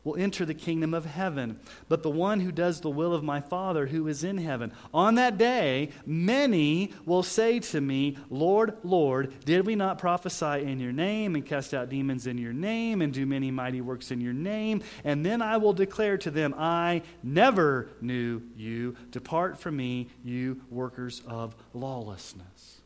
will 0.07 0.15
enter 0.17 0.45
the 0.45 0.53
kingdom 0.53 0.93
of 0.93 1.05
heaven, 1.05 1.59
but 1.89 2.01
the 2.01 2.09
one 2.09 2.39
who 2.39 2.51
does 2.51 2.79
the 2.79 2.89
will 2.89 3.13
of 3.13 3.25
my 3.25 3.41
Father 3.41 3.87
who 3.87 4.07
is 4.07 4.23
in 4.23 4.37
heaven. 4.37 4.71
On 4.93 5.15
that 5.15 5.37
day, 5.37 5.89
many 6.05 6.93
will 7.05 7.23
say 7.23 7.59
to 7.59 7.81
me, 7.81 8.17
Lord, 8.29 8.77
Lord, 8.83 9.33
did 9.43 9.65
we 9.65 9.75
not 9.75 9.99
prophesy 9.99 10.63
in 10.63 10.79
your 10.79 10.93
name 10.93 11.35
and 11.35 11.45
cast 11.45 11.73
out 11.73 11.89
demons 11.89 12.25
in 12.25 12.37
your 12.37 12.53
name 12.53 13.01
and 13.01 13.13
do 13.13 13.25
many 13.25 13.51
mighty 13.51 13.81
works 13.81 14.09
in 14.09 14.21
your 14.21 14.31
name? 14.31 14.81
And 15.03 15.25
then 15.25 15.41
I 15.41 15.57
will 15.57 15.73
declare 15.73 16.17
to 16.19 16.31
them, 16.31 16.55
I 16.57 17.01
never 17.21 17.89
knew 17.99 18.41
you. 18.55 18.95
Depart 19.11 19.59
from 19.59 19.75
me, 19.75 20.07
you 20.23 20.61
workers 20.69 21.21
of 21.27 21.53
lawlessness. 21.73 22.79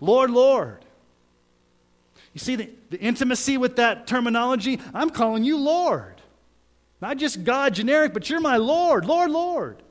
Lord, 0.00 0.30
Lord. 0.30 0.84
You 2.34 2.38
see 2.38 2.54
the, 2.54 2.70
the 2.90 3.00
intimacy 3.00 3.56
with 3.56 3.76
that 3.76 4.06
terminology? 4.06 4.78
I'm 4.94 5.10
calling 5.10 5.42
you 5.42 5.56
Lord. 5.56 6.17
Not 7.00 7.16
just 7.16 7.44
God 7.44 7.74
generic, 7.74 8.12
but 8.12 8.28
you're 8.28 8.40
my 8.40 8.56
Lord, 8.56 9.04
Lord, 9.04 9.30
Lord. 9.30 9.82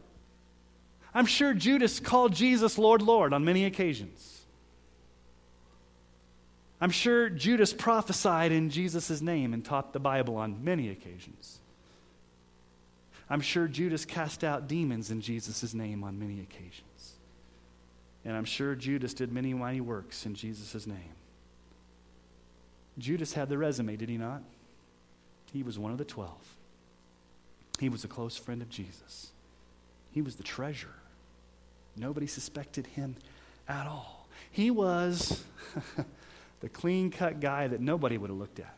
I'm 1.14 1.26
sure 1.26 1.54
Judas 1.54 2.00
called 2.00 2.34
Jesus 2.34 2.78
Lord, 2.78 3.02
Lord 3.02 3.34
on 3.34 3.46
many 3.46 3.66
occasions. 3.66 4.42
I'm 6.80 6.92
sure 6.92 7.30
Judas 7.30 7.74
prophesied 7.74 8.52
in 8.52 8.70
Jesus' 8.70 9.22
name 9.22 9.54
and 9.54 9.66
taught 9.66 9.94
the 9.94 10.00
Bible 10.00 10.36
on 10.36 10.64
many 10.64 10.90
occasions. 10.90 11.60
I'm 13.30 13.42
sure 13.42 13.68
Judas 13.68 14.06
cast 14.06 14.44
out 14.44 14.68
demons 14.68 15.10
in 15.10 15.22
Jesus' 15.22 15.74
name 15.74 16.04
on 16.04 16.20
many 16.20 16.40
occasions. 16.40 17.16
And 18.24 18.36
I'm 18.36 18.46
sure 18.46 18.76
Judas 18.76 19.14
did 19.14 19.32
many 19.32 19.54
mighty 19.54 19.82
works 19.82 20.26
in 20.26 20.36
Jesus' 20.36 20.86
name. 20.86 21.16
Judas 23.00 23.34
had 23.34 23.50
the 23.50 23.58
resume, 23.58 23.96
did 23.96 24.10
he 24.10 24.18
not? 24.18 24.44
He 25.52 25.64
was 25.64 25.80
one 25.80 25.92
of 25.92 25.98
the 25.98 26.06
twelve. 26.06 26.57
He 27.80 27.90
was 27.90 28.04
a 28.04 28.08
close 28.08 28.38
friend 28.38 28.62
of 28.62 28.70
Jesus. 28.70 29.32
He 30.12 30.22
was 30.22 30.36
the 30.36 30.44
treasure. 30.44 30.94
Nobody 31.96 32.28
suspected 32.28 32.88
him 32.88 33.16
at 33.68 33.88
all. 33.88 34.28
He 34.52 34.72
was 34.72 35.44
the 36.62 36.70
clean 36.70 37.12
cut 37.12 37.40
guy 37.40 37.68
that 37.68 37.82
nobody 37.82 38.18
would 38.18 38.30
have 38.30 38.40
looked 38.40 38.60
at. 38.60 38.74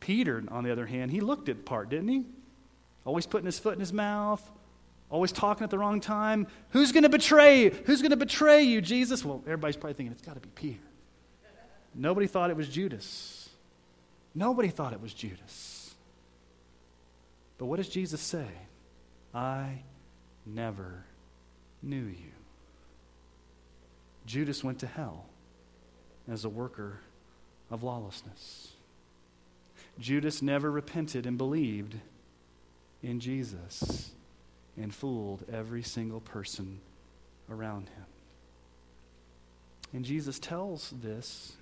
Peter, 0.00 0.42
on 0.50 0.64
the 0.64 0.72
other 0.72 0.86
hand, 0.86 1.10
he 1.10 1.20
looked 1.20 1.48
at 1.48 1.64
part, 1.64 1.90
didn't 1.90 2.08
he? 2.08 2.24
Always 3.04 3.26
putting 3.26 3.46
his 3.46 3.58
foot 3.58 3.74
in 3.74 3.80
his 3.80 3.92
mouth, 3.92 4.48
Always 5.10 5.32
talking 5.32 5.64
at 5.64 5.70
the 5.70 5.78
wrong 5.78 6.00
time. 6.00 6.46
Who's 6.70 6.92
going 6.92 7.04
to 7.04 7.08
betray 7.08 7.62
you? 7.64 7.70
Who's 7.86 8.02
going 8.02 8.10
to 8.10 8.16
betray 8.16 8.62
you, 8.62 8.82
Jesus? 8.82 9.24
Well, 9.24 9.42
everybody's 9.46 9.76
probably 9.76 9.94
thinking 9.94 10.12
it's 10.12 10.22
got 10.22 10.34
to 10.34 10.40
be 10.40 10.50
Peter. 10.54 10.80
Nobody 11.94 12.26
thought 12.26 12.50
it 12.50 12.56
was 12.56 12.68
Judas. 12.68 13.48
Nobody 14.34 14.68
thought 14.68 14.92
it 14.92 15.00
was 15.00 15.14
Judas. 15.14 15.77
But 17.58 17.66
what 17.66 17.76
does 17.76 17.88
Jesus 17.88 18.20
say? 18.20 18.46
I 19.34 19.80
never 20.46 21.04
knew 21.82 21.96
you. 21.96 22.32
Judas 24.26 24.62
went 24.62 24.78
to 24.80 24.86
hell 24.86 25.26
as 26.30 26.44
a 26.44 26.48
worker 26.48 27.00
of 27.70 27.82
lawlessness. 27.82 28.72
Judas 29.98 30.42
never 30.42 30.70
repented 30.70 31.26
and 31.26 31.36
believed 31.36 31.96
in 33.02 33.20
Jesus 33.20 34.12
and 34.76 34.94
fooled 34.94 35.44
every 35.52 35.82
single 35.82 36.20
person 36.20 36.80
around 37.50 37.88
him. 37.88 38.06
And 39.92 40.04
Jesus 40.04 40.38
tells 40.38 40.90
this 40.90 41.54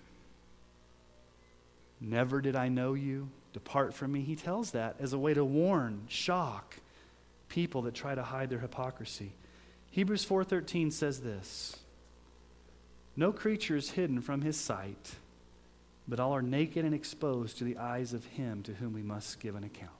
Never 2.00 2.40
did 2.42 2.56
I 2.56 2.68
know 2.68 2.92
you. 2.94 3.28
Depart 3.56 3.94
from 3.94 4.12
me. 4.12 4.20
He 4.20 4.36
tells 4.36 4.72
that 4.72 4.96
as 5.00 5.14
a 5.14 5.18
way 5.18 5.32
to 5.32 5.42
warn, 5.42 6.02
shock 6.08 6.76
people 7.48 7.80
that 7.82 7.94
try 7.94 8.14
to 8.14 8.22
hide 8.22 8.50
their 8.50 8.58
hypocrisy. 8.58 9.32
Hebrews 9.90 10.26
4:13 10.26 10.90
says 10.90 11.22
this. 11.22 11.76
No 13.16 13.32
creature 13.32 13.74
is 13.74 13.92
hidden 13.92 14.20
from 14.20 14.42
his 14.42 14.60
sight, 14.60 15.14
but 16.06 16.20
all 16.20 16.32
are 16.32 16.42
naked 16.42 16.84
and 16.84 16.94
exposed 16.94 17.56
to 17.56 17.64
the 17.64 17.78
eyes 17.78 18.12
of 18.12 18.26
him 18.26 18.62
to 18.64 18.74
whom 18.74 18.92
we 18.92 19.02
must 19.02 19.40
give 19.40 19.54
an 19.54 19.64
account. 19.64 19.90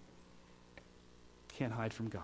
Can't 1.49 1.73
hide 1.73 1.95
from 1.95 2.11
God. 2.11 2.23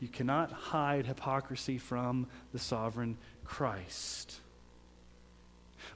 You 0.00 0.08
cannot 0.08 0.50
hide 0.50 1.04
hypocrisy 1.04 1.76
from 1.76 2.26
the 2.52 2.58
sovereign 2.58 3.18
Christ 3.44 4.40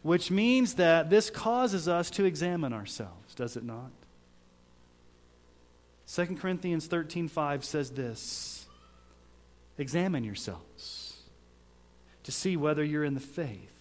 which 0.02 0.30
means 0.30 0.74
that 0.74 1.10
this 1.10 1.30
causes 1.30 1.88
us 1.88 2.10
to 2.10 2.24
examine 2.24 2.72
ourselves, 2.72 3.34
does 3.34 3.56
it 3.56 3.64
not? 3.64 3.90
2 6.12 6.36
Corinthians 6.36 6.88
13:5 6.88 7.62
says 7.62 7.90
this: 7.92 8.66
Examine 9.78 10.24
yourselves 10.24 11.22
to 12.24 12.32
see 12.32 12.56
whether 12.56 12.82
you're 12.82 13.04
in 13.04 13.14
the 13.14 13.20
faith. 13.20 13.72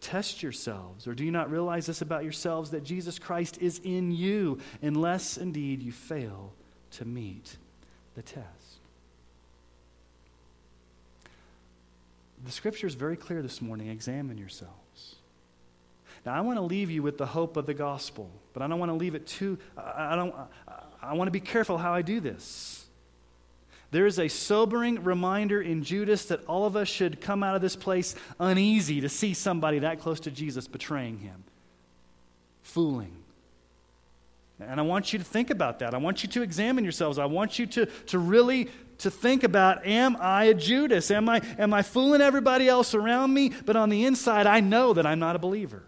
Test 0.00 0.42
yourselves, 0.42 1.06
or 1.06 1.14
do 1.14 1.24
you 1.24 1.30
not 1.30 1.50
realize 1.50 1.86
this 1.86 2.02
about 2.02 2.24
yourselves 2.24 2.70
that 2.70 2.84
Jesus 2.84 3.18
Christ 3.18 3.58
is 3.58 3.80
in 3.84 4.10
you, 4.10 4.58
unless 4.82 5.38
indeed 5.38 5.82
you 5.82 5.92
fail 5.92 6.52
to 6.92 7.04
meet 7.04 7.56
the 8.14 8.22
test? 8.22 8.46
The 12.44 12.50
scripture 12.50 12.86
is 12.86 12.94
very 12.94 13.16
clear 13.16 13.42
this 13.42 13.62
morning. 13.62 13.88
Examine 13.88 14.38
yourselves. 14.38 15.16
Now, 16.26 16.34
I 16.34 16.40
want 16.40 16.58
to 16.58 16.62
leave 16.62 16.90
you 16.90 17.02
with 17.02 17.18
the 17.18 17.26
hope 17.26 17.56
of 17.56 17.66
the 17.66 17.74
gospel, 17.74 18.30
but 18.52 18.62
I 18.62 18.66
don't 18.66 18.78
want 18.78 18.90
to 18.90 18.96
leave 18.96 19.14
it 19.14 19.26
too, 19.26 19.58
I, 19.76 20.16
don't, 20.16 20.34
I 21.02 21.14
want 21.14 21.28
to 21.28 21.32
be 21.32 21.40
careful 21.40 21.78
how 21.78 21.92
I 21.92 22.02
do 22.02 22.20
this. 22.20 22.86
There 23.90 24.06
is 24.06 24.18
a 24.18 24.28
sobering 24.28 25.02
reminder 25.02 25.60
in 25.60 25.82
Judas 25.82 26.26
that 26.26 26.44
all 26.46 26.64
of 26.64 26.76
us 26.76 26.88
should 26.88 27.20
come 27.20 27.42
out 27.42 27.56
of 27.56 27.62
this 27.62 27.74
place 27.74 28.14
uneasy 28.38 29.00
to 29.00 29.08
see 29.08 29.34
somebody 29.34 29.80
that 29.80 30.00
close 30.00 30.20
to 30.20 30.30
Jesus 30.30 30.68
betraying 30.68 31.18
him, 31.18 31.42
fooling. 32.62 33.16
And 34.60 34.78
I 34.78 34.82
want 34.82 35.12
you 35.12 35.18
to 35.18 35.24
think 35.24 35.50
about 35.50 35.78
that. 35.80 35.94
I 35.94 35.98
want 35.98 36.22
you 36.22 36.28
to 36.30 36.42
examine 36.42 36.84
yourselves. 36.84 37.18
I 37.18 37.24
want 37.24 37.58
you 37.58 37.66
to, 37.66 37.86
to 37.86 38.18
really 38.18 38.68
to 38.98 39.10
think 39.10 39.42
about 39.42 39.86
am 39.86 40.16
I 40.20 40.44
a 40.44 40.54
Judas? 40.54 41.10
Am 41.10 41.28
I, 41.28 41.40
am 41.58 41.72
I 41.72 41.82
fooling 41.82 42.20
everybody 42.20 42.68
else 42.68 42.94
around 42.94 43.32
me? 43.32 43.52
But 43.64 43.76
on 43.76 43.88
the 43.88 44.04
inside, 44.04 44.46
I 44.46 44.60
know 44.60 44.92
that 44.92 45.06
I'm 45.06 45.18
not 45.18 45.34
a 45.34 45.38
believer. 45.38 45.82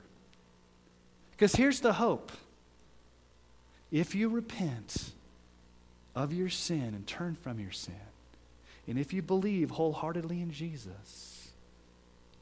Because 1.33 1.55
here's 1.55 1.81
the 1.81 1.93
hope 1.93 2.33
if 3.93 4.15
you 4.15 4.31
repent 4.31 5.13
of 6.17 6.33
your 6.33 6.49
sin 6.49 6.95
and 6.95 7.07
turn 7.07 7.37
from 7.37 7.61
your 7.61 7.71
sin, 7.71 7.95
and 8.89 8.99
if 8.99 9.13
you 9.13 9.23
believe 9.23 9.71
wholeheartedly 9.71 10.41
in 10.41 10.51
Jesus, 10.51 11.51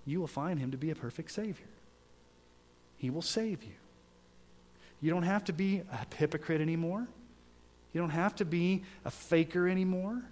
you 0.07 0.21
will 0.21 0.27
find 0.27 0.59
him 0.59 0.71
to 0.71 0.79
be 0.79 0.91
a 0.91 0.95
perfect 0.95 1.33
Savior. 1.33 1.67
He 2.97 3.11
will 3.11 3.23
save 3.23 3.63
you. 3.63 3.73
You 5.03 5.11
don't 5.11 5.25
have 5.25 5.45
to 5.47 5.53
be 5.53 5.83
a 5.93 6.17
hypocrite 6.17 6.61
anymore. 6.61 7.07
You 7.93 8.01
don't 8.01 8.11
have 8.11 8.37
to 8.37 8.45
be 8.45 8.85
a 9.05 9.11
faker 9.11 9.69
anymore. 9.69 10.23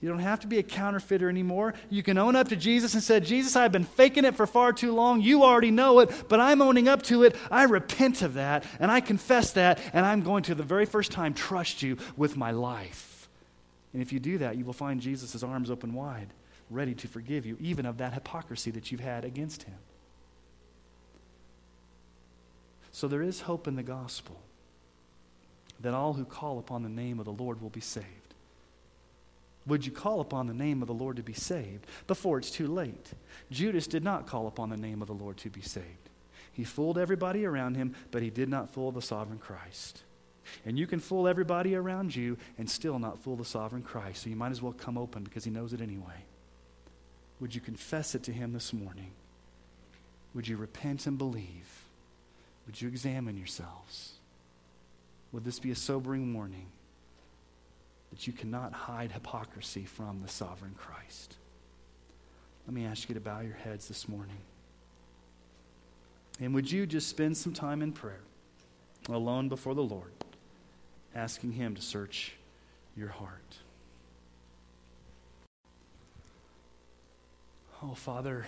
You 0.00 0.08
don't 0.08 0.20
have 0.20 0.40
to 0.40 0.46
be 0.46 0.58
a 0.58 0.62
counterfeiter 0.62 1.28
anymore. 1.28 1.74
You 1.90 2.04
can 2.04 2.18
own 2.18 2.36
up 2.36 2.48
to 2.48 2.56
Jesus 2.56 2.94
and 2.94 3.02
say, 3.02 3.18
Jesus, 3.18 3.56
I've 3.56 3.72
been 3.72 3.84
faking 3.84 4.24
it 4.24 4.36
for 4.36 4.46
far 4.46 4.72
too 4.72 4.94
long. 4.94 5.20
You 5.20 5.42
already 5.42 5.72
know 5.72 5.98
it, 5.98 6.10
but 6.28 6.38
I'm 6.38 6.62
owning 6.62 6.86
up 6.86 7.02
to 7.04 7.24
it. 7.24 7.34
I 7.50 7.64
repent 7.64 8.22
of 8.22 8.34
that, 8.34 8.64
and 8.78 8.92
I 8.92 9.00
confess 9.00 9.52
that, 9.54 9.80
and 9.92 10.06
I'm 10.06 10.22
going 10.22 10.44
to, 10.44 10.54
the 10.54 10.62
very 10.62 10.86
first 10.86 11.10
time, 11.10 11.34
trust 11.34 11.82
you 11.82 11.96
with 12.16 12.36
my 12.36 12.52
life. 12.52 13.28
And 13.92 14.00
if 14.00 14.12
you 14.12 14.20
do 14.20 14.38
that, 14.38 14.56
you 14.56 14.64
will 14.64 14.72
find 14.72 15.00
Jesus' 15.00 15.42
arms 15.42 15.68
open 15.68 15.94
wide, 15.94 16.28
ready 16.70 16.94
to 16.94 17.08
forgive 17.08 17.44
you, 17.44 17.56
even 17.58 17.84
of 17.84 17.98
that 17.98 18.14
hypocrisy 18.14 18.70
that 18.70 18.92
you've 18.92 19.00
had 19.00 19.24
against 19.24 19.64
him. 19.64 19.74
So 22.92 23.08
there 23.08 23.22
is 23.22 23.40
hope 23.40 23.66
in 23.66 23.74
the 23.74 23.82
gospel 23.82 24.40
that 25.80 25.94
all 25.94 26.12
who 26.12 26.24
call 26.24 26.60
upon 26.60 26.84
the 26.84 26.88
name 26.88 27.18
of 27.18 27.24
the 27.24 27.32
Lord 27.32 27.60
will 27.60 27.70
be 27.70 27.80
saved. 27.80 28.06
Would 29.68 29.84
you 29.84 29.92
call 29.92 30.20
upon 30.20 30.46
the 30.46 30.54
name 30.54 30.82
of 30.82 30.88
the 30.88 30.94
Lord 30.94 31.16
to 31.16 31.22
be 31.22 31.34
saved 31.34 31.86
before 32.06 32.38
it's 32.38 32.50
too 32.50 32.66
late? 32.66 33.12
Judas 33.50 33.86
did 33.86 34.02
not 34.02 34.26
call 34.26 34.46
upon 34.46 34.70
the 34.70 34.76
name 34.76 35.02
of 35.02 35.08
the 35.08 35.14
Lord 35.14 35.36
to 35.38 35.50
be 35.50 35.60
saved. 35.60 36.08
He 36.52 36.64
fooled 36.64 36.98
everybody 36.98 37.44
around 37.44 37.76
him, 37.76 37.94
but 38.10 38.22
he 38.22 38.30
did 38.30 38.48
not 38.48 38.70
fool 38.70 38.90
the 38.90 39.02
sovereign 39.02 39.38
Christ. 39.38 40.02
And 40.64 40.78
you 40.78 40.86
can 40.86 41.00
fool 41.00 41.28
everybody 41.28 41.74
around 41.74 42.16
you 42.16 42.38
and 42.56 42.68
still 42.68 42.98
not 42.98 43.18
fool 43.18 43.36
the 43.36 43.44
sovereign 43.44 43.82
Christ. 43.82 44.22
So 44.22 44.30
you 44.30 44.36
might 44.36 44.50
as 44.50 44.62
well 44.62 44.72
come 44.72 44.96
open 44.96 45.22
because 45.22 45.44
he 45.44 45.50
knows 45.50 45.74
it 45.74 45.82
anyway. 45.82 46.24
Would 47.40 47.54
you 47.54 47.60
confess 47.60 48.14
it 48.14 48.22
to 48.24 48.32
him 48.32 48.54
this 48.54 48.72
morning? 48.72 49.12
Would 50.34 50.48
you 50.48 50.56
repent 50.56 51.06
and 51.06 51.18
believe? 51.18 51.84
Would 52.66 52.80
you 52.80 52.88
examine 52.88 53.36
yourselves? 53.36 54.14
Would 55.32 55.44
this 55.44 55.58
be 55.58 55.70
a 55.70 55.76
sobering 55.76 56.32
warning? 56.32 56.66
That 58.10 58.26
you 58.26 58.32
cannot 58.32 58.72
hide 58.72 59.12
hypocrisy 59.12 59.84
from 59.84 60.22
the 60.22 60.28
sovereign 60.28 60.74
Christ. 60.76 61.36
Let 62.66 62.74
me 62.74 62.84
ask 62.84 63.08
you 63.08 63.14
to 63.14 63.20
bow 63.20 63.40
your 63.40 63.54
heads 63.54 63.88
this 63.88 64.08
morning. 64.08 64.38
And 66.40 66.54
would 66.54 66.70
you 66.70 66.86
just 66.86 67.08
spend 67.08 67.36
some 67.36 67.52
time 67.52 67.82
in 67.82 67.92
prayer, 67.92 68.20
alone 69.08 69.48
before 69.48 69.74
the 69.74 69.82
Lord, 69.82 70.12
asking 71.14 71.52
Him 71.52 71.74
to 71.74 71.82
search 71.82 72.34
your 72.96 73.08
heart? 73.08 73.56
Oh, 77.82 77.94
Father, 77.94 78.44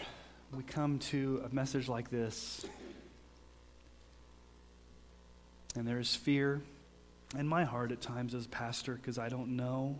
we 0.56 0.62
come 0.64 0.98
to 0.98 1.42
a 1.50 1.54
message 1.54 1.88
like 1.88 2.10
this, 2.10 2.64
and 5.76 5.86
there 5.86 6.00
is 6.00 6.14
fear 6.14 6.60
and 7.36 7.48
my 7.48 7.64
heart 7.64 7.92
at 7.92 8.00
times 8.00 8.34
as 8.34 8.46
pastor 8.46 8.94
because 8.94 9.18
I 9.18 9.28
don't 9.28 9.56
know 9.56 9.96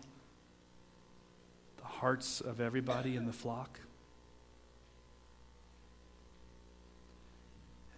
the 1.76 1.86
hearts 1.86 2.40
of 2.40 2.60
everybody 2.60 3.16
in 3.16 3.26
the 3.26 3.32
flock. 3.32 3.80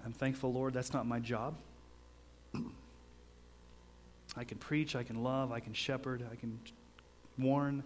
I'm 0.04 0.12
thankful, 0.12 0.52
Lord, 0.52 0.74
that's 0.74 0.92
not 0.92 1.06
my 1.06 1.20
job. 1.20 1.54
I 4.36 4.44
can 4.44 4.58
preach, 4.58 4.96
I 4.96 5.02
can 5.02 5.22
love, 5.22 5.52
I 5.52 5.60
can 5.60 5.74
shepherd, 5.74 6.26
I 6.30 6.36
can 6.36 6.58
warn, 7.38 7.84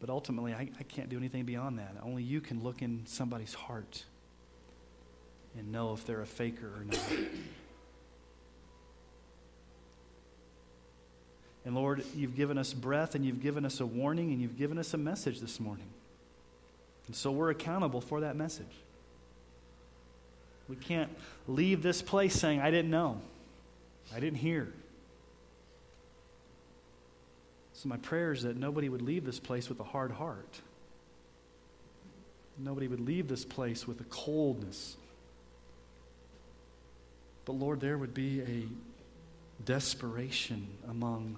but 0.00 0.08
ultimately 0.08 0.54
I, 0.54 0.68
I 0.78 0.82
can't 0.84 1.08
do 1.08 1.16
anything 1.16 1.44
beyond 1.44 1.78
that. 1.78 1.96
Only 2.02 2.22
you 2.22 2.40
can 2.40 2.62
look 2.62 2.82
in 2.82 3.02
somebody's 3.06 3.54
heart 3.54 4.04
and 5.56 5.72
know 5.72 5.92
if 5.92 6.06
they're 6.06 6.22
a 6.22 6.26
faker 6.26 6.68
or 6.78 6.84
not. 6.84 6.98
And 11.68 11.76
Lord, 11.76 12.02
you've 12.16 12.34
given 12.34 12.56
us 12.56 12.72
breath 12.72 13.14
and 13.14 13.26
you've 13.26 13.42
given 13.42 13.66
us 13.66 13.80
a 13.80 13.84
warning 13.84 14.32
and 14.32 14.40
you've 14.40 14.56
given 14.56 14.78
us 14.78 14.94
a 14.94 14.96
message 14.96 15.40
this 15.40 15.60
morning. 15.60 15.90
And 17.06 17.14
so 17.14 17.30
we're 17.30 17.50
accountable 17.50 18.00
for 18.00 18.22
that 18.22 18.36
message. 18.36 18.64
We 20.66 20.76
can't 20.76 21.14
leave 21.46 21.82
this 21.82 22.00
place 22.00 22.34
saying, 22.34 22.62
I 22.62 22.70
didn't 22.70 22.90
know, 22.90 23.20
I 24.14 24.18
didn't 24.18 24.38
hear. 24.38 24.72
So, 27.74 27.90
my 27.90 27.98
prayer 27.98 28.32
is 28.32 28.44
that 28.44 28.56
nobody 28.56 28.88
would 28.88 29.02
leave 29.02 29.26
this 29.26 29.38
place 29.38 29.68
with 29.68 29.78
a 29.78 29.84
hard 29.84 30.12
heart. 30.12 30.60
Nobody 32.56 32.88
would 32.88 33.00
leave 33.00 33.28
this 33.28 33.44
place 33.44 33.86
with 33.86 34.00
a 34.00 34.04
coldness. 34.04 34.96
But, 37.44 37.52
Lord, 37.52 37.80
there 37.80 37.98
would 37.98 38.14
be 38.14 38.40
a 38.40 38.64
desperation 39.66 40.66
among 40.88 41.36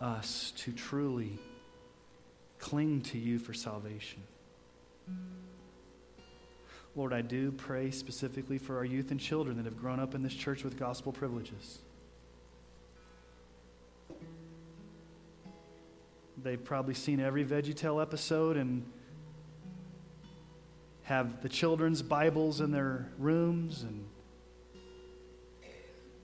us 0.00 0.52
to 0.58 0.72
truly 0.72 1.38
cling 2.58 3.00
to 3.02 3.18
you 3.18 3.38
for 3.38 3.52
salvation. 3.52 4.22
Lord, 6.96 7.12
I 7.12 7.22
do 7.22 7.52
pray 7.52 7.90
specifically 7.90 8.58
for 8.58 8.76
our 8.76 8.84
youth 8.84 9.10
and 9.10 9.20
children 9.20 9.56
that 9.56 9.64
have 9.64 9.78
grown 9.78 10.00
up 10.00 10.14
in 10.14 10.22
this 10.22 10.34
church 10.34 10.64
with 10.64 10.78
gospel 10.78 11.12
privileges. 11.12 11.78
They've 16.42 16.62
probably 16.62 16.94
seen 16.94 17.20
every 17.20 17.44
VeggieTale 17.44 18.00
episode 18.00 18.56
and 18.56 18.84
have 21.04 21.42
the 21.42 21.48
children's 21.48 22.02
Bibles 22.02 22.60
in 22.60 22.70
their 22.70 23.08
rooms 23.18 23.82
and 23.82 24.04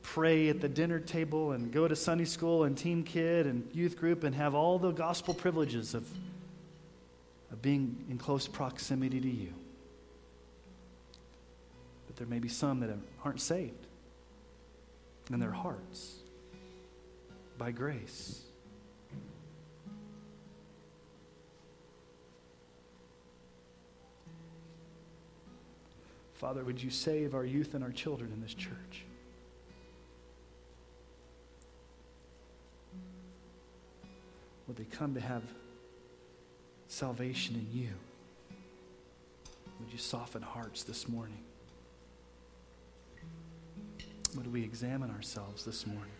pray 0.07 0.49
at 0.49 0.61
the 0.61 0.69
dinner 0.69 1.01
table 1.01 1.51
and 1.51 1.73
go 1.73 1.89
to 1.89 1.97
Sunday 1.97 2.25
school 2.25 2.63
and 2.63 2.79
team 2.79 3.03
kid 3.03 3.45
and 3.45 3.69
youth 3.75 3.99
group 3.99 4.23
and 4.23 4.37
have 4.37 4.55
all 4.55 4.79
the 4.79 4.93
gospel 4.93 5.35
privileges 5.35 5.95
of, 5.95 6.09
of 7.51 7.61
being 7.61 8.05
in 8.09 8.17
close 8.17 8.47
proximity 8.47 9.21
to 9.21 9.29
you. 9.29 9.53
But 12.07 12.17
there 12.17 12.27
may 12.29 12.39
be 12.39 12.49
some 12.49 12.81
that 12.81 12.91
aren't 13.25 13.41
saved 13.41 13.87
in 15.33 15.41
their 15.41 15.51
hearts 15.51 16.15
by 17.59 17.73
grace. 17.73 18.43
Father, 26.35 26.63
would 26.63 26.81
you 26.81 26.91
save 26.91 27.35
our 27.35 27.45
youth 27.45 27.75
and 27.75 27.83
our 27.83 27.91
children 27.91 28.31
in 28.33 28.41
this 28.41 28.55
church? 28.55 29.06
Would 34.67 34.77
they 34.77 34.85
come 34.85 35.15
to 35.15 35.21
have 35.21 35.43
salvation 36.89 37.55
in 37.55 37.79
you? 37.79 37.91
Would 39.81 39.93
you 39.93 39.99
soften 39.99 40.43
hearts 40.43 40.83
this 40.83 41.09
morning? 41.09 41.39
Would 44.37 44.53
we 44.53 44.63
examine 44.65 45.11
ourselves 45.11 45.65
this 45.65 45.87
morning? 45.87 46.13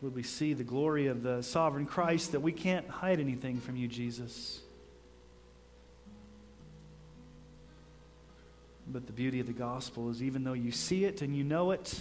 Would 0.00 0.14
we 0.14 0.22
see 0.22 0.54
the 0.54 0.64
glory 0.64 1.08
of 1.08 1.22
the 1.22 1.42
sovereign 1.42 1.86
Christ 1.86 2.32
that 2.32 2.40
we 2.40 2.52
can't 2.52 2.88
hide 2.88 3.18
anything 3.18 3.60
from 3.60 3.76
you, 3.76 3.88
Jesus? 3.88 4.60
But 8.86 9.06
the 9.06 9.12
beauty 9.12 9.40
of 9.40 9.46
the 9.46 9.52
gospel 9.52 10.08
is 10.08 10.22
even 10.22 10.44
though 10.44 10.52
you 10.52 10.70
see 10.70 11.04
it 11.04 11.20
and 11.20 11.36
you 11.36 11.42
know 11.44 11.72
it, 11.72 12.00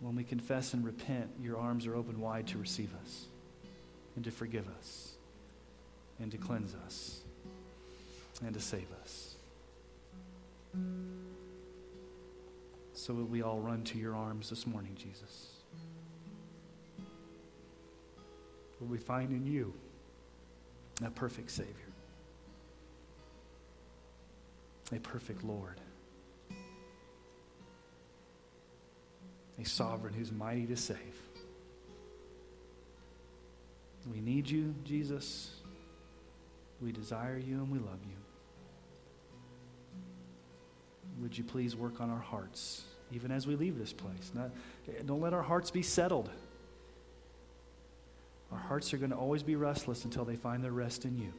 when 0.00 0.14
we 0.14 0.24
confess 0.24 0.74
and 0.74 0.84
repent, 0.84 1.30
your 1.40 1.58
arms 1.58 1.86
are 1.86 1.94
open 1.94 2.20
wide 2.20 2.46
to 2.48 2.58
receive 2.58 2.90
us 3.02 3.26
and 4.14 4.24
to 4.24 4.30
forgive 4.30 4.66
us 4.78 5.12
and 6.20 6.30
to 6.30 6.38
cleanse 6.38 6.74
us 6.86 7.20
and 8.44 8.54
to 8.54 8.60
save 8.60 8.86
us. 9.02 9.34
So 12.92 13.14
will 13.14 13.24
we 13.24 13.42
all 13.42 13.60
run 13.60 13.82
to 13.84 13.98
your 13.98 14.14
arms 14.14 14.50
this 14.50 14.66
morning, 14.66 14.96
Jesus? 14.96 15.48
Will 18.80 18.88
we 18.88 18.98
find 18.98 19.32
in 19.32 19.46
you 19.46 19.72
a 21.04 21.10
perfect 21.10 21.50
Savior, 21.50 21.74
a 24.92 24.98
perfect 25.00 25.42
Lord? 25.42 25.80
A 29.60 29.64
sovereign 29.64 30.14
who's 30.14 30.30
mighty 30.30 30.66
to 30.66 30.76
save. 30.76 30.96
We 34.12 34.20
need 34.20 34.48
you, 34.48 34.74
Jesus. 34.84 35.50
We 36.80 36.92
desire 36.92 37.38
you 37.38 37.56
and 37.56 37.70
we 37.70 37.78
love 37.78 37.98
you. 38.08 38.16
Would 41.20 41.36
you 41.36 41.44
please 41.44 41.74
work 41.74 42.00
on 42.00 42.10
our 42.10 42.20
hearts, 42.20 42.84
even 43.12 43.32
as 43.32 43.46
we 43.46 43.56
leave 43.56 43.78
this 43.78 43.92
place? 43.92 44.30
Not, 44.34 44.50
don't 45.04 45.20
let 45.20 45.34
our 45.34 45.42
hearts 45.42 45.70
be 45.70 45.82
settled. 45.82 46.30
Our 48.52 48.58
hearts 48.58 48.94
are 48.94 48.98
going 48.98 49.10
to 49.10 49.16
always 49.16 49.42
be 49.42 49.56
restless 49.56 50.04
until 50.04 50.24
they 50.24 50.36
find 50.36 50.62
their 50.62 50.72
rest 50.72 51.04
in 51.04 51.18
you. 51.18 51.32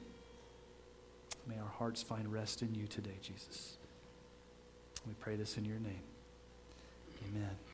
May 1.48 1.58
our 1.58 1.72
hearts 1.80 2.04
find 2.04 2.32
rest 2.32 2.62
in 2.62 2.76
you 2.76 2.86
today, 2.86 3.18
Jesus. 3.22 3.78
We 5.08 5.14
pray 5.14 5.36
this 5.36 5.58
in 5.58 5.66
your 5.66 5.80
name. 5.80 6.04
Amen. 7.30 7.56